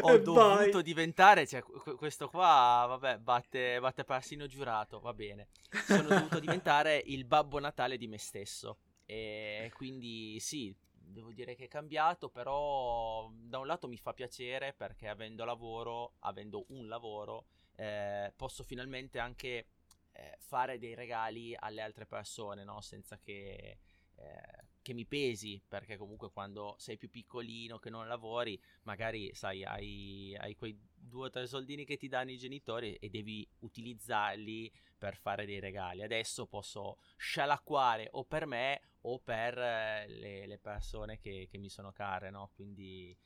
Ho 0.00 0.18
dovuto 0.18 0.70
vai. 0.70 0.82
diventare, 0.82 1.46
cioè 1.46 1.62
qu- 1.62 1.96
questo 1.96 2.28
qua, 2.28 2.84
vabbè, 2.88 3.18
batte, 3.20 3.80
batte 3.80 4.04
persino 4.04 4.46
giurato, 4.46 5.00
va 5.00 5.14
bene. 5.14 5.48
Sono 5.86 6.08
dovuto 6.08 6.38
diventare 6.40 7.02
il 7.06 7.24
Babbo 7.24 7.58
Natale 7.58 7.96
di 7.96 8.06
me 8.06 8.18
stesso. 8.18 8.76
E 9.06 9.70
quindi 9.74 10.38
sì, 10.40 10.74
devo 11.14 11.32
dire 11.32 11.54
che 11.54 11.64
è 11.64 11.68
cambiato, 11.68 12.28
però 12.28 13.30
da 13.32 13.58
un 13.58 13.66
lato 13.66 13.88
mi 13.88 13.96
fa 13.96 14.12
piacere 14.12 14.74
perché 14.74 15.08
avendo 15.08 15.44
lavoro, 15.44 16.14
avendo 16.20 16.66
un 16.68 16.88
lavoro, 16.88 17.46
eh, 17.76 18.32
posso 18.36 18.62
finalmente 18.62 19.18
anche 19.18 19.66
eh, 20.12 20.36
fare 20.38 20.78
dei 20.78 20.94
regali 20.94 21.56
alle 21.56 21.80
altre 21.80 22.04
persone, 22.04 22.64
no? 22.64 22.80
Senza 22.80 23.18
che, 23.18 23.78
eh, 24.16 24.64
che 24.84 24.92
mi 24.92 25.06
pesi, 25.06 25.60
perché 25.66 25.96
comunque 25.96 26.30
quando 26.30 26.74
sei 26.78 26.98
più 26.98 27.08
piccolino, 27.08 27.78
che 27.78 27.88
non 27.88 28.06
lavori, 28.06 28.60
magari 28.82 29.34
sai, 29.34 29.64
hai, 29.64 30.36
hai 30.38 30.54
quei 30.54 30.78
due 30.94 31.26
o 31.26 31.30
tre 31.30 31.46
soldini 31.46 31.86
che 31.86 31.96
ti 31.96 32.06
danno 32.06 32.30
i 32.30 32.36
genitori 32.36 32.94
e 32.96 33.08
devi 33.08 33.48
utilizzarli 33.60 34.70
per 34.98 35.16
fare 35.16 35.46
dei 35.46 35.58
regali. 35.58 36.02
Adesso 36.02 36.46
posso 36.46 36.98
scialacquare 37.16 38.08
o 38.12 38.24
per 38.24 38.46
me 38.46 38.80
o 39.02 39.18
per 39.18 39.58
eh, 39.58 40.06
le, 40.08 40.46
le 40.46 40.58
persone 40.58 41.18
che, 41.18 41.46
che 41.50 41.56
mi 41.58 41.70
sono 41.70 41.90
care, 41.90 42.28
no? 42.30 42.50
Quindi 42.54 43.16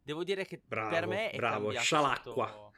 devo 0.00 0.22
dire 0.22 0.44
che 0.46 0.62
Bravo, 0.64 0.90
per 0.90 1.06
me 1.08 1.30
è 1.30 1.36
bravo, 1.36 1.64
cambiato 1.64 1.84
scialacqua. 1.84 2.48
sotto, 2.48 2.72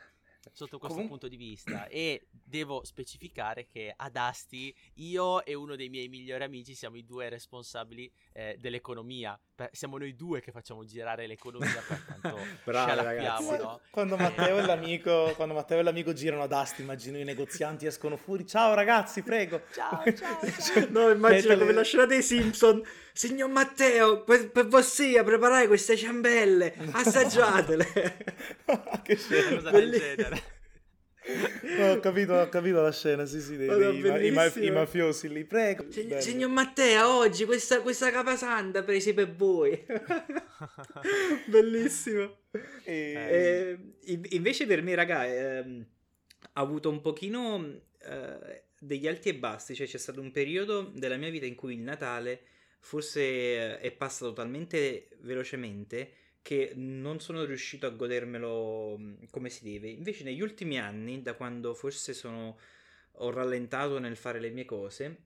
sotto 0.52 0.78
questo 0.78 0.96
Comun- 0.96 1.08
punto 1.10 1.28
di 1.28 1.36
vista 1.36 1.86
e 1.86 2.26
devo 2.30 2.84
specificare 2.84 3.66
che 3.66 3.92
ad 3.96 4.16
Asti 4.16 4.74
io 4.94 5.44
e 5.44 5.54
uno 5.54 5.76
dei 5.76 5.88
miei 5.88 6.08
migliori 6.08 6.42
amici 6.44 6.74
siamo 6.74 6.96
i 6.96 7.04
due 7.04 7.28
responsabili 7.28 8.10
eh, 8.32 8.56
dell'economia. 8.58 9.38
Per- 9.54 9.70
siamo 9.72 9.98
noi 9.98 10.16
due 10.16 10.40
che 10.40 10.50
facciamo 10.50 10.84
girare 10.84 11.26
l'economia 11.26 11.80
per 11.86 12.02
quanto 12.20 13.02
ragazzi. 13.02 13.56
no? 13.56 13.80
Quando 13.90 14.16
Matteo, 14.16 14.58
e 14.58 14.62
l'amico, 14.66 15.32
quando 15.36 15.54
Matteo 15.54 15.78
e 15.78 15.82
l'amico 15.82 16.12
girano 16.12 16.42
ad 16.42 16.52
Asti, 16.52 16.82
immagino 16.82 17.18
i 17.18 17.24
negozianti 17.24 17.86
escono 17.86 18.16
fuori. 18.16 18.46
Ciao 18.46 18.74
ragazzi, 18.74 19.22
prego. 19.22 19.62
Ciao, 19.72 20.02
ciao, 20.12 20.38
ciao. 20.40 20.88
No, 20.90 21.10
immagino 21.10 21.18
Mettele- 21.48 21.58
come 21.58 21.72
la 21.72 21.82
scena 21.82 22.06
dei 22.06 22.22
Simpson. 22.22 22.82
Signor 23.14 23.50
Matteo, 23.50 24.24
per, 24.24 24.50
per 24.50 24.66
vostria 24.68 25.22
preparai 25.22 25.66
queste 25.66 25.96
ciambelle, 25.96 26.74
assaggiatele. 26.92 27.86
che 29.02 29.16
scena. 29.16 29.70
Del 29.70 29.90
genere. 29.90 30.42
Ho 31.78 32.00
capito, 32.00 32.32
ho 32.34 32.48
capito 32.48 32.80
la 32.80 32.90
scena, 32.90 33.24
sì, 33.26 33.40
sì, 33.40 33.56
dei, 33.56 33.68
dei- 33.68 34.26
i, 34.26 34.30
ma- 34.32 34.46
i 34.46 34.70
mafiosi 34.72 35.28
lì, 35.32 35.44
prego. 35.44 35.86
Sig-. 35.88 36.18
Signor 36.18 36.50
Matteo, 36.50 37.08
oggi 37.18 37.44
questa, 37.44 37.80
questa 37.80 38.10
capasanta 38.10 38.82
presi 38.82 39.14
per 39.14 39.32
voi. 39.32 39.84
Bellissimo. 41.46 42.38
E- 42.84 43.12
Eh, 43.14 43.78
in- 44.12 44.26
invece 44.30 44.66
per 44.66 44.82
me, 44.82 44.94
raga, 44.94 45.24
ehm, 45.26 45.86
ha 46.54 46.60
avuto 46.60 46.90
un 46.90 47.00
pochino 47.00 47.82
eh, 48.00 48.64
degli 48.80 49.06
alti 49.06 49.28
e 49.28 49.34
bassi, 49.36 49.74
cioè 49.76 49.86
c'è 49.86 49.98
stato 49.98 50.20
un 50.20 50.32
periodo 50.32 50.90
della 50.94 51.16
mia 51.16 51.30
vita 51.30 51.46
in 51.46 51.54
cui 51.54 51.74
il 51.74 51.80
Natale 51.82 52.40
forse 52.82 53.22
eh, 53.22 53.80
è 53.80 53.92
passato 53.92 54.32
talmente 54.34 55.08
velocemente 55.20 56.12
che 56.42 56.72
non 56.74 57.20
sono 57.20 57.44
riuscito 57.44 57.86
a 57.86 57.90
godermelo 57.90 58.96
mm, 58.98 59.14
come 59.30 59.48
si 59.50 59.64
deve. 59.64 59.88
Invece 59.90 60.24
negli 60.24 60.40
ultimi 60.42 60.78
anni, 60.78 61.22
da 61.22 61.34
quando 61.34 61.74
forse 61.74 62.12
sono 62.14 62.58
ho 63.16 63.30
rallentato 63.30 63.98
nel 63.98 64.16
fare 64.16 64.40
le 64.40 64.50
mie 64.50 64.64
cose, 64.64 65.24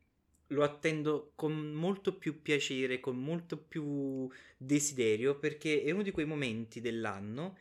lo 0.48 0.62
attendo 0.64 1.32
con 1.34 1.72
molto 1.72 2.16
più 2.16 2.42
piacere, 2.42 3.00
con 3.00 3.16
molto 3.16 3.56
più 3.58 4.28
desiderio, 4.56 5.38
perché 5.38 5.82
è 5.82 5.90
uno 5.92 6.02
di 6.02 6.10
quei 6.12 6.26
momenti 6.26 6.80
dell'anno 6.80 7.56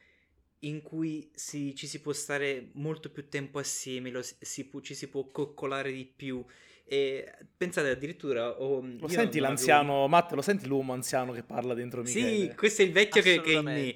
in 0.59 0.81
cui 0.81 1.29
si- 1.35 1.75
ci 1.75 1.87
si 1.87 2.01
può 2.01 2.11
stare 2.13 2.69
molto 2.73 3.11
più 3.11 3.29
tempo 3.29 3.59
assieme, 3.59 4.09
lo 4.09 4.21
si- 4.23 4.69
ci 4.81 4.95
si 4.95 5.07
può 5.09 5.29
coccolare 5.31 5.91
di 5.91 6.05
più. 6.05 6.43
E 6.87 7.31
pensate 7.57 7.89
addirittura... 7.89 8.61
ho- 8.61 8.79
Lo 8.81 9.07
senti 9.07 9.09
non 9.09 9.17
avevo- 9.17 9.39
l'anziano, 9.41 10.07
Matte, 10.07 10.35
lo 10.35 10.41
senti 10.41 10.67
l'uomo 10.67 10.93
anziano 10.93 11.31
che 11.31 11.43
parla 11.43 11.73
dentro 11.73 12.01
Michele? 12.03 12.49
Sì, 12.49 12.55
questo 12.55 12.81
è 12.83 12.85
il 12.85 12.91
vecchio 12.91 13.21
che, 13.21 13.41
che 13.41 13.51
è 13.53 13.57
in 13.57 13.63
me. 13.63 13.95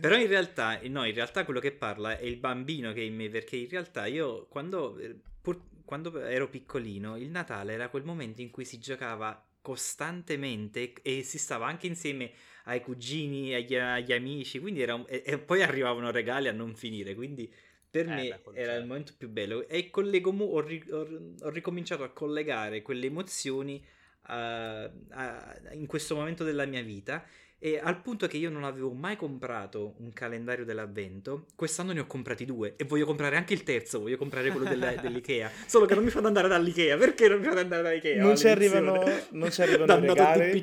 Però 0.00 0.16
in 0.16 0.26
realtà, 0.26 0.78
no, 0.84 1.04
in 1.06 1.14
realtà 1.14 1.44
quello 1.46 1.60
che 1.60 1.72
parla 1.72 2.18
è 2.18 2.24
il 2.24 2.36
bambino 2.36 2.92
che 2.92 3.00
è 3.00 3.04
in 3.04 3.14
me, 3.14 3.30
perché 3.30 3.56
in 3.56 3.68
realtà 3.70 4.04
io 4.04 4.46
quando, 4.48 4.98
eh, 4.98 5.16
pur- 5.40 5.62
quando 5.86 6.18
ero 6.20 6.50
piccolino, 6.50 7.16
il 7.16 7.30
Natale 7.30 7.72
era 7.72 7.88
quel 7.88 8.04
momento 8.04 8.42
in 8.42 8.50
cui 8.50 8.66
si 8.66 8.78
giocava 8.78 9.42
costantemente 9.62 10.92
e 11.02 11.22
si 11.22 11.38
stava 11.38 11.66
anche 11.66 11.86
insieme 11.86 12.30
ai 12.64 12.82
cugini, 12.82 13.54
agli, 13.54 13.74
agli 13.76 14.12
amici, 14.12 14.58
quindi 14.58 14.82
era 14.82 14.94
un- 14.94 15.06
e, 15.08 15.22
e 15.24 15.38
poi 15.38 15.62
arrivavano 15.62 16.10
regali 16.10 16.48
a 16.48 16.52
non 16.52 16.74
finire, 16.74 17.14
quindi 17.14 17.50
per 17.90 18.06
Eh, 18.06 18.14
me 18.14 18.28
beh, 18.28 18.40
era 18.52 18.72
il 18.72 18.78
certo. 18.78 18.86
momento 18.86 19.12
più 19.16 19.28
bello. 19.28 19.66
E 19.68 19.90
collego 19.90 20.30
ho, 20.30 20.60
ho- 20.60 21.08
ho 21.40 21.50
ricominciato 21.50 22.02
a 22.04 22.10
collegare 22.10 22.82
quelle 22.82 23.06
emozioni 23.06 23.84
a- 24.30 24.82
a- 25.10 25.58
in 25.72 25.86
questo 25.86 26.14
momento 26.14 26.44
della 26.44 26.66
mia 26.66 26.82
vita 26.82 27.24
e 27.60 27.80
al 27.82 28.00
punto 28.02 28.28
che 28.28 28.36
io 28.36 28.50
non 28.50 28.62
avevo 28.62 28.92
mai 28.92 29.16
comprato 29.16 29.94
un 29.98 30.12
calendario 30.12 30.64
dell'avvento, 30.64 31.46
quest'anno 31.56 31.92
ne 31.92 32.00
ho 32.00 32.06
comprati 32.06 32.44
due 32.44 32.74
e 32.76 32.84
voglio 32.84 33.04
comprare 33.04 33.34
anche 33.36 33.52
il 33.52 33.64
terzo, 33.64 33.98
voglio 34.00 34.16
comprare 34.16 34.50
quello 34.50 34.66
della- 34.66 34.94
dell'Ikea, 35.00 35.50
solo 35.66 35.84
che 35.86 35.94
non 35.94 36.04
mi 36.04 36.10
fanno 36.10 36.28
andare 36.28 36.46
dall'Ikea, 36.46 36.96
perché 36.96 37.26
non 37.28 37.38
mi 37.40 37.46
fanno 37.46 37.58
andare 37.60 37.82
dall'Ikea? 37.82 38.22
Non 38.22 38.36
ci 38.36 38.46
arrivano, 38.46 39.02
non 39.30 39.50
ci 39.50 39.62
arrivano 39.62 39.92
i 39.96 40.00
regali. 40.00 40.62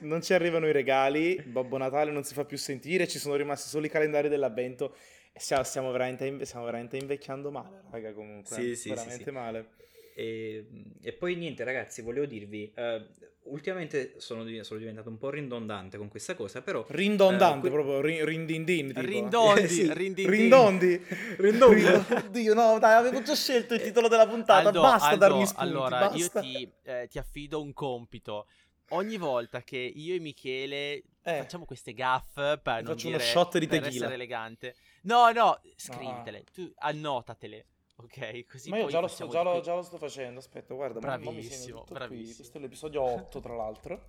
Non 0.00 0.22
ci 0.22 0.34
arrivano 0.34 0.66
i 0.68 0.72
regali, 0.72 1.40
Babbo 1.46 1.76
Natale 1.78 2.10
non 2.10 2.24
si 2.24 2.34
fa 2.34 2.44
più 2.44 2.58
sentire, 2.58 3.08
ci 3.08 3.18
sono 3.18 3.34
rimasti 3.36 3.68
solo 3.68 3.86
i 3.86 3.88
calendari 3.88 4.28
dell'avvento 4.28 4.94
stiamo, 5.36 5.62
stiamo 5.62 5.90
veramente, 5.90 6.44
stiamo 6.44 6.64
veramente 6.64 6.96
invecchiando 6.96 7.50
male, 7.50 7.82
raga, 7.90 8.12
comunque. 8.12 8.54
Sì, 8.54 8.70
eh, 8.70 8.74
sì, 8.74 8.88
veramente 8.88 9.24
sì. 9.24 9.30
male. 9.30 9.68
E, 10.14 10.66
e 11.02 11.12
poi 11.12 11.36
niente, 11.36 11.62
ragazzi, 11.62 12.00
volevo 12.00 12.24
dirvi, 12.24 12.72
eh, 12.74 13.06
ultimamente 13.42 14.14
sono, 14.16 14.44
sono 14.62 14.78
diventato 14.80 15.10
un 15.10 15.18
po' 15.18 15.28
ridondante 15.28 15.98
con 15.98 16.08
questa 16.08 16.34
cosa, 16.34 16.62
però... 16.62 16.84
Rindondante, 16.88 17.66
Eh, 17.66 17.70
que- 17.70 17.78
proprio 17.82 18.00
ri- 18.00 18.24
rindindin. 18.24 18.88
tipo. 18.88 19.00
Rindondi, 19.00 19.60
Eh, 19.60 19.68
sì. 19.68 19.92
rindindin. 19.92 20.30
Rindondi. 20.30 21.04
Rindondi. 21.36 21.84
Oddio, 21.84 22.54
no, 22.54 22.78
dai, 22.78 22.94
avevo 22.94 23.20
già 23.22 23.34
scelto 23.34 23.74
il 23.74 23.82
titolo 23.82 24.08
della 24.08 24.26
puntata, 24.26 24.68
Aldo, 24.68 24.80
basta 24.80 25.08
Aldo, 25.08 25.18
darmi 25.18 25.46
spunti, 25.46 25.62
Allora, 25.62 25.98
basta. 26.08 26.16
io 26.16 26.30
ti, 26.46 26.72
eh, 26.84 27.08
ti 27.10 27.18
affido 27.18 27.60
un 27.60 27.74
compito. 27.74 28.46
Ogni 28.90 29.16
volta 29.18 29.62
che 29.62 29.76
io 29.76 30.14
e 30.14 30.20
Michele 30.20 31.02
Eh. 31.22 31.38
facciamo 31.38 31.64
queste 31.64 31.92
gaff 31.92 32.34
per 32.34 32.60
non 32.64 32.84
faccio 32.84 33.08
uno 33.08 33.16
dire, 33.16 33.28
shot 33.28 33.58
di 33.58 33.66
per 33.66 33.84
essere 33.84 34.14
elegante. 34.14 34.76
No, 35.06 35.30
no, 35.32 35.60
scrivitele, 35.76 36.44
tu 36.52 36.70
annotatele. 36.78 37.66
Ok, 37.98 38.44
così 38.46 38.68
Ma 38.68 38.76
io 38.76 38.82
poi 38.82 38.92
già 38.92 39.00
lo, 39.00 39.06
sto, 39.08 39.26
già, 39.28 39.42
lo, 39.42 39.60
già 39.60 39.74
lo 39.74 39.82
sto 39.82 39.96
facendo, 39.96 40.38
aspetta, 40.40 40.74
guarda, 40.74 41.00
mo- 41.00 41.24
mo 41.24 41.30
mi 41.30 41.42
segno 41.42 41.42
Bravissimo, 41.42 41.78
tutto 41.78 41.86
qui. 41.94 41.94
bravissimo. 42.06 42.34
Questo 42.36 42.58
è 42.58 42.60
l'episodio 42.60 43.02
8, 43.24 43.40
tra 43.40 43.54
l'altro. 43.54 44.04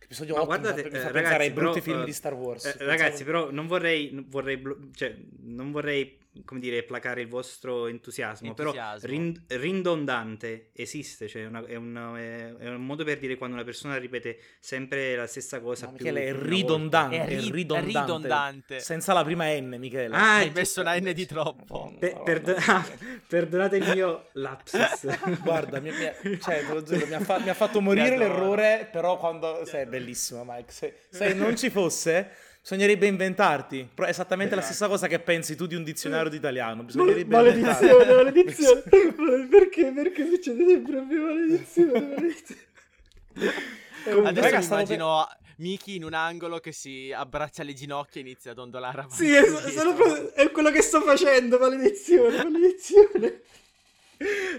Episodio 0.00 0.34
Ma 0.34 0.40
8 0.42 0.46
guardate, 0.48 0.84
mi 0.84 0.90
fa, 0.90 0.90
mi 0.90 0.96
eh, 0.96 1.00
fa 1.00 1.10
ragazzi, 1.10 1.40
ai 1.42 1.50
brutti 1.50 1.80
però, 1.80 1.82
film 1.82 2.00
eh, 2.00 2.04
di 2.04 2.12
Star 2.12 2.34
Wars. 2.34 2.64
Eh, 2.64 2.70
Pensavo- 2.70 2.90
ragazzi, 2.90 3.24
però 3.24 3.50
non 3.50 3.66
vorrei, 3.66 4.24
vorrei, 4.28 4.62
cioè, 4.94 5.14
non 5.40 5.72
vorrei, 5.72 6.18
come 6.44 6.60
dire, 6.60 6.82
placare 6.82 7.20
il 7.22 7.28
vostro 7.28 7.86
entusiasmo, 7.86 8.48
Entusiasmo. 8.48 8.98
però 9.00 9.10
rin- 9.12 9.42
ridondante 9.46 10.70
esiste, 10.72 11.28
cioè 11.28 11.42
è, 11.42 11.46
una- 11.46 11.64
è 11.66 11.74
una- 11.76 12.18
è- 12.18 12.54
è 12.56 12.68
un 12.68 12.84
modo 12.84 13.04
per 13.04 13.18
dire 13.18 13.36
quando 13.36 13.56
una 13.56 13.64
persona 13.64 13.96
ripete 13.96 14.38
sempre 14.60 15.16
la 15.16 15.26
stessa 15.26 15.60
cosa. 15.60 15.86
No, 15.86 15.92
Michele, 15.92 16.24
è 16.26 16.32
ridondante, 16.34 17.16
È 17.16 17.26
ri- 17.26 17.48
è 17.48 17.50
ridondante. 17.50 17.98
ridondante. 18.00 18.80
Senza 18.80 19.12
la 19.12 19.24
prima 19.24 19.46
N, 19.58 19.76
Michele. 19.78 20.14
Ah, 20.14 20.36
Hai 20.36 20.50
messo 20.50 20.80
una 20.80 20.96
N 20.98 21.12
di 21.12 21.26
troppo. 21.26 21.94
Pe- 21.98 22.12
Madonna, 22.12 22.24
perdo- 22.24 22.54
Michele. 22.54 23.20
perdonate 23.26 23.76
il 23.76 23.90
mio 23.94 24.26
lapsus. 24.32 25.06
Guarda, 25.42 25.80
mi, 25.80 25.90
mi- 25.90 26.40
cioè, 26.40 26.64
te 26.66 26.72
lo 26.72 26.82
giuro, 26.82 27.06
mi 27.06 27.14
ha, 27.14 27.20
fa- 27.20 27.38
mi 27.38 27.48
ha 27.48 27.54
fatto 27.54 27.80
morire 27.80 28.16
l'errore, 28.16 28.88
però 28.90 29.16
quando... 29.18 29.64
Sei 29.64 29.86
bellissimo, 29.86 30.44
Mike. 30.46 30.72
Se, 30.72 30.94
se 31.10 31.32
non 31.34 31.56
ci 31.56 31.70
fosse, 31.70 32.30
bisognerebbe 32.68 33.06
inventarti. 33.06 33.88
Però 33.94 34.06
è 34.06 34.10
esattamente 34.10 34.54
la 34.54 34.60
stessa 34.60 34.88
cosa 34.88 35.06
che 35.06 35.18
pensi 35.20 35.56
tu 35.56 35.66
di 35.66 35.74
un 35.74 35.82
dizionario 35.82 36.28
di 36.28 36.36
italiano. 36.36 36.82
Bisognerebbe 36.82 37.36
inventarti. 37.36 37.86
maledizione, 37.86 38.14
maledizione. 38.14 38.82
perché? 39.48 39.92
Perché 39.94 40.26
succede 40.26 40.66
sempre 40.66 40.98
a 40.98 41.02
me 41.02 41.16
maledizione, 41.16 42.00
maledizione. 42.00 42.60
Comunque, 44.04 44.28
Adesso 44.28 44.50
raga, 44.50 44.64
immagino 44.64 45.28
Miki 45.56 45.96
in 45.96 46.04
un 46.04 46.14
angolo 46.14 46.58
che 46.58 46.72
si 46.72 47.12
abbraccia 47.14 47.62
le 47.62 47.72
ginocchia 47.72 48.20
e 48.20 48.24
inizia 48.24 48.50
a 48.50 48.54
dondolare 48.54 49.00
avanti 49.00 49.16
Sì, 49.16 49.32
è, 49.32 49.44
proprio- 49.44 50.34
è 50.34 50.50
quello 50.50 50.70
che 50.70 50.82
sto 50.82 51.00
facendo, 51.00 51.58
maledizione, 51.58 52.44
maledizione. 52.44 53.40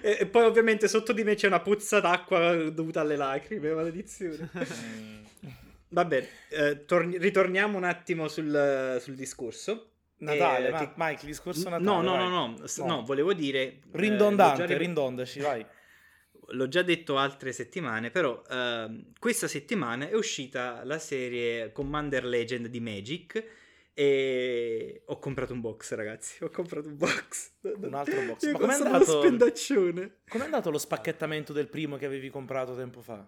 e, 0.01 0.17
e 0.19 0.25
poi 0.25 0.43
ovviamente 0.45 0.87
sotto 0.87 1.13
di 1.13 1.23
me 1.23 1.35
c'è 1.35 1.47
una 1.47 1.61
puzza 1.61 1.99
d'acqua 1.99 2.55
dovuta 2.69 3.01
alle 3.01 3.15
lacrime, 3.15 3.71
maledizione. 3.71 4.49
Va 5.89 6.05
bene, 6.05 6.27
eh, 6.49 6.85
torni- 6.85 7.17
ritorniamo 7.17 7.77
un 7.77 7.83
attimo 7.83 8.27
sul, 8.27 8.97
sul 9.01 9.15
discorso. 9.15 9.85
Natale, 10.17 10.67
Eh, 10.67 10.71
ma- 10.71 10.77
che- 10.79 10.91
Mike, 10.97 11.21
il 11.21 11.27
discorso 11.27 11.63
Natale. 11.69 11.83
No, 11.83 12.01
no, 12.01 12.15
no, 12.17 12.27
no, 12.29 12.55
No. 12.77 12.85
no, 12.85 13.03
volevo 13.05 13.33
dire... 13.33 13.61
eh, 13.61 13.79
Rindondante, 13.91 14.61
l'ho 14.61 14.67
già 14.67 14.77
ri- 14.77 14.83
rindondaci, 14.85 15.39
vai. 15.39 15.65
L'ho 16.51 16.67
già 16.67 16.81
detto 16.81 17.17
altre 17.17 17.51
settimane, 17.53 18.09
però 18.11 18.41
ehm, 18.49 19.11
questa 19.19 19.47
settimana 19.47 20.09
è 20.09 20.15
uscita 20.15 20.83
la 20.83 20.99
serie 20.99 21.71
Commander 21.71 22.25
Legend 22.25 22.67
di 22.67 22.79
Magic 22.79 23.43
e 23.93 25.03
ho 25.05 25.19
comprato 25.19 25.53
un 25.53 25.61
box, 25.61 25.93
ragazzi. 25.93 26.43
Ho 26.43 26.49
comprato 26.49 26.87
un 26.87 26.97
box. 26.97 27.51
Un 27.61 27.93
altro 27.93 28.21
box. 28.23 28.43
Io 28.43 28.51
Ma 28.53 28.57
com'è 28.59 28.73
andato- 28.73 29.21
spendaccione. 29.21 30.17
Com'è 30.27 30.43
andato 30.43 30.69
lo 30.71 30.77
spacchettamento 30.77 31.53
del 31.53 31.67
primo 31.69 31.97
che 31.97 32.05
avevi 32.05 32.29
comprato 32.29 32.75
tempo 32.75 33.01
fa? 33.01 33.27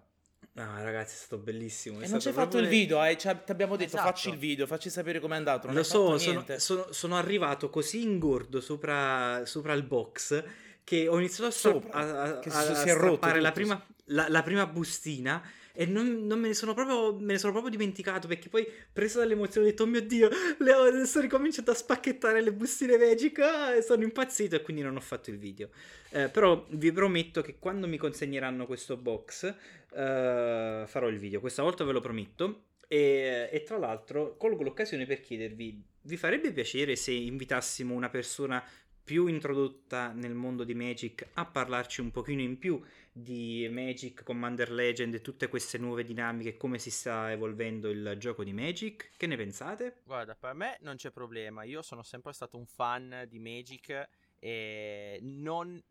No, 0.53 0.83
ragazzi, 0.83 1.13
è 1.13 1.17
stato 1.17 1.41
bellissimo. 1.41 2.01
è 2.01 2.05
E 2.05 2.07
non 2.09 2.19
ci 2.19 2.27
hai 2.27 2.33
fatto 2.33 2.57
il 2.57 2.67
video, 2.67 3.01
eh? 3.03 3.17
cioè, 3.17 3.41
ti 3.43 3.51
abbiamo 3.51 3.77
detto 3.77 3.95
Esatto. 3.95 4.07
facci 4.09 4.29
il 4.29 4.37
video, 4.37 4.67
facci 4.67 4.89
sapere 4.89 5.19
com'è 5.21 5.35
andato. 5.37 5.67
Non 5.67 5.77
Lo 5.77 5.83
so, 5.83 6.17
sono, 6.17 6.43
sono- 6.57 6.87
sono 6.91 7.15
arrivato 7.17 7.69
così 7.69 8.01
ingordo 8.01 8.59
sopra, 8.59 9.45
sopra 9.45 9.71
il 9.73 9.83
box 9.83 10.43
che 10.83 11.07
ho 11.07 11.17
iniziato 11.19 11.49
a, 11.49 11.51
Sopra? 11.53 11.91
a, 11.93 12.21
a- 12.23 12.39
Che 12.39 12.49
a- 12.49 12.61
si- 12.63 12.71
a 12.71 12.75
si 12.75 12.89
è 12.89 12.93
rotto 12.95 13.33
la 13.33 13.51
prima, 13.53 13.85
la, 14.05 14.27
la 14.27 14.43
prima 14.43 14.65
bustina 14.67 15.41
e 15.73 15.85
non, 15.85 16.25
non 16.25 16.39
me 16.39 16.47
ne 16.47 16.53
sono 16.53 16.73
proprio 16.73 17.13
me 17.17 17.33
ne 17.33 17.37
sono 17.37 17.51
proprio 17.51 17.71
dimenticato 17.71 18.27
perché 18.27 18.49
poi 18.49 18.67
preso 18.91 19.19
dall'emozione 19.19 19.67
ho 19.67 19.69
detto 19.69 19.83
oh 19.83 19.87
mio 19.87 20.01
dio 20.01 20.29
le 20.59 20.73
ho, 20.73 21.05
sto 21.05 21.19
ricominciando 21.21 21.71
a 21.71 21.75
spacchettare 21.75 22.41
le 22.41 22.51
bustine 22.53 22.97
Magic 22.97 23.39
ah, 23.39 23.81
sono 23.81 24.03
impazzito 24.03 24.55
e 24.55 24.61
quindi 24.61 24.81
non 24.81 24.95
ho 24.95 25.01
fatto 25.01 25.29
il 25.29 25.37
video. 25.37 25.69
Eh, 26.09 26.29
però 26.29 26.65
vi 26.69 26.91
prometto 26.91 27.41
che 27.41 27.55
quando 27.59 27.87
mi 27.87 27.97
consegneranno 27.97 28.65
questo 28.65 28.97
box 28.97 29.45
eh, 29.93 30.83
farò 30.85 31.07
il 31.07 31.17
video. 31.17 31.39
Questa 31.39 31.63
volta 31.63 31.83
ve 31.83 31.91
lo 31.91 32.01
prometto. 32.01 32.63
E, 32.87 33.47
e 33.49 33.63
tra 33.63 33.77
l'altro 33.77 34.35
colgo 34.35 34.63
l'occasione 34.63 35.05
per 35.05 35.21
chiedervi 35.21 35.81
vi 36.03 36.17
farebbe 36.17 36.51
piacere 36.51 36.95
se 36.95 37.11
invitassimo 37.11 37.93
una 37.93 38.09
persona 38.09 38.61
più 39.03 39.27
introdotta 39.27 40.11
nel 40.11 40.33
mondo 40.33 40.63
di 40.63 40.73
Magic 40.73 41.29
a 41.33 41.45
parlarci 41.45 42.01
un 42.01 42.11
pochino 42.11 42.41
in 42.41 42.57
più 42.57 42.81
di 43.11 43.67
Magic, 43.69 44.23
Commander 44.23 44.71
Legend 44.71 45.15
e 45.15 45.21
tutte 45.21 45.47
queste 45.47 45.77
nuove 45.77 46.03
dinamiche, 46.03 46.55
come 46.55 46.77
si 46.77 46.91
sta 46.91 47.31
evolvendo 47.31 47.89
il 47.89 48.15
gioco 48.17 48.43
di 48.43 48.53
Magic. 48.53 49.11
Che 49.17 49.27
ne 49.27 49.35
pensate? 49.35 50.01
Guarda, 50.03 50.35
per 50.35 50.53
me 50.53 50.77
non 50.81 50.95
c'è 50.95 51.11
problema. 51.11 51.63
Io 51.63 51.81
sono 51.81 52.03
sempre 52.03 52.33
stato 52.33 52.57
un 52.57 52.65
fan 52.65 53.25
di 53.27 53.39
Magic 53.39 54.09
e 54.39 55.19
non, 55.21 55.81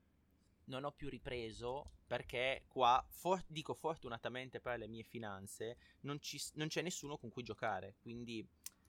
non 0.64 0.84
ho 0.84 0.92
più 0.92 1.08
ripreso 1.08 1.90
perché 2.06 2.64
qua, 2.66 3.04
for- 3.08 3.44
dico 3.46 3.74
fortunatamente 3.74 4.60
per 4.60 4.78
le 4.78 4.88
mie 4.88 5.04
finanze, 5.04 5.76
non, 6.00 6.20
ci- 6.20 6.40
non 6.54 6.68
c'è 6.68 6.82
nessuno 6.82 7.18
con 7.18 7.30
cui 7.30 7.42
giocare. 7.42 7.96
Quindi 8.00 8.46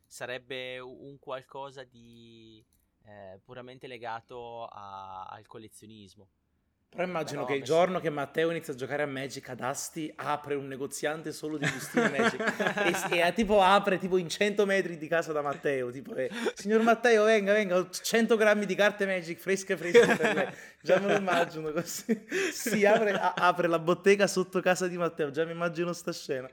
sarebbe 0.07 0.80
un 0.80 1.19
qualcosa 1.19 1.84
di 1.84 2.63
eh, 3.06 3.39
puramente 3.43 3.88
legato 3.88 4.66
a- 4.66 5.26
al 5.26 5.45
collezionismo. 5.47 6.28
Però 6.91 7.04
immagino 7.06 7.45
Però 7.45 7.54
che 7.54 7.60
il 7.60 7.64
giorno 7.64 8.02
che 8.02 8.10
Matteo 8.10 8.49
inizia 8.52 8.74
a 8.74 8.76
giocare 8.76 9.04
a 9.04 9.06
Magic 9.06 9.47
ad 9.47 9.62
Asti 9.62 10.12
apre 10.14 10.56
un 10.56 10.68
negoziante 10.68 11.32
solo 11.32 11.58
di 11.58 11.66
bustine 11.66 12.10
Magic. 12.20 13.10
E, 13.10 13.20
e, 13.20 13.34
tipo 13.34 13.62
apre 13.62 13.97
tipo 13.97 14.18
in 14.18 14.28
100 14.28 14.66
metri 14.66 14.97
di 14.97 15.08
casa 15.08 15.32
da 15.32 15.41
Matteo 15.41 15.89
tipo 15.89 16.14
eh, 16.16 16.30
signor 16.54 16.82
Matteo 16.82 17.24
venga 17.24 17.54
venga 17.54 17.78
ho 17.78 17.89
100 17.89 18.36
grammi 18.36 18.66
di 18.66 18.76
carte 18.76 19.06
Magic 19.06 19.39
fresche 19.39 19.78
fresche 19.78 20.18
per 20.18 20.36
lei 20.36 20.47
già 20.82 20.99
me 20.99 21.08
lo 21.08 21.16
immagino 21.16 21.72
così. 21.72 22.26
Si 22.52 22.86
apre, 22.86 23.12
a- 23.14 23.36
apre 23.36 23.70
la 23.70 23.80
bottega 23.80 24.28
sotto 24.28 24.60
casa 24.60 24.89
di 24.89 24.97
Matteo 24.97 25.32
già 25.32 25.45
mi 25.45 25.52
immagino 25.52 25.93
sta 25.93 26.12
scena. 26.12 26.49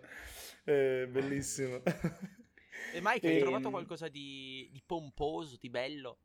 Eh, 0.62 1.08
bellissimo. 1.10 1.82
E 2.92 3.00
Mike, 3.02 3.26
hai 3.26 3.34
Ehm, 3.34 3.40
trovato 3.40 3.70
qualcosa 3.70 4.06
di, 4.06 4.68
di 4.72 4.80
pomposo, 4.86 5.56
di 5.60 5.68
bello? 5.68 6.18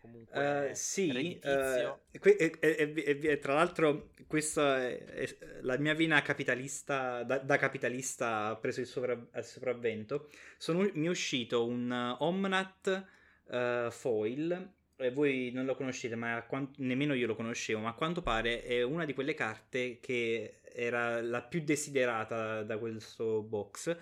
Comunque, 0.00 0.70
Eh, 0.70 0.74
sì, 0.74 1.38
eh, 1.40 1.94
que- 2.20 2.36
e, 2.36 2.52
e- 2.60 3.18
e- 3.22 3.38
tra 3.38 3.54
l'altro 3.54 4.10
questa 4.26 4.80
è, 4.86 5.04
è- 5.04 5.36
la 5.62 5.76
mia 5.78 5.94
vina 5.94 6.20
capitalista, 6.22 7.22
da, 7.24 7.38
da 7.38 7.56
capitalista 7.56 8.46
ha 8.46 8.56
preso 8.56 8.80
il, 8.80 8.86
sovra- 8.86 9.14
il 9.34 9.44
sopravvento. 9.44 10.28
Sono- 10.58 10.88
mi 10.94 11.06
è 11.06 11.08
uscito 11.08 11.64
un 11.66 11.90
uh, 11.90 12.22
Omnat 12.24 13.04
eh, 13.50 13.88
foil, 13.90 14.70
e 14.98 15.10
voi 15.10 15.50
non 15.52 15.64
lo 15.66 15.74
conoscete, 15.76 16.14
ma 16.16 16.36
a 16.36 16.42
quan- 16.44 16.70
nemmeno 16.78 17.14
io 17.14 17.26
lo 17.26 17.34
conoscevo, 17.36 17.80
ma 17.80 17.90
a 17.90 17.94
quanto 17.94 18.22
pare 18.22 18.62
è 18.62 18.82
una 18.82 19.04
di 19.04 19.12
quelle 19.14 19.34
carte 19.34 19.98
che 20.00 20.60
era 20.72 21.20
la 21.22 21.42
più 21.42 21.62
desiderata 21.62 22.62
da 22.62 22.78
questo 22.78 23.42
box. 23.42 23.96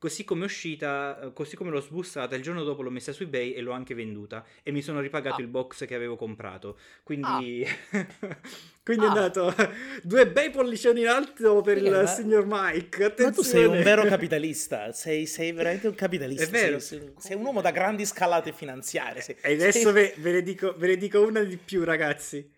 Così 0.00 0.24
come 0.24 0.40
è 0.40 0.44
uscita, 0.46 1.20
eh, 1.24 1.32
così 1.34 1.56
come 1.56 1.68
l'ho 1.70 1.80
sbustata, 1.82 2.34
il 2.34 2.40
giorno 2.40 2.64
dopo 2.64 2.80
l'ho 2.80 2.88
messa 2.88 3.12
su 3.12 3.24
eBay 3.24 3.52
e 3.52 3.60
l'ho 3.60 3.72
anche 3.72 3.94
venduta. 3.94 4.42
E 4.62 4.72
mi 4.72 4.80
sono 4.80 4.98
ripagato 4.98 5.36
Ah. 5.36 5.40
il 5.42 5.46
box 5.48 5.84
che 5.84 5.94
avevo 5.94 6.16
comprato. 6.16 6.78
Quindi, 7.02 7.66
quindi 8.82 9.04
Ah. 9.04 9.08
è 9.08 9.10
andato 9.10 9.54
due 10.02 10.26
bei 10.26 10.48
pollicioni 10.50 11.02
in 11.02 11.08
alto 11.08 11.60
per 11.60 11.76
il 11.76 11.90
ma- 11.90 12.06
signor 12.06 12.46
Mike. 12.48 13.04
Attenzione. 13.04 13.30
ma 13.30 13.36
tu 13.36 13.42
sei 13.42 13.64
un 13.66 13.82
vero 13.82 14.04
capitalista 14.08 14.90
sei, 14.92 15.26
sei 15.26 15.52
veramente 15.52 15.86
un 15.88 15.94
capitalista 15.94 16.44
È 16.44 16.48
vero. 16.48 16.78
Sei, 16.78 17.12
sei- 17.18 17.36
un 17.36 17.44
uomo 17.44 17.60
da 17.60 17.70
grandi 17.70 18.06
scalate 18.06 18.52
finanziarie 18.52 19.20
sei- 19.20 19.36
E 19.42 19.52
adesso 19.52 19.92
ve, 19.92 20.14
ve 20.16 20.32
ne 20.32 20.42
dico, 20.42 20.74
ve 20.78 20.86
ne 20.86 20.96
dico 20.96 21.20
una 21.20 21.42
di 21.42 21.58
più, 21.58 21.84
ragazzi. 21.84 22.50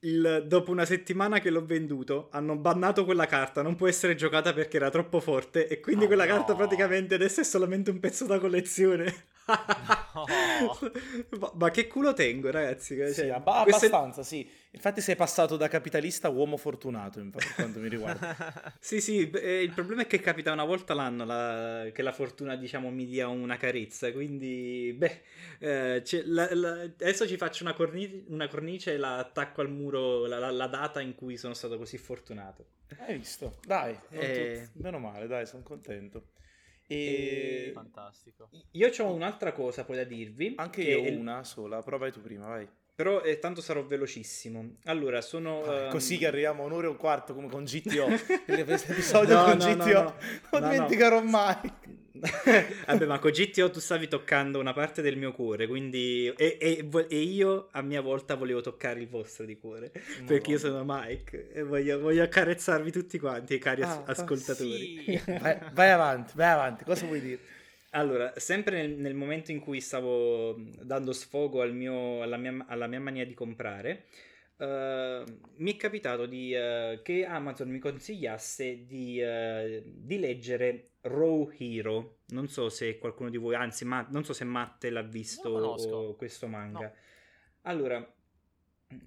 Il- 0.00 0.44
dopo 0.46 0.70
una 0.70 0.84
settimana 0.84 1.40
che 1.40 1.50
l'ho 1.50 1.64
venduto, 1.64 2.28
hanno 2.30 2.54
bannato 2.56 3.04
quella 3.04 3.26
carta. 3.26 3.62
Non 3.62 3.74
può 3.74 3.88
essere 3.88 4.14
giocata 4.14 4.52
perché 4.52 4.76
era 4.76 4.90
troppo 4.90 5.18
forte. 5.20 5.66
E 5.66 5.80
quindi 5.80 6.04
Oh, 6.04 6.06
quella 6.06 6.24
no. 6.24 6.34
carta 6.34 6.54
praticamente 6.54 7.14
adesso 7.14 7.40
è 7.40 7.44
solamente 7.44 7.90
un 7.90 7.98
pezzo 7.98 8.24
da 8.24 8.38
collezione. 8.38 9.12
ma, 11.40 11.52
ma 11.54 11.70
che 11.70 11.86
culo 11.86 12.12
tengo, 12.12 12.50
ragazzi? 12.50 12.96
Cioè, 12.96 13.12
Sì, 13.12 13.28
abba- 13.28 13.62
queste- 13.64 13.86
abbastanza, 13.86 14.22
sì. 14.22 14.48
Infatti 14.70 15.00
sei 15.00 15.16
passato 15.16 15.56
da 15.56 15.66
capitalista 15.66 16.28
a 16.28 16.30
uomo 16.30 16.56
fortunato, 16.58 17.20
infatti, 17.20 17.46
per 17.46 17.54
quanto 17.54 17.78
mi 17.80 17.88
riguarda. 17.88 18.36
Sì, 18.78 19.00
sì, 19.00 19.28
eh, 19.30 19.62
il 19.62 19.72
problema 19.72 20.02
è 20.02 20.06
che 20.06 20.20
capita 20.20 20.52
una 20.52 20.64
volta 20.64 20.92
l'anno 20.94 21.24
la- 21.24 21.88
che 21.92 22.02
la 22.02 22.12
fortuna, 22.12 22.54
diciamo, 22.54 22.90
mi 22.90 23.06
dia 23.06 23.28
una 23.28 23.56
carezza, 23.56 24.12
quindi, 24.12 24.94
beh, 24.96 25.22
eh, 25.60 26.00
c'è- 26.04 26.22
la- 26.26 26.54
la- 26.54 26.80
adesso 26.82 27.26
ci 27.26 27.36
faccio 27.38 27.64
una, 27.64 27.72
corni- 27.72 28.24
una 28.28 28.46
cornice 28.46 28.92
e 28.92 28.98
la 28.98 29.16
attacco 29.18 29.62
al 29.62 29.70
muro, 29.70 30.26
la, 30.26 30.38
la- 30.38 30.50
la 30.50 30.66
data 30.66 31.00
in 31.00 31.14
cui 31.14 31.36
sono 31.38 31.54
stato 31.54 31.78
così 31.78 31.96
fortunato. 31.96 32.66
Hai 32.98 33.16
visto? 33.16 33.58
Dai, 33.66 33.98
Eh. 34.10 34.68
tut- 34.72 34.82
meno 34.82 34.98
male, 34.98 35.26
dai, 35.26 35.46
sono 35.46 35.62
contento. 35.62 36.28
E... 36.86 37.70
Fantastico. 37.74 38.48
Io 38.72 38.90
ho 38.98 39.12
un'altra 39.12 39.52
cosa 39.52 39.84
poi 39.84 39.96
da 39.96 40.04
dirvi. 40.04 40.54
Anche 40.56 40.82
che 40.82 40.90
io 40.90 41.04
è- 41.04 41.14
una 41.14 41.42
sola, 41.44 41.82
però 41.82 41.98
vai 41.98 42.12
tu 42.12 42.20
prima, 42.20 42.46
vai. 42.46 42.68
Però 42.98 43.22
eh, 43.22 43.38
tanto 43.38 43.60
sarò 43.60 43.84
velocissimo. 43.84 44.78
Allora, 44.86 45.20
sono... 45.20 45.62
Ah, 45.62 45.74
ehm, 45.84 45.90
Così 45.92 46.18
che 46.18 46.26
arriviamo 46.26 46.64
a 46.64 46.66
un'ora 46.66 46.88
e 46.88 46.90
un 46.90 46.96
quarto 46.96 47.32
come 47.32 47.48
con 47.48 47.62
GTO. 47.62 48.06
Questo 48.64 48.90
episodio 48.90 49.36
No, 49.36 49.44
con 49.44 49.56
no, 49.56 49.64
GTO 49.76 49.84
no. 49.92 50.02
non 50.02 50.14
No, 50.50 50.58
no. 50.58 50.68
dimenticherò 50.68 51.22
mai. 51.22 51.56
Vabbè, 52.88 53.06
ma 53.06 53.20
con 53.20 53.30
GTO 53.30 53.70
tu 53.70 53.78
stavi 53.78 54.08
toccando 54.08 54.58
una 54.58 54.72
parte 54.72 55.00
del 55.00 55.16
mio 55.16 55.30
cuore, 55.30 55.68
quindi... 55.68 56.26
E, 56.36 56.58
e 56.60 56.88
e 57.08 57.16
io 57.20 57.68
a 57.70 57.82
mia 57.82 58.00
volta 58.00 58.34
volevo 58.34 58.62
toccare 58.62 58.98
il 58.98 59.06
vostro 59.08 59.44
di 59.44 59.56
cuore, 59.56 59.92
perché 60.26 60.50
io 60.50 60.58
sono 60.58 60.82
Mike 60.84 61.52
e 61.52 61.62
voglio, 61.62 62.00
voglio 62.00 62.24
accarezzarvi 62.24 62.90
tutti 62.90 63.20
quanti, 63.20 63.58
cari 63.58 63.82
as- 63.82 63.90
Ah, 63.98 64.02
ascoltatori. 64.06 65.04
Sì. 65.06 65.20
Vai, 65.40 65.56
vai 65.72 65.90
avanti, 65.90 66.32
vai 66.34 66.50
avanti, 66.50 66.82
cosa 66.82 67.06
vuoi 67.06 67.20
dire? 67.20 67.38
Allora, 67.90 68.32
sempre 68.36 68.82
nel, 68.82 68.98
nel 68.98 69.14
momento 69.14 69.50
in 69.50 69.60
cui 69.60 69.80
stavo 69.80 70.56
mh, 70.56 70.82
dando 70.82 71.12
sfogo 71.12 71.62
al 71.62 71.74
mio- 71.74 72.22
alla, 72.22 72.36
mia, 72.36 72.66
alla 72.68 72.86
mia 72.86 73.00
mania 73.00 73.24
di 73.24 73.34
comprare, 73.34 74.04
eh, 74.58 75.24
mi 75.56 75.72
è 75.72 75.76
capitato 75.76 76.26
di, 76.26 76.52
eh, 76.52 77.00
che 77.02 77.24
Amazon 77.24 77.70
mi 77.70 77.78
consigliasse 77.78 78.84
di, 78.86 79.20
eh, 79.20 79.82
di 79.86 80.18
leggere 80.18 80.90
Raw 81.02 81.50
Hero. 81.56 82.18
Non 82.28 82.48
so 82.48 82.68
se 82.68 82.98
qualcuno 82.98 83.30
di 83.30 83.38
voi, 83.38 83.54
anzi, 83.54 83.84
ma, 83.84 84.06
non 84.10 84.24
so 84.24 84.32
se 84.32 84.44
Matte 84.44 84.90
l'ha 84.90 85.02
visto 85.02 86.14
questo 86.18 86.46
manga. 86.46 86.86
No. 86.86 86.92
Allora, 87.62 88.14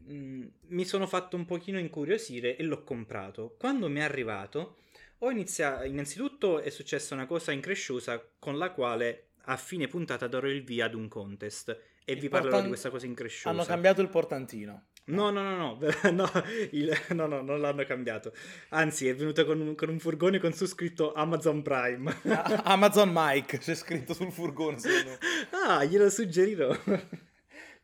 mm, 0.10 0.48
mi 0.70 0.86
sono 0.86 1.06
fatto 1.06 1.36
un 1.36 1.46
pochino 1.46 1.78
incuriosire 1.78 2.56
e 2.56 2.64
l'ho 2.64 2.84
comprato. 2.84 3.56
Quando 3.60 3.90
mi 3.90 4.00
è 4.00 4.04
arrivato, 4.04 4.78
ho 5.24 5.30
iniziato. 5.32 5.86
Innanzitutto 5.86 6.60
è 6.62 6.70
successa 6.70 7.14
una 7.14 7.26
cosa 7.26 7.52
incresciosa 7.52 8.24
con 8.40 8.58
la 8.58 8.72
quale 8.72 9.30
a 9.46 9.58
fine 9.58 9.88
puntata 9.88 10.28
darò 10.28 10.48
il 10.48 10.64
via 10.64 10.86
ad 10.86 10.94
un 10.94 11.08
contest. 11.08 11.70
E 12.04 12.14
Il 12.14 12.20
vi 12.20 12.28
parlerò 12.30 12.50
portan- 12.50 12.64
di 12.64 12.70
questa 12.70 12.90
cosa 12.90 13.06
incresciosa. 13.06 13.50
Hanno 13.50 13.64
cambiato 13.66 14.02
il 14.02 14.10
portantino. 14.10 14.86
No, 15.06 15.30
no, 15.32 15.42
no, 15.42 15.56
no, 15.56 15.78
no, 16.12 16.32
il- 16.72 16.96
no, 17.10 17.26
no, 17.28 17.42
non 17.42 17.60
l'hanno 17.60 17.84
cambiato. 17.86 18.34
Anzi, 18.70 19.08
è 19.08 19.16
venuto 19.16 19.46
con 19.46 19.60
un, 19.60 19.76
con 19.76 19.90
un 19.90 20.00
furgone 20.00 20.40
con 20.40 20.54
su 20.54 20.66
scritto 20.66 21.14
Amazon 21.14 21.62
Prime. 21.62 22.22
Amazon 22.64 23.10
Mike 23.14 23.58
c'è 23.60 23.76
scritto 23.76 24.14
sul 24.14 24.32
furgone. 24.32 24.78
me. 24.84 25.18
ah, 25.68 25.84
glielo 25.84 26.10
suggerirò. 26.10 26.76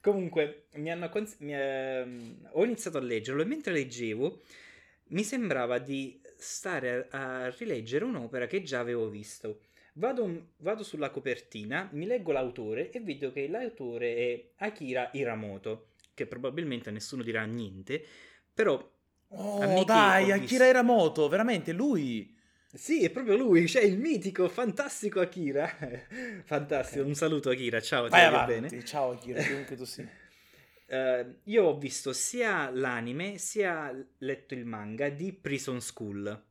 Comunque, 0.01 0.67
mi 0.75 0.91
hanno 0.91 1.09
cons- 1.09 1.37
mi, 1.39 1.53
eh, 1.53 2.35
ho 2.51 2.63
iniziato 2.63 2.97
a 2.97 3.01
leggerlo 3.01 3.41
e 3.41 3.45
mentre 3.45 3.73
leggevo 3.73 4.41
mi 5.09 5.23
sembrava 5.23 5.79
di 5.79 6.19
stare 6.37 7.07
a, 7.09 7.43
a 7.45 7.49
rileggere 7.49 8.05
un'opera 8.05 8.47
che 8.47 8.63
già 8.63 8.79
avevo 8.79 9.09
visto. 9.09 9.61
Vado, 9.93 10.49
vado, 10.57 10.83
sulla 10.83 11.09
copertina, 11.09 11.89
mi 11.93 12.05
leggo 12.05 12.31
l'autore 12.31 12.91
e 12.91 12.99
vedo 12.99 13.31
che 13.31 13.47
l'autore 13.47 14.15
è 14.15 14.49
Akira 14.57 15.09
Hiramoto, 15.11 15.87
che 16.13 16.27
probabilmente 16.27 16.91
nessuno 16.91 17.23
dirà 17.23 17.43
niente, 17.45 18.03
però... 18.53 18.95
Oh 19.29 19.83
dai, 19.83 20.31
Akira 20.31 20.39
visto... 20.39 20.63
Hiramoto, 20.63 21.27
veramente 21.27 21.73
lui... 21.73 22.35
Sì, 22.71 23.03
è 23.03 23.09
proprio 23.09 23.37
lui, 23.37 23.67
cioè 23.67 23.81
il 23.81 23.97
mitico, 23.97 24.47
fantastico 24.49 25.19
Akira. 25.19 25.67
fantastico, 26.45 26.99
okay. 26.99 27.09
un 27.09 27.15
saluto 27.15 27.49
Akira, 27.49 27.81
ciao, 27.81 28.07
Vai 28.07 28.25
avanti. 28.25 28.53
bene? 28.53 28.83
Ciao 28.83 29.11
Akira, 29.11 29.41
chiunque 29.41 29.75
tu 29.75 29.83
sia. 29.83 30.07
Uh, 30.89 31.35
io 31.43 31.65
ho 31.65 31.77
visto 31.77 32.13
sia 32.13 32.69
l'anime 32.69 33.37
sia 33.37 33.93
letto 34.19 34.53
il 34.53 34.65
manga 34.65 35.09
di 35.09 35.33
Prison 35.33 35.81
School. 35.81 36.43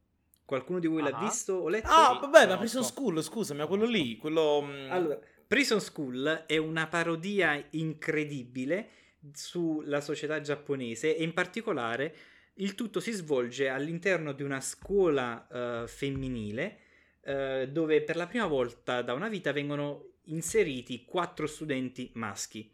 Qualcuno 0.45 0.79
di 0.79 0.87
voi 0.87 1.01
uh-huh. 1.01 1.11
l'ha 1.11 1.19
visto 1.19 1.55
o 1.55 1.69
letto? 1.69 1.89
Ah, 1.89 2.19
vabbè, 2.21 2.47
ma 2.47 2.59
Prison 2.59 2.85
School, 2.85 3.23
scusami, 3.23 3.61
ma 3.61 3.67
quello 3.67 3.87
lì, 3.87 4.17
quello... 4.19 4.63
Mm, 4.63 4.91
allora, 4.91 5.19
Prison 5.47 5.81
School 5.81 6.45
è 6.47 6.57
una 6.57 6.87
parodia 6.87 7.65
incredibile 7.71 8.89
sulla 9.33 10.01
società 10.01 10.41
giapponese 10.41 11.17
e 11.17 11.23
in 11.23 11.33
particolare 11.33 12.15
il 12.55 12.75
tutto 12.75 13.01
si 13.01 13.13
svolge 13.13 13.69
all'interno 13.69 14.33
di 14.33 14.43
una 14.43 14.61
scuola 14.61 15.47
uh, 15.83 15.87
femminile 15.87 16.79
uh, 17.23 17.67
dove 17.67 18.03
per 18.03 18.17
la 18.17 18.27
prima 18.27 18.47
volta 18.47 19.03
da 19.03 19.15
una 19.15 19.29
vita 19.29 19.53
vengono 19.53 20.13
inseriti 20.25 21.05
quattro 21.05 21.47
studenti 21.47 22.11
maschi. 22.15 22.71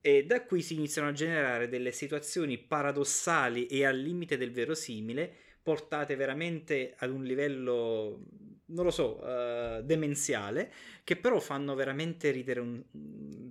E 0.00 0.24
da 0.24 0.44
qui 0.44 0.62
si 0.62 0.74
iniziano 0.74 1.08
a 1.08 1.12
generare 1.12 1.68
delle 1.68 1.92
situazioni 1.92 2.58
paradossali 2.58 3.66
e 3.66 3.84
al 3.84 3.98
limite 3.98 4.36
del 4.36 4.50
verosimile, 4.52 5.30
portate 5.62 6.16
veramente 6.16 6.94
ad 6.96 7.10
un 7.10 7.22
livello 7.22 8.24
non 8.70 8.84
lo 8.84 8.90
so, 8.90 9.18
uh, 9.22 9.82
demenziale, 9.82 10.72
che 11.04 11.16
però 11.16 11.40
fanno 11.40 11.74
veramente 11.74 12.30
ridere 12.30 12.60
un, 12.60 12.82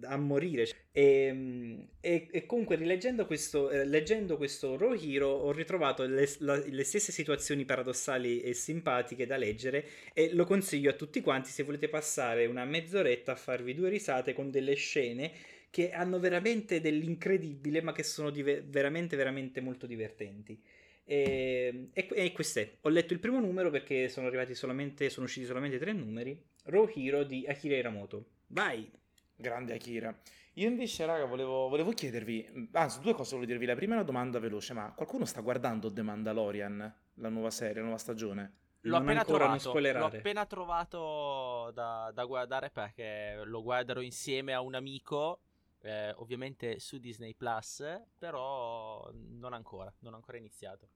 a 0.03 0.17
morire. 0.17 0.67
E, 0.91 1.87
e, 1.99 2.27
e 2.31 2.45
comunque 2.45 2.75
rileggendo 2.75 3.25
questo, 3.25 3.69
eh, 3.69 3.85
leggendo 3.85 4.37
questo 4.37 4.77
Raw 4.77 4.93
Hero 4.93 5.27
ho 5.27 5.51
ritrovato 5.51 6.05
le, 6.05 6.27
la, 6.39 6.55
le, 6.55 6.83
stesse 6.83 7.11
situazioni 7.11 7.65
paradossali 7.65 8.41
e 8.41 8.53
simpatiche 8.53 9.25
da 9.25 9.37
leggere 9.37 9.85
e 10.13 10.33
lo 10.33 10.45
consiglio 10.45 10.89
a 10.89 10.93
tutti 10.93 11.21
quanti 11.21 11.49
se 11.49 11.63
volete 11.63 11.89
passare 11.89 12.45
una 12.45 12.65
mezz'oretta 12.65 13.33
a 13.33 13.35
farvi 13.35 13.73
due 13.75 13.89
risate 13.89 14.33
con 14.33 14.49
delle 14.49 14.73
scene 14.75 15.31
che 15.69 15.91
hanno 15.91 16.19
veramente 16.19 16.81
dell'incredibile 16.81 17.81
ma 17.81 17.91
che 17.91 18.03
sono 18.03 18.29
dive- 18.29 18.61
veramente 18.61 19.15
veramente 19.15 19.61
molto 19.61 19.85
divertenti. 19.85 20.61
E, 21.03 21.89
e, 21.91 22.07
e 22.11 22.31
questo 22.31 22.59
è. 22.59 22.71
Ho 22.81 22.89
letto 22.89 23.13
il 23.13 23.19
primo 23.19 23.39
numero 23.39 23.69
perché 23.69 24.09
sono 24.09 24.27
arrivati 24.27 24.53
solamente, 24.53 25.09
sono 25.09 25.25
usciti 25.25 25.45
solamente 25.45 25.79
tre 25.79 25.91
numeri. 25.91 26.39
Raw 26.65 26.89
Hero 26.93 27.23
di 27.23 27.45
Akira 27.47 27.75
Iramoto. 27.75 28.25
Vai! 28.47 28.89
Grande 29.35 29.73
Akira. 29.73 30.15
Io 30.53 30.67
invece, 30.67 31.05
raga, 31.05 31.25
volevo, 31.25 31.69
volevo, 31.69 31.91
chiedervi, 31.91 32.69
anzi, 32.73 32.99
due 32.99 33.13
cose 33.13 33.35
volevo 33.35 33.51
dirvi. 33.51 33.65
La 33.65 33.75
prima 33.75 33.93
è 33.93 33.95
una 33.95 34.05
domanda 34.05 34.39
veloce, 34.39 34.73
ma 34.73 34.91
qualcuno 34.93 35.23
sta 35.23 35.39
guardando 35.41 35.91
The 35.91 36.01
Mandalorian, 36.01 36.95
la 37.13 37.29
nuova 37.29 37.49
serie, 37.49 37.75
la 37.75 37.83
nuova 37.83 37.97
stagione? 37.97 38.53
L'ho 38.81 38.97
appena, 38.97 39.23
trovato, 39.23 39.77
l'ho 39.77 40.05
appena 40.05 40.45
trovato 40.45 41.71
da, 41.73 42.11
da, 42.13 42.25
guardare 42.25 42.69
perché 42.69 43.41
lo 43.43 43.61
guarderò 43.61 44.01
insieme 44.01 44.53
a 44.53 44.61
un 44.61 44.73
amico, 44.75 45.41
eh, 45.81 46.13
ovviamente 46.17 46.79
su 46.79 46.97
Disney 46.97 47.33
Plus, 47.35 47.83
però 48.17 49.09
non 49.13 49.53
ancora, 49.53 49.93
non 49.99 50.13
ho 50.13 50.17
ancora 50.17 50.37
iniziato. 50.37 50.89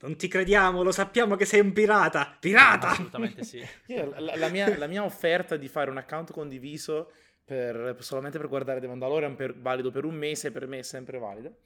Non 0.00 0.16
ti 0.16 0.26
crediamo, 0.26 0.82
lo 0.82 0.90
sappiamo 0.90 1.36
che 1.36 1.44
sei 1.44 1.60
un 1.60 1.72
pirata. 1.72 2.36
Pirata! 2.40 2.88
Assolutamente 2.88 3.44
sì. 3.44 3.64
la, 3.86 4.36
la, 4.36 4.48
mia, 4.48 4.76
la, 4.76 4.86
mia, 4.88 5.04
offerta 5.04 5.56
di 5.56 5.68
fare 5.68 5.90
un 5.90 5.96
account 5.96 6.32
condiviso 6.32 7.12
per, 7.44 7.96
solamente 8.00 8.38
per 8.38 8.48
guardare 8.48 8.80
The 8.80 8.88
Mandalorian 8.88 9.36
per, 9.36 9.56
valido 9.56 9.90
per 9.90 10.04
un 10.04 10.14
mese, 10.14 10.50
per 10.50 10.66
me 10.66 10.80
è 10.80 10.82
sempre 10.82 11.18
valido. 11.18 11.58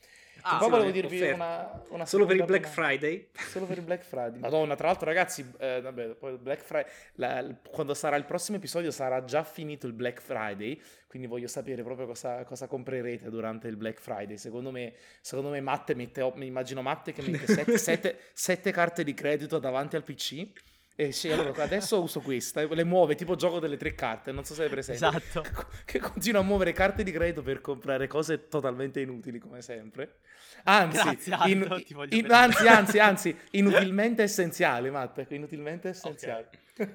Ah, 0.42 0.58
poi 0.58 0.70
volevo 0.70 0.90
dirvi 0.90 1.20
una, 1.30 1.82
una, 1.88 2.06
Solo 2.06 2.24
per 2.24 2.36
il 2.36 2.44
Black 2.44 2.68
Friday? 2.68 3.28
Solo 3.32 3.66
per 3.66 3.78
il 3.78 3.84
Black 3.84 4.04
Friday. 4.04 4.38
Madonna, 4.40 4.74
tra 4.76 4.86
l'altro 4.86 5.06
ragazzi, 5.06 5.44
eh, 5.58 5.80
vabbè, 5.80 6.14
poi 6.14 6.36
Black 6.36 6.62
Friday, 6.62 6.90
la, 7.14 7.44
quando 7.70 7.94
sarà 7.94 8.16
il 8.16 8.24
prossimo 8.24 8.56
episodio 8.56 8.90
sarà 8.90 9.24
già 9.24 9.42
finito 9.42 9.86
il 9.86 9.92
Black 9.92 10.20
Friday, 10.20 10.80
quindi 11.08 11.26
voglio 11.26 11.48
sapere 11.48 11.82
proprio 11.82 12.06
cosa, 12.06 12.44
cosa 12.44 12.66
comprerete 12.66 13.28
durante 13.30 13.68
il 13.68 13.76
Black 13.76 14.00
Friday. 14.00 14.36
Secondo 14.36 14.70
me, 14.70 14.94
secondo 15.20 15.50
me 15.50 15.60
Matte 15.60 15.94
mette, 15.94 16.32
mi 16.36 16.46
immagino 16.46 16.82
Matte 16.82 17.12
che 17.12 17.22
mette 17.22 17.46
sette, 17.46 17.76
sette, 17.78 18.18
sette 18.32 18.70
carte 18.70 19.02
di 19.04 19.14
credito 19.14 19.58
davanti 19.58 19.96
al 19.96 20.04
PC 20.04 20.74
e 20.98 21.12
sì, 21.12 21.30
allora 21.30 21.62
adesso 21.62 22.00
uso 22.00 22.20
questa, 22.20 22.66
le 22.66 22.84
muove 22.84 23.16
tipo 23.16 23.34
gioco 23.36 23.58
delle 23.58 23.76
tre 23.76 23.94
carte, 23.94 24.32
non 24.32 24.44
so 24.44 24.54
se 24.54 24.64
è 24.64 24.68
presente. 24.70 25.04
Esatto. 25.04 25.44
Che 25.84 25.98
continua 26.00 26.40
a 26.40 26.42
muovere 26.42 26.72
carte 26.72 27.02
di 27.02 27.12
credito 27.12 27.42
per 27.42 27.60
comprare 27.60 28.06
cose 28.06 28.48
totalmente 28.48 29.00
inutili, 29.00 29.38
come 29.38 29.60
sempre. 29.60 30.20
Anzi, 30.64 31.02
Grazie, 31.02 31.32
Aldo, 31.34 31.76
in, 31.76 32.06
in, 32.08 32.32
anzi, 32.32 32.66
anzi, 32.66 32.98
anzi, 32.98 33.36
inutilmente 33.52 34.22
essenziale, 34.22 34.90
Matt, 34.90 35.18
ecco, 35.18 35.34
inutilmente 35.34 35.90
essenziale. 35.90 36.48
Okay. 36.72 36.94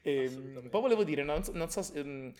e, 0.00 0.24
ehm, 0.24 0.68
poi 0.70 0.80
volevo 0.80 1.04
dire, 1.04 1.22
non, 1.22 1.42
non 1.52 1.68
so 1.70 1.82
se... 1.82 2.00
Um, 2.00 2.32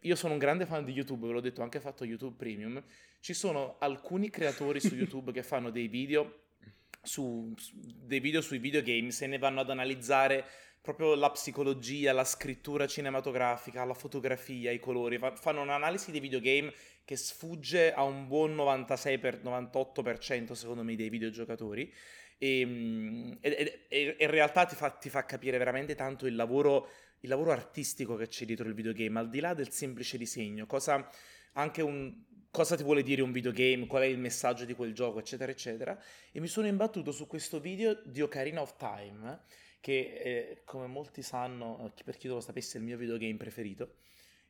io 0.00 0.16
sono 0.16 0.32
un 0.32 0.38
grande 0.38 0.66
fan 0.66 0.84
di 0.84 0.92
YouTube, 0.92 1.26
ve 1.26 1.34
l'ho 1.34 1.40
detto, 1.40 1.60
ho 1.60 1.64
anche 1.64 1.80
fatto 1.80 2.04
YouTube 2.04 2.34
Premium. 2.36 2.82
Ci 3.20 3.34
sono 3.34 3.76
alcuni 3.78 4.28
creatori 4.30 4.80
su 4.80 4.94
YouTube 4.96 5.30
che 5.30 5.44
fanno 5.44 5.70
dei 5.70 5.86
video 5.86 6.41
su, 7.02 7.52
su, 7.56 7.72
dei 7.74 8.20
video 8.20 8.40
sui 8.40 8.58
videogames 8.58 9.22
e 9.22 9.26
ne 9.26 9.38
vanno 9.38 9.60
ad 9.60 9.70
analizzare 9.70 10.44
proprio 10.80 11.14
la 11.14 11.30
psicologia, 11.30 12.12
la 12.12 12.24
scrittura 12.24 12.86
cinematografica, 12.86 13.84
la 13.84 13.94
fotografia, 13.94 14.72
i 14.72 14.80
colori, 14.80 15.16
fa, 15.18 15.34
fanno 15.36 15.62
un'analisi 15.62 16.10
dei 16.10 16.20
videogame 16.20 16.72
che 17.04 17.16
sfugge 17.16 17.92
a 17.92 18.02
un 18.02 18.26
buon 18.26 18.54
96 18.54 19.18
per 19.18 19.40
98% 19.42 20.52
secondo 20.52 20.82
me 20.82 20.96
dei 20.96 21.08
videogiocatori. 21.08 21.92
Ehm, 22.38 23.38
e, 23.40 23.50
e, 23.50 23.86
e, 23.88 24.16
e 24.18 24.24
in 24.24 24.30
realtà 24.30 24.64
ti 24.64 24.74
fa, 24.74 24.90
ti 24.90 25.08
fa, 25.08 25.24
capire 25.24 25.58
veramente 25.58 25.94
tanto 25.94 26.26
il 26.26 26.34
lavoro, 26.34 26.88
il 27.20 27.28
lavoro 27.28 27.52
artistico 27.52 28.16
che 28.16 28.26
c'è 28.26 28.44
dietro 28.44 28.66
il 28.66 28.74
videogame, 28.74 29.20
al 29.20 29.30
di 29.30 29.38
là 29.38 29.54
del 29.54 29.70
semplice 29.70 30.18
disegno, 30.18 30.66
cosa 30.66 31.08
anche 31.52 31.82
un, 31.82 32.12
cosa 32.52 32.76
ti 32.76 32.82
vuole 32.82 33.02
dire 33.02 33.22
un 33.22 33.32
videogame, 33.32 33.86
qual 33.86 34.02
è 34.02 34.06
il 34.06 34.18
messaggio 34.18 34.66
di 34.66 34.74
quel 34.74 34.92
gioco, 34.92 35.18
eccetera, 35.18 35.50
eccetera. 35.50 35.98
E 36.30 36.38
mi 36.38 36.46
sono 36.46 36.66
imbattuto 36.66 37.10
su 37.10 37.26
questo 37.26 37.58
video 37.58 37.98
di 38.04 38.20
Ocarina 38.20 38.60
of 38.60 38.76
Time, 38.76 39.40
che 39.80 40.20
eh, 40.22 40.62
come 40.64 40.86
molti 40.86 41.22
sanno, 41.22 41.92
eh, 41.96 42.04
per 42.04 42.18
chi 42.18 42.26
non 42.26 42.36
lo 42.36 42.42
sapesse, 42.42 42.76
è 42.76 42.80
il 42.80 42.86
mio 42.86 42.98
videogame 42.98 43.36
preferito, 43.36 43.94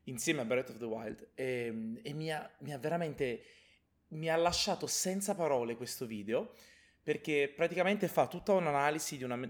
insieme 0.05 0.41
a 0.41 0.45
Breath 0.45 0.71
of 0.71 0.79
the 0.79 0.85
Wild. 0.85 1.31
E, 1.35 1.45
ehm, 1.45 2.01
e 2.03 2.13
mi, 2.13 2.33
ha, 2.33 2.51
mi 2.59 2.73
ha 2.73 2.79
veramente, 2.79 3.45
mi 4.09 4.29
ha 4.29 4.37
lasciato 4.37 4.89
senza 4.89 5.37
parole 5.37 5.77
questo 5.77 6.05
video, 6.05 6.55
perché 7.05 7.53
praticamente 7.55 8.09
fa 8.09 8.27
tutta 8.27 8.53
un'analisi 8.53 9.17
di 9.17 9.23
una, 9.23 9.41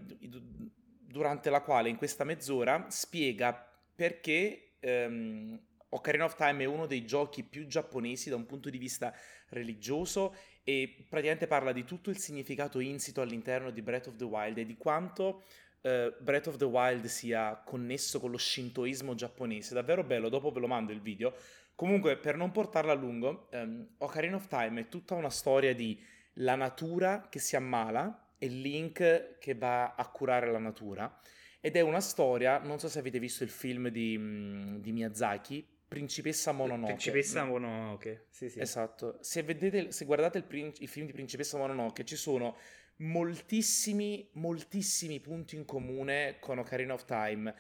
durante 1.00 1.48
la 1.48 1.62
quale 1.62 1.88
in 1.88 1.96
questa 1.96 2.24
mezz'ora 2.24 2.86
spiega 2.90 3.66
perché... 3.94 4.74
Um, 4.82 5.70
Ocarina 5.94 6.24
of 6.24 6.36
Time 6.36 6.62
è 6.62 6.66
uno 6.66 6.86
dei 6.86 7.04
giochi 7.04 7.42
più 7.42 7.66
giapponesi 7.66 8.30
da 8.30 8.36
un 8.36 8.46
punto 8.46 8.70
di 8.70 8.78
vista 8.78 9.14
religioso 9.48 10.34
e 10.64 11.04
praticamente 11.08 11.46
parla 11.46 11.72
di 11.72 11.84
tutto 11.84 12.10
il 12.10 12.18
significato 12.18 12.80
insito 12.80 13.20
all'interno 13.20 13.70
di 13.70 13.82
Breath 13.82 14.06
of 14.06 14.16
the 14.16 14.24
Wild 14.24 14.56
e 14.58 14.64
di 14.64 14.76
quanto 14.76 15.44
uh, 15.82 16.14
Breath 16.18 16.46
of 16.46 16.56
the 16.56 16.64
Wild 16.64 17.04
sia 17.06 17.60
connesso 17.64 18.20
con 18.20 18.30
lo 18.30 18.38
shintoismo 18.38 19.14
giapponese. 19.14 19.74
Davvero 19.74 20.02
bello, 20.02 20.30
dopo 20.30 20.50
ve 20.50 20.60
lo 20.60 20.66
mando 20.66 20.92
il 20.92 21.00
video. 21.00 21.34
Comunque, 21.74 22.16
per 22.16 22.36
non 22.36 22.52
portarla 22.52 22.92
a 22.92 22.96
lungo, 22.96 23.48
um, 23.52 23.86
Ocarina 23.98 24.36
of 24.36 24.46
Time 24.46 24.80
è 24.80 24.88
tutta 24.88 25.14
una 25.14 25.30
storia 25.30 25.74
di 25.74 26.00
la 26.36 26.54
natura 26.54 27.28
che 27.28 27.38
si 27.38 27.56
ammala 27.56 28.34
e 28.38 28.46
Link 28.46 29.38
che 29.38 29.54
va 29.54 29.94
a 29.94 30.08
curare 30.08 30.50
la 30.50 30.58
natura. 30.58 31.20
Ed 31.60 31.76
è 31.76 31.80
una 31.80 32.00
storia, 32.00 32.58
non 32.58 32.78
so 32.78 32.88
se 32.88 32.98
avete 32.98 33.18
visto 33.18 33.44
il 33.44 33.50
film 33.50 33.88
di, 33.88 34.16
mm, 34.18 34.76
di 34.78 34.92
Miyazaki, 34.92 35.64
Principessa 35.92 36.52
Mononoke. 36.52 36.92
Principessa 36.94 37.44
Mononoke, 37.44 38.26
sì, 38.30 38.48
sì. 38.48 38.60
Esatto. 38.60 39.18
Se, 39.20 39.42
vedete, 39.42 39.92
se 39.92 40.06
guardate 40.06 40.38
il, 40.38 40.44
prin- 40.44 40.72
il, 40.78 40.88
film 40.88 41.04
di 41.04 41.12
Principessa 41.12 41.58
Mononoke, 41.58 42.06
ci 42.06 42.16
sono 42.16 42.56
moltissimi, 42.96 44.26
moltissimi 44.32 45.20
punti 45.20 45.54
in 45.54 45.66
comune 45.66 46.36
con 46.40 46.58
Ocarina 46.58 46.94
of 46.94 47.04
Time. 47.04 47.54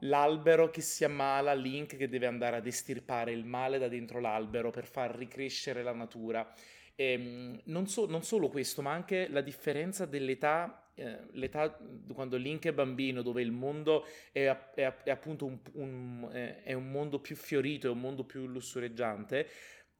L'albero 0.00 0.68
che 0.68 0.82
si 0.82 1.04
ammala, 1.04 1.54
Link 1.54 1.96
che 1.96 2.10
deve 2.10 2.26
andare 2.26 2.56
ad 2.56 2.66
estirpare 2.66 3.32
il 3.32 3.46
male 3.46 3.78
da 3.78 3.88
dentro 3.88 4.20
l'albero 4.20 4.70
per 4.70 4.84
far 4.84 5.16
ricrescere 5.16 5.82
la 5.82 5.94
natura. 5.94 6.46
E, 6.94 7.12
ehm, 7.12 7.60
non, 7.64 7.86
so, 7.86 8.04
non 8.04 8.22
solo 8.22 8.48
questo, 8.48 8.82
ma 8.82 8.92
anche 8.92 9.28
la 9.28 9.40
differenza 9.40 10.04
dell'età 10.04 10.87
l'età 11.32 11.78
quando 12.12 12.36
Link 12.36 12.66
è 12.66 12.72
bambino, 12.72 13.22
dove 13.22 13.42
il 13.42 13.52
mondo 13.52 14.04
è, 14.32 14.44
è, 14.74 14.94
è 15.04 15.10
appunto 15.10 15.46
un, 15.46 15.58
un, 15.72 16.28
è 16.64 16.72
un, 16.72 16.90
mondo 16.90 17.20
più 17.20 17.36
fiorito, 17.36 17.86
è 17.86 17.90
un 17.90 18.00
mondo 18.00 18.24
più 18.24 18.46
lussureggiante, 18.46 19.48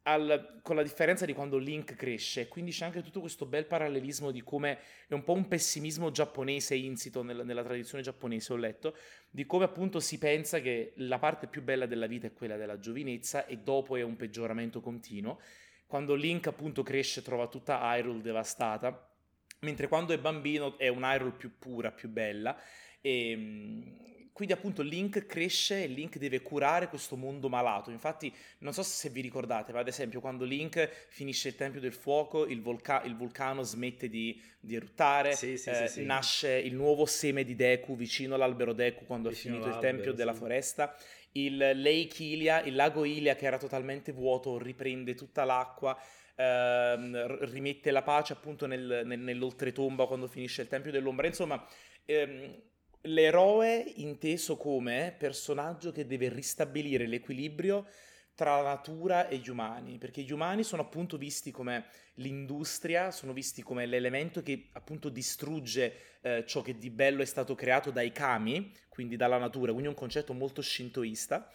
al, 0.03 0.61
con 0.63 0.77
la 0.77 0.83
differenza 0.83 1.27
di 1.27 1.35
quando 1.35 1.59
Link 1.59 1.95
cresce, 1.95 2.49
quindi 2.49 2.71
c'è 2.71 2.87
anche 2.87 3.03
tutto 3.03 3.21
questo 3.21 3.45
bel 3.45 3.67
parallelismo 3.67 4.31
di 4.31 4.43
come 4.43 4.79
è 5.07 5.13
un 5.13 5.23
po' 5.23 5.35
un 5.35 5.47
pessimismo 5.47 6.11
giapponese 6.11 6.75
insito 6.75 7.23
nella, 7.23 7.45
nella 7.45 7.63
tradizione 7.63 8.03
giapponese, 8.03 8.55
ho 8.55 8.57
letto, 8.57 8.97
di 9.29 9.45
come 9.45 9.65
appunto 9.65 10.01
si 10.01 10.17
pensa 10.19 10.61
che 10.61 10.95
la 10.97 11.19
parte 11.19 11.47
più 11.47 11.63
bella 11.63 11.85
della 11.85 12.07
vita 12.07 12.27
è 12.27 12.33
quella 12.33 12.57
della 12.57 12.79
giovinezza 12.79 13.45
e 13.45 13.59
dopo 13.59 13.97
è 13.97 14.03
un 14.03 14.17
peggioramento 14.17 14.81
continuo. 14.81 15.41
Quando 15.87 16.15
Link 16.15 16.47
appunto 16.47 16.83
cresce 16.83 17.23
trova 17.23 17.49
tutta 17.49 17.81
Hyrule 17.83 18.21
devastata, 18.21 19.08
mentre 19.61 19.89
quando 19.89 20.13
è 20.13 20.19
bambino 20.19 20.79
è 20.79 20.89
un 20.89 21.03
Hyrule 21.03 21.33
più 21.33 21.59
pura, 21.59 21.91
più 21.91 22.09
bella. 22.09 22.57
E, 23.01 23.31
ehm, 23.31 24.07
quindi 24.39 24.55
appunto 24.55 24.83
Link 24.83 25.27
cresce 25.27 25.83
e 25.83 25.89
Link 25.89 26.17
deve 26.17 26.43
curare 26.43 26.89
questo 26.89 27.17
mondo 27.17 27.49
malato. 27.49 27.91
Infatti, 27.91 28.33
non 28.59 28.73
so 28.73 28.85
se 28.85 29.09
vi 29.09 29.21
ricordate, 29.21 29.73
ma 29.73 29.81
ad 29.81 29.89
esempio 29.89 30.21
quando 30.21 30.45
Link 30.45 31.09
finisce 31.09 31.49
il 31.49 31.57
Tempio 31.57 31.81
del 31.81 31.93
Fuoco, 31.93 32.47
il, 32.47 32.63
volca- 32.63 33.03
il 33.03 33.17
vulcano 33.17 33.65
smette 33.65 34.09
di, 34.09 34.41
di 34.61 34.77
eruttare, 34.77 35.33
sì, 35.33 35.59
sì, 35.59 35.71
eh, 35.71 35.89
sì, 35.89 36.05
nasce 36.05 36.53
il 36.53 36.73
nuovo 36.77 37.05
seme 37.05 37.43
di 37.43 37.57
Deku 37.57 37.97
vicino 37.97 38.37
all'albero 38.37 38.73
Deku 38.73 39.07
quando 39.07 39.29
vicino 39.29 39.57
è 39.57 39.59
finito 39.59 39.75
il 39.75 39.83
Tempio 39.83 40.13
della 40.13 40.35
Foresta. 40.35 40.95
Il 41.33 41.57
Lake 41.57 42.23
Ilia, 42.23 42.63
il 42.63 42.77
lago 42.77 43.05
Ilia 43.05 43.35
che 43.35 43.45
era 43.45 43.59
totalmente 43.59 44.13
vuoto, 44.13 44.57
riprende 44.57 45.17
tutta 45.17 45.43
l'acqua. 45.43 46.01
Ehm, 46.41 47.39
rimette 47.51 47.91
la 47.91 48.03
pace 48.03 48.33
appunto 48.33 48.67
nel, 48.67 49.03
nel, 49.05 49.19
nell'oltretomba 49.19 50.07
quando 50.07 50.29
finisce 50.29 50.63
il 50.63 50.69
Tempio 50.69 50.93
dell'Ombra. 50.93 51.27
Insomma, 51.27 51.67
ehm, 52.05 52.63
l'eroe 53.03 53.93
inteso 53.97 54.57
come 54.57 55.15
personaggio 55.19 55.91
che 55.91 56.07
deve 56.07 56.29
ristabilire 56.29 57.07
l'equilibrio 57.07 57.87
tra 58.37 58.61
la 58.61 58.69
natura 58.69 59.27
e 59.27 59.39
gli 59.39 59.49
umani, 59.49 59.99
perché 59.99 60.23
gli 60.23 60.31
umani 60.31 60.63
sono 60.63 60.83
appunto 60.83 61.17
visti 61.17 61.51
come 61.51 61.87
l'industria, 62.15 63.11
sono 63.11 63.33
visti 63.33 63.63
come 63.63 63.85
l'elemento 63.85 64.41
che 64.45 64.69
appunto 64.75 65.09
distrugge 65.09 66.19
eh, 66.21 66.45
ciò 66.47 66.63
che 66.63 66.79
di 66.79 66.91
bello 66.91 67.23
è 67.23 67.25
stato 67.25 67.57
creato 67.57 67.91
dai 67.91 68.13
kami, 68.13 68.73
quindi 68.89 69.17
dalla 69.17 69.39
natura, 69.39 69.73
quindi 69.73 69.89
un 69.89 69.97
concetto 69.97 70.35
molto 70.35 70.63
shintoista. 70.63 71.51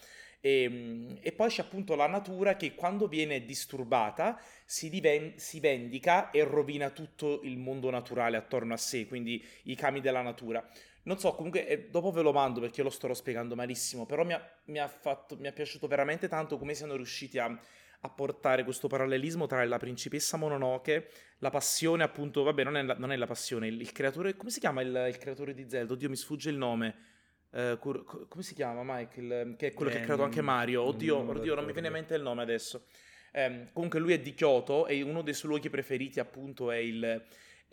E, 0.46 0.64
ehm, 0.64 1.18
e, 1.22 1.32
poi 1.32 1.48
c'è 1.48 1.62
appunto 1.62 1.96
la 1.96 2.08
natura 2.08 2.58
che 2.58 2.76
quando 2.76 3.08
viene 3.08 3.46
disturbata 3.46 4.38
si, 4.66 4.90
diven- 4.90 5.38
si, 5.38 5.62
vendica 5.62 6.32
e 6.32 6.44
rovina 6.44 6.90
tutto 6.90 7.40
il 7.44 7.58
mondo 7.58 7.90
naturale 7.90 8.36
attorno 8.36 8.74
a 8.74 8.78
sé, 8.78 9.08
quindi 9.08 9.42
i 9.64 9.76
kami 9.76 10.02
della 10.02 10.22
natura. 10.22 10.68
Non 11.04 11.18
so, 11.18 11.34
comunque 11.36 11.66
eh, 11.66 11.90
dopo 11.90 12.12
ve 12.12 12.22
lo 12.22 12.34
mando 12.34 12.60
perché 12.60 12.80
io 12.80 12.84
lo 12.86 12.90
sto 12.90 13.14
spiegando 13.14 13.56
malissimo, 13.56 14.06
però 14.06 14.26
mi 14.26 14.34
ha, 14.34 14.52
mi 14.66 14.80
ha, 14.80 14.88
fatto, 14.90 15.38
mi 15.38 15.48
ha 15.48 15.54
piaciuto 15.54 15.88
veramente 15.88 16.28
tanto 16.28 16.58
come 16.58 16.74
siano 16.74 16.96
riusciti 16.96 17.40
a, 17.40 17.46
a, 18.02 18.10
portare 18.10 18.66
questo 18.66 18.88
parallelismo 18.90 19.48
tra 19.48 19.64
la 19.64 19.78
principessa 19.78 20.36
Mononoke, 20.36 21.10
la 21.38 21.50
passione 21.52 22.04
appunto, 22.04 22.44
vabbè 22.44 22.64
non 22.66 22.76
è 22.76 22.84
la, 22.84 22.96
non 22.98 23.14
è 23.14 23.16
la 23.16 23.28
passione, 23.28 23.68
il, 23.68 23.80
il, 23.80 23.92
creatore, 23.94 24.36
come 24.36 24.50
si 24.50 24.60
chiama 24.60 24.82
il, 24.82 25.06
il, 25.08 25.18
creatore 25.18 25.54
di 25.54 25.66
Zelda? 25.70 25.94
Oddio 25.94 26.10
mi 26.10 26.18
sfugge 26.18 26.50
il 26.50 26.58
nome. 26.58 27.12
Uh, 27.54 27.78
cur, 27.78 28.28
come 28.28 28.44
si 28.44 28.54
chiama 28.54 28.82
Michael? 28.84 29.56
Che 29.56 29.68
è 29.68 29.74
quello 29.74 29.92
eh, 29.92 29.94
che 29.96 30.02
ha 30.02 30.04
creato 30.04 30.24
anche 30.24 30.42
Mario. 30.42 30.84
Oddio, 30.84 31.22
non, 31.22 31.38
oddio, 31.38 31.56
non 31.56 31.66
mi 31.66 31.72
viene 31.72 31.88
in 31.88 31.94
mente 31.94 32.16
il 32.16 32.22
nome 32.22 32.42
adesso. 32.42 32.86
Um, 33.34 33.70
comunque 33.74 34.00
lui 34.00 34.14
è 34.14 34.20
di 34.20 34.34
Kyoto 34.34 34.88
e 34.88 35.02
uno 35.02 35.22
dei 35.22 35.34
suoi 35.34 35.52
luoghi 35.52 35.70
preferiti 35.70 36.20
appunto 36.20 36.72
è 36.72 36.78
il 36.78 37.24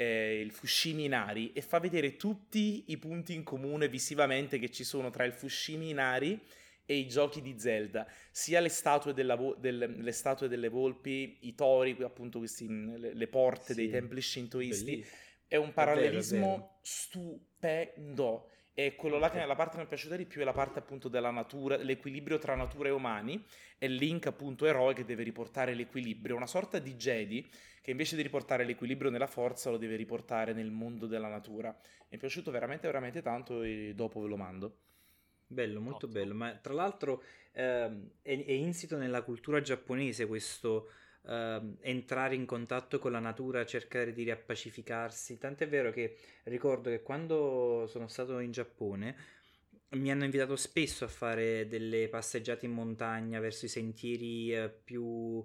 eh, 0.00 0.40
il 0.40 0.50
Fushimi 0.50 1.04
Inari 1.04 1.52
e 1.52 1.60
fa 1.60 1.78
vedere 1.78 2.16
tutti 2.16 2.84
i 2.86 2.96
punti 2.96 3.34
in 3.34 3.42
comune 3.42 3.86
visivamente 3.88 4.58
che 4.58 4.70
ci 4.70 4.82
sono 4.82 5.10
tra 5.10 5.24
il 5.24 5.34
Fushimi 5.34 5.90
Inari 5.90 6.40
e 6.86 6.96
i 6.96 7.06
giochi 7.06 7.42
di 7.42 7.54
Zelda, 7.58 8.06
sia 8.32 8.60
le 8.60 8.70
statue, 8.70 9.12
vo- 9.12 9.54
del, 9.54 9.96
le 9.98 10.12
statue 10.12 10.48
delle 10.48 10.68
volpi, 10.68 11.38
i 11.42 11.54
tori, 11.54 11.96
appunto 12.00 12.38
questi, 12.38 12.66
le, 12.66 13.14
le 13.14 13.26
porte 13.28 13.74
sì, 13.74 13.74
dei 13.74 13.90
templi 13.90 14.20
shintoisti. 14.20 14.90
Bellissimo. 14.90 15.16
È 15.46 15.56
un 15.56 15.72
parallelismo 15.72 16.78
stupendo. 16.82 18.49
E 18.72 18.94
quello 18.94 19.18
là 19.18 19.30
che 19.30 19.44
la 19.44 19.54
parte 19.54 19.72
che 19.72 19.78
mi 19.78 19.84
è 19.84 19.88
piaciuta 19.88 20.16
di 20.16 20.26
più 20.26 20.40
è 20.40 20.44
la 20.44 20.52
parte 20.52 20.78
appunto 20.78 21.08
della 21.08 21.30
natura, 21.30 21.76
l'equilibrio 21.76 22.38
tra 22.38 22.54
natura 22.54 22.88
e 22.88 22.92
umani, 22.92 23.44
e 23.78 23.88
Link 23.88 24.26
appunto 24.26 24.64
eroe 24.66 24.94
che 24.94 25.04
deve 25.04 25.22
riportare 25.22 25.74
l'equilibrio, 25.74 26.36
una 26.36 26.46
sorta 26.46 26.78
di 26.78 26.94
Jedi 26.94 27.48
che 27.82 27.90
invece 27.90 28.16
di 28.16 28.22
riportare 28.22 28.64
l'equilibrio 28.64 29.10
nella 29.10 29.26
forza 29.26 29.70
lo 29.70 29.78
deve 29.78 29.96
riportare 29.96 30.52
nel 30.52 30.70
mondo 30.70 31.06
della 31.06 31.28
natura. 31.28 31.68
Mi 32.08 32.16
è 32.16 32.18
piaciuto 32.18 32.50
veramente 32.50 32.86
veramente 32.86 33.22
tanto 33.22 33.62
e 33.62 33.92
dopo 33.94 34.20
ve 34.20 34.28
lo 34.28 34.36
mando. 34.36 34.78
Bello, 35.46 35.80
molto 35.80 36.06
Ottimo. 36.06 36.12
bello, 36.12 36.34
ma 36.34 36.52
tra 36.52 36.74
l'altro 36.74 37.24
ehm, 37.52 38.10
è, 38.22 38.44
è, 38.44 38.52
insito 38.52 38.96
nella 38.96 39.22
cultura 39.22 39.60
giapponese 39.60 40.26
questo 40.26 40.90
ehm, 41.26 41.76
entrare 41.80 42.34
in 42.34 42.46
contatto 42.46 42.98
con 42.98 43.12
la 43.12 43.18
natura, 43.18 43.64
cercare 43.66 44.12
di 44.12 44.24
riappacificarsi, 44.24 45.38
tant'è 45.38 45.68
vero 45.68 45.90
che 45.90 46.16
ricordo 46.44 46.90
che 46.90 47.02
quando 47.02 47.86
sono 47.88 48.08
stato 48.08 48.38
in 48.38 48.52
Giappone 48.52 49.16
mi 49.90 50.10
hanno 50.10 50.24
invitato 50.24 50.54
spesso 50.56 51.04
a 51.04 51.08
fare 51.08 51.66
delle 51.66 52.08
passeggiate 52.08 52.66
in 52.66 52.72
montagna 52.72 53.40
verso 53.40 53.64
i 53.66 53.68
sentieri 53.68 54.52
eh, 54.54 54.68
più 54.70 55.02
uh, 55.02 55.44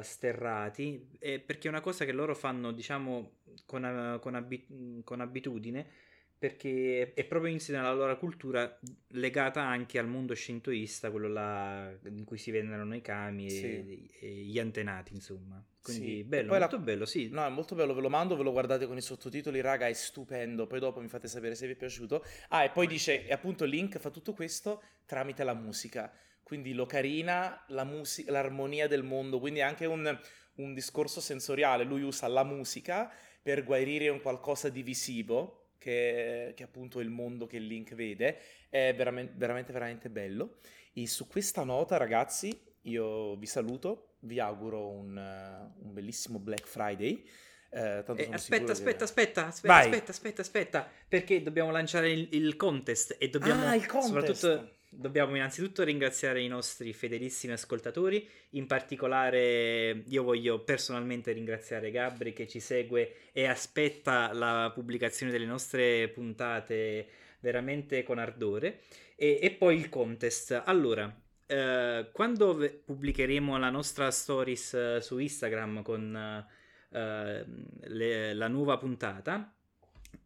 sterrati, 0.00 1.16
eh, 1.20 1.38
perché 1.38 1.68
è 1.68 1.70
una 1.70 1.80
cosa 1.80 2.04
che 2.04 2.12
loro 2.12 2.34
fanno, 2.34 2.72
diciamo, 2.72 3.38
con, 3.66 3.84
uh, 3.84 4.18
con, 4.18 4.34
abi- 4.34 5.02
con 5.04 5.20
abitudine, 5.20 5.86
perché 6.38 7.14
è 7.14 7.24
proprio 7.24 7.50
insito 7.50 7.78
nella 7.78 7.92
loro 7.92 8.16
cultura 8.16 8.78
legata 9.08 9.60
anche 9.60 9.98
al 9.98 10.06
mondo 10.06 10.34
shintoista, 10.36 11.10
quello 11.10 11.26
là 11.26 11.92
in 12.04 12.24
cui 12.24 12.38
si 12.38 12.52
venerano 12.52 12.94
i 12.94 13.00
kami 13.00 13.50
sì. 13.50 13.64
e, 13.64 14.08
e, 14.20 14.28
gli 14.44 14.58
antenati, 14.58 15.14
insomma. 15.14 15.62
Quindi 15.82 16.18
sì. 16.18 16.24
bello, 16.24 16.56
molto 16.56 16.76
la... 16.76 16.82
bello, 16.82 17.06
sì. 17.06 17.28
No, 17.28 17.44
è 17.44 17.48
molto 17.48 17.74
bello, 17.74 17.92
ve 17.92 18.00
lo 18.00 18.08
mando, 18.08 18.36
ve 18.36 18.44
lo 18.44 18.52
guardate 18.52 18.86
con 18.86 18.96
i 18.96 19.00
sottotitoli, 19.00 19.60
raga, 19.60 19.88
è 19.88 19.92
stupendo. 19.92 20.66
Poi 20.66 20.78
dopo 20.78 21.00
mi 21.00 21.08
fate 21.08 21.26
sapere 21.26 21.56
se 21.56 21.66
vi 21.66 21.72
è 21.72 21.76
piaciuto. 21.76 22.24
Ah, 22.48 22.62
e 22.62 22.70
poi 22.70 22.86
dice, 22.86 23.26
e 23.26 23.32
appunto 23.32 23.64
Link 23.64 23.98
fa 23.98 24.10
tutto 24.10 24.32
questo 24.32 24.82
tramite 25.06 25.42
la 25.42 25.54
musica 25.54 26.12
quindi 26.48 26.72
l'ocarina, 26.72 27.62
la 27.68 27.84
musica, 27.84 28.32
l'armonia 28.32 28.88
del 28.88 29.02
mondo, 29.02 29.38
quindi 29.38 29.60
anche 29.60 29.84
un, 29.84 30.18
un, 30.54 30.72
discorso 30.72 31.20
sensoriale, 31.20 31.84
lui 31.84 32.00
usa 32.00 32.26
la 32.26 32.42
musica 32.42 33.12
per 33.42 33.64
guarire 33.64 34.08
un 34.08 34.22
qualcosa 34.22 34.70
di 34.70 34.82
visivo, 34.82 35.67
che, 35.78 36.52
che 36.54 36.62
appunto 36.62 37.00
è 37.00 37.02
il 37.02 37.10
mondo 37.10 37.46
che 37.46 37.58
Link 37.58 37.94
vede, 37.94 38.38
è 38.68 38.94
veramente, 38.94 39.32
veramente, 39.36 39.72
veramente 39.72 40.10
bello. 40.10 40.56
E 40.92 41.06
su 41.06 41.26
questa 41.26 41.64
nota 41.64 41.96
ragazzi 41.96 42.58
io 42.82 43.36
vi 43.36 43.46
saluto, 43.46 44.16
vi 44.20 44.40
auguro 44.40 44.88
un, 44.88 45.16
un 45.16 45.92
bellissimo 45.92 46.38
Black 46.38 46.66
Friday. 46.66 47.24
Eh, 47.70 47.80
eh, 47.80 47.98
aspetta, 48.02 48.34
aspetta, 48.34 48.64
che... 48.64 48.72
aspetta, 48.72 49.04
aspetta, 49.04 49.46
aspetta, 49.46 50.10
aspetta, 50.10 50.40
aspetta, 50.40 50.90
perché 51.06 51.42
dobbiamo 51.42 51.70
lanciare 51.70 52.10
il, 52.10 52.28
il 52.32 52.56
contest 52.56 53.16
e 53.18 53.28
dobbiamo 53.28 53.66
ah, 53.66 53.74
il 53.74 53.86
contest. 53.86 54.32
soprattutto 54.32 54.77
Dobbiamo 54.90 55.36
innanzitutto 55.36 55.84
ringraziare 55.84 56.40
i 56.40 56.48
nostri 56.48 56.94
fedelissimi 56.94 57.52
ascoltatori, 57.52 58.26
in 58.50 58.66
particolare 58.66 60.02
io 60.06 60.22
voglio 60.22 60.64
personalmente 60.64 61.32
ringraziare 61.32 61.90
Gabri 61.90 62.32
che 62.32 62.48
ci 62.48 62.58
segue 62.58 63.30
e 63.32 63.46
aspetta 63.46 64.32
la 64.32 64.70
pubblicazione 64.72 65.30
delle 65.30 65.44
nostre 65.44 66.08
puntate 66.08 67.06
veramente 67.40 68.02
con 68.02 68.18
ardore 68.18 68.80
e, 69.14 69.38
e 69.42 69.50
poi 69.50 69.76
il 69.76 69.90
contest. 69.90 70.62
Allora, 70.64 71.14
eh, 71.46 72.08
quando 72.12 72.82
pubblicheremo 72.84 73.58
la 73.58 73.70
nostra 73.70 74.10
stories 74.10 74.72
eh, 74.72 74.98
su 75.02 75.18
Instagram 75.18 75.82
con 75.82 76.46
eh, 76.90 77.44
le, 77.80 78.34
la 78.34 78.48
nuova 78.48 78.78
puntata, 78.78 79.54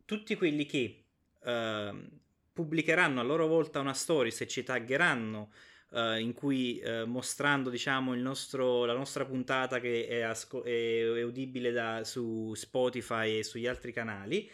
tutti 0.04 0.36
quelli 0.36 0.66
che 0.66 1.04
uh, 1.40 2.20
pubblicheranno 2.52 3.20
a 3.20 3.22
loro 3.22 3.46
volta 3.46 3.80
una 3.80 3.94
stories 3.94 4.40
e 4.42 4.46
ci 4.46 4.62
taggeranno 4.62 5.50
uh, 5.90 6.14
in 6.16 6.32
cui 6.34 6.80
uh, 6.84 7.06
mostrando 7.06 7.70
diciamo 7.70 8.14
nostro, 8.14 8.84
la 8.84 8.94
nostra 8.94 9.24
puntata 9.24 9.80
che 9.80 10.06
è, 10.06 10.20
asco- 10.20 10.64
è 10.64 11.22
udibile 11.22 11.72
da, 11.72 12.04
su 12.04 12.52
Spotify 12.54 13.38
e 13.38 13.44
sugli 13.44 13.66
altri 13.66 13.92
canali 13.92 14.50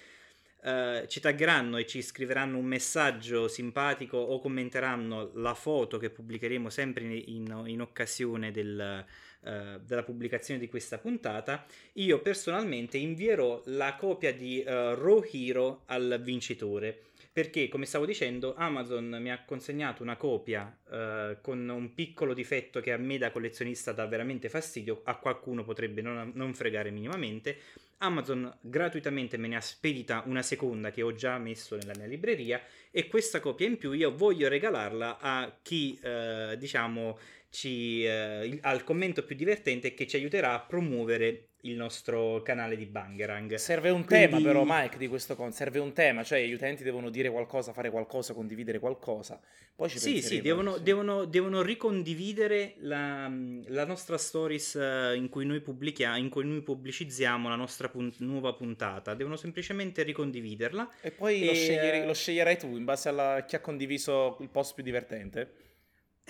Uh, 0.61 1.07
ci 1.07 1.21
taggeranno 1.21 1.77
e 1.77 1.87
ci 1.87 2.03
scriveranno 2.03 2.59
un 2.59 2.65
messaggio 2.65 3.47
simpatico 3.47 4.17
o 4.17 4.41
commenteranno 4.41 5.31
la 5.35 5.55
foto 5.55 5.99
che 5.99 6.11
pubblicheremo 6.11 6.69
sempre 6.69 7.05
in, 7.05 7.23
in, 7.27 7.63
in 7.67 7.81
occasione 7.81 8.51
del, 8.51 9.05
uh, 9.41 9.79
della 9.81 10.03
pubblicazione 10.03 10.59
di 10.59 10.69
questa 10.69 10.99
puntata, 10.99 11.65
io 11.95 12.21
personalmente 12.21 12.99
invierò 12.99 13.63
la 13.67 13.95
copia 13.95 14.35
di 14.35 14.59
uh, 14.67 14.71
Raw 14.71 15.25
Hero 15.31 15.83
al 15.87 16.21
vincitore 16.23 17.03
perché 17.39 17.69
come 17.69 17.87
stavo 17.87 18.05
dicendo 18.05 18.57
Amazon 18.57 19.17
mi 19.21 19.31
ha 19.31 19.45
consegnato 19.45 20.03
una 20.03 20.17
copia 20.17 20.77
uh, 20.89 21.41
con 21.41 21.69
un 21.69 21.95
piccolo 21.95 22.35
difetto 22.35 22.81
che 22.81 22.91
a 22.91 22.97
me 22.97 23.17
da 23.17 23.31
collezionista 23.31 23.93
dà 23.93 24.07
veramente 24.07 24.49
fastidio, 24.49 25.03
a 25.05 25.15
qualcuno 25.19 25.63
potrebbe 25.63 26.03
non, 26.03 26.33
non 26.35 26.53
fregare 26.53 26.91
minimamente. 26.91 27.59
Amazon 27.99 28.57
gratuitamente 28.61 29.37
me 29.37 29.49
ne 29.49 29.57
ha 29.57 29.61
spedita 29.61 30.23
una 30.27 30.43
seconda 30.43 30.91
che 30.91 31.03
ho 31.03 31.13
già 31.15 31.39
messo 31.39 31.77
nella 31.77 31.95
mia 31.97 32.07
libreria 32.07 32.63
e 32.91 33.09
questa 33.09 33.41
copia 33.41 33.67
in 33.67 33.77
più 33.77 33.93
io 33.93 34.15
voglio 34.15 34.49
regalarla 34.49 35.19
a 35.19 35.59
chi, 35.63 35.99
eh, 36.03 36.57
diciamo, 36.59 37.19
ci, 37.51 38.05
eh, 38.05 38.59
al 38.63 38.85
commento 38.85 39.25
più 39.25 39.35
divertente 39.35 39.95
che 39.95 40.07
ci 40.07 40.17
aiuterà 40.17 40.55
a 40.55 40.61
promuovere 40.61 41.48
il 41.63 41.75
nostro 41.75 42.41
canale 42.43 42.77
di 42.77 42.87
Bangerang. 42.87 43.55
Serve 43.55 43.91
un 43.91 44.05
Quindi... 44.05 44.27
tema 44.27 44.41
però 44.41 44.63
Mike 44.65 44.97
di 44.97 45.09
questo 45.09 45.35
con, 45.35 45.53
serve 45.53 45.81
un 45.81 45.93
tema, 45.93 46.23
cioè 46.23 46.45
gli 46.47 46.53
utenti 46.53 46.85
devono 46.85 47.11
dire 47.11 47.31
qualcosa, 47.31 47.73
fare 47.73 47.91
qualcosa, 47.91 48.33
condividere 48.33 48.79
qualcosa. 48.79 49.41
Poi 49.75 49.89
ci 49.89 49.99
sì, 49.99 50.23
sì, 50.23 50.41
devono, 50.41 50.77
sì. 50.77 50.83
Devono, 50.83 51.25
devono, 51.25 51.63
ricondividere 51.63 52.75
la, 52.79 53.31
la, 53.67 53.85
nostra 53.85 54.19
stories 54.19 54.75
eh, 54.75 55.15
in 55.15 55.29
cui 55.29 55.47
noi 55.47 55.61
pubblichiamo, 55.61 56.17
in 56.17 56.29
cui 56.29 56.45
noi 56.45 56.63
pubblicizziamo 56.63 57.49
la 57.49 57.55
nostra 57.55 57.89
punt- 57.89 58.19
nuova 58.19 58.53
puntata. 58.55 59.15
Devono 59.15 59.37
semplicemente 59.37 60.03
ricondividerla. 60.03 60.91
E 61.01 61.11
poi 61.13 61.43
e... 61.43 61.47
Lo, 61.47 61.55
scegliere, 61.55 62.07
lo 62.07 62.15
sceglierai 62.15 62.59
tu 62.59 62.77
in 62.77 62.85
base 62.85 63.09
a 63.09 63.45
chi 63.45 63.55
ha 63.55 63.61
condiviso 63.61 64.37
il 64.41 64.49
post 64.49 64.75
più 64.75 64.83
divertente. 64.83 65.68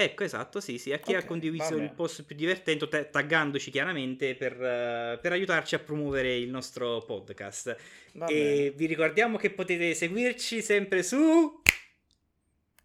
Ecco, 0.01 0.23
esatto, 0.23 0.61
sì, 0.61 0.79
sì, 0.79 0.93
a 0.93 0.99
chi 0.99 1.11
okay, 1.11 1.23
ha 1.23 1.27
condiviso 1.27 1.75
il 1.75 1.91
post 1.91 2.23
più 2.23 2.37
divertente, 2.37 2.87
t- 2.87 3.11
taggandoci 3.11 3.73
chiaramente 3.73 4.37
per, 4.37 4.53
uh, 4.53 5.21
per, 5.21 5.33
aiutarci 5.33 5.75
a 5.75 5.81
promuovere 5.81 6.37
il 6.37 6.49
nostro 6.49 7.01
podcast. 7.01 7.77
Va 8.13 8.27
e 8.27 8.33
bene. 8.33 8.71
vi 8.71 8.87
ricordiamo 8.87 9.39
che 9.39 9.51
potete 9.51 9.95
seguirci 9.95 10.63
sempre 10.63 11.03
su... 11.03 11.61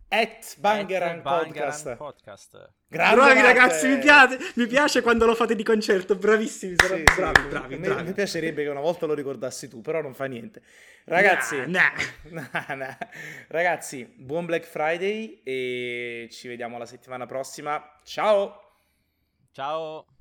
At 0.07 0.57
Bangeran 0.57 1.21
Podcast. 1.21 1.95
Podcast. 1.97 2.73
Bravi 2.93 3.19
Marte. 3.19 3.41
ragazzi, 3.41 3.87
mi 3.87 3.97
piace, 3.97 4.37
mi 4.55 4.67
piace, 4.67 5.01
quando 5.01 5.25
lo 5.25 5.33
fate 5.33 5.55
di 5.55 5.63
concerto, 5.63 6.15
bravissimi, 6.15 6.75
sì, 6.77 6.85
bravi, 6.85 7.03
sì, 7.07 7.15
bravi, 7.15 7.41
bravi, 7.47 7.75
bravi. 7.77 8.03
Mi 8.03 8.13
piacerebbe 8.13 8.63
che 8.63 8.69
una 8.69 8.81
volta 8.81 9.07
lo 9.07 9.15
ricordassi 9.15 9.67
tu, 9.67 9.81
però 9.81 10.01
non 10.01 10.13
fa 10.13 10.25
niente. 10.25 10.61
Ragazzi, 11.05 11.63
nah, 11.65 11.91
nah. 12.29 12.65
nah, 12.75 12.97
ragazzi, 13.47 14.05
buon 14.15 14.45
Black 14.45 14.65
Friday 14.65 15.41
e 15.43 16.27
ci 16.31 16.47
vediamo 16.47 16.77
la 16.77 16.85
settimana 16.85 17.25
prossima. 17.25 17.99
Ciao! 18.03 18.61
Ciao! 19.51 20.12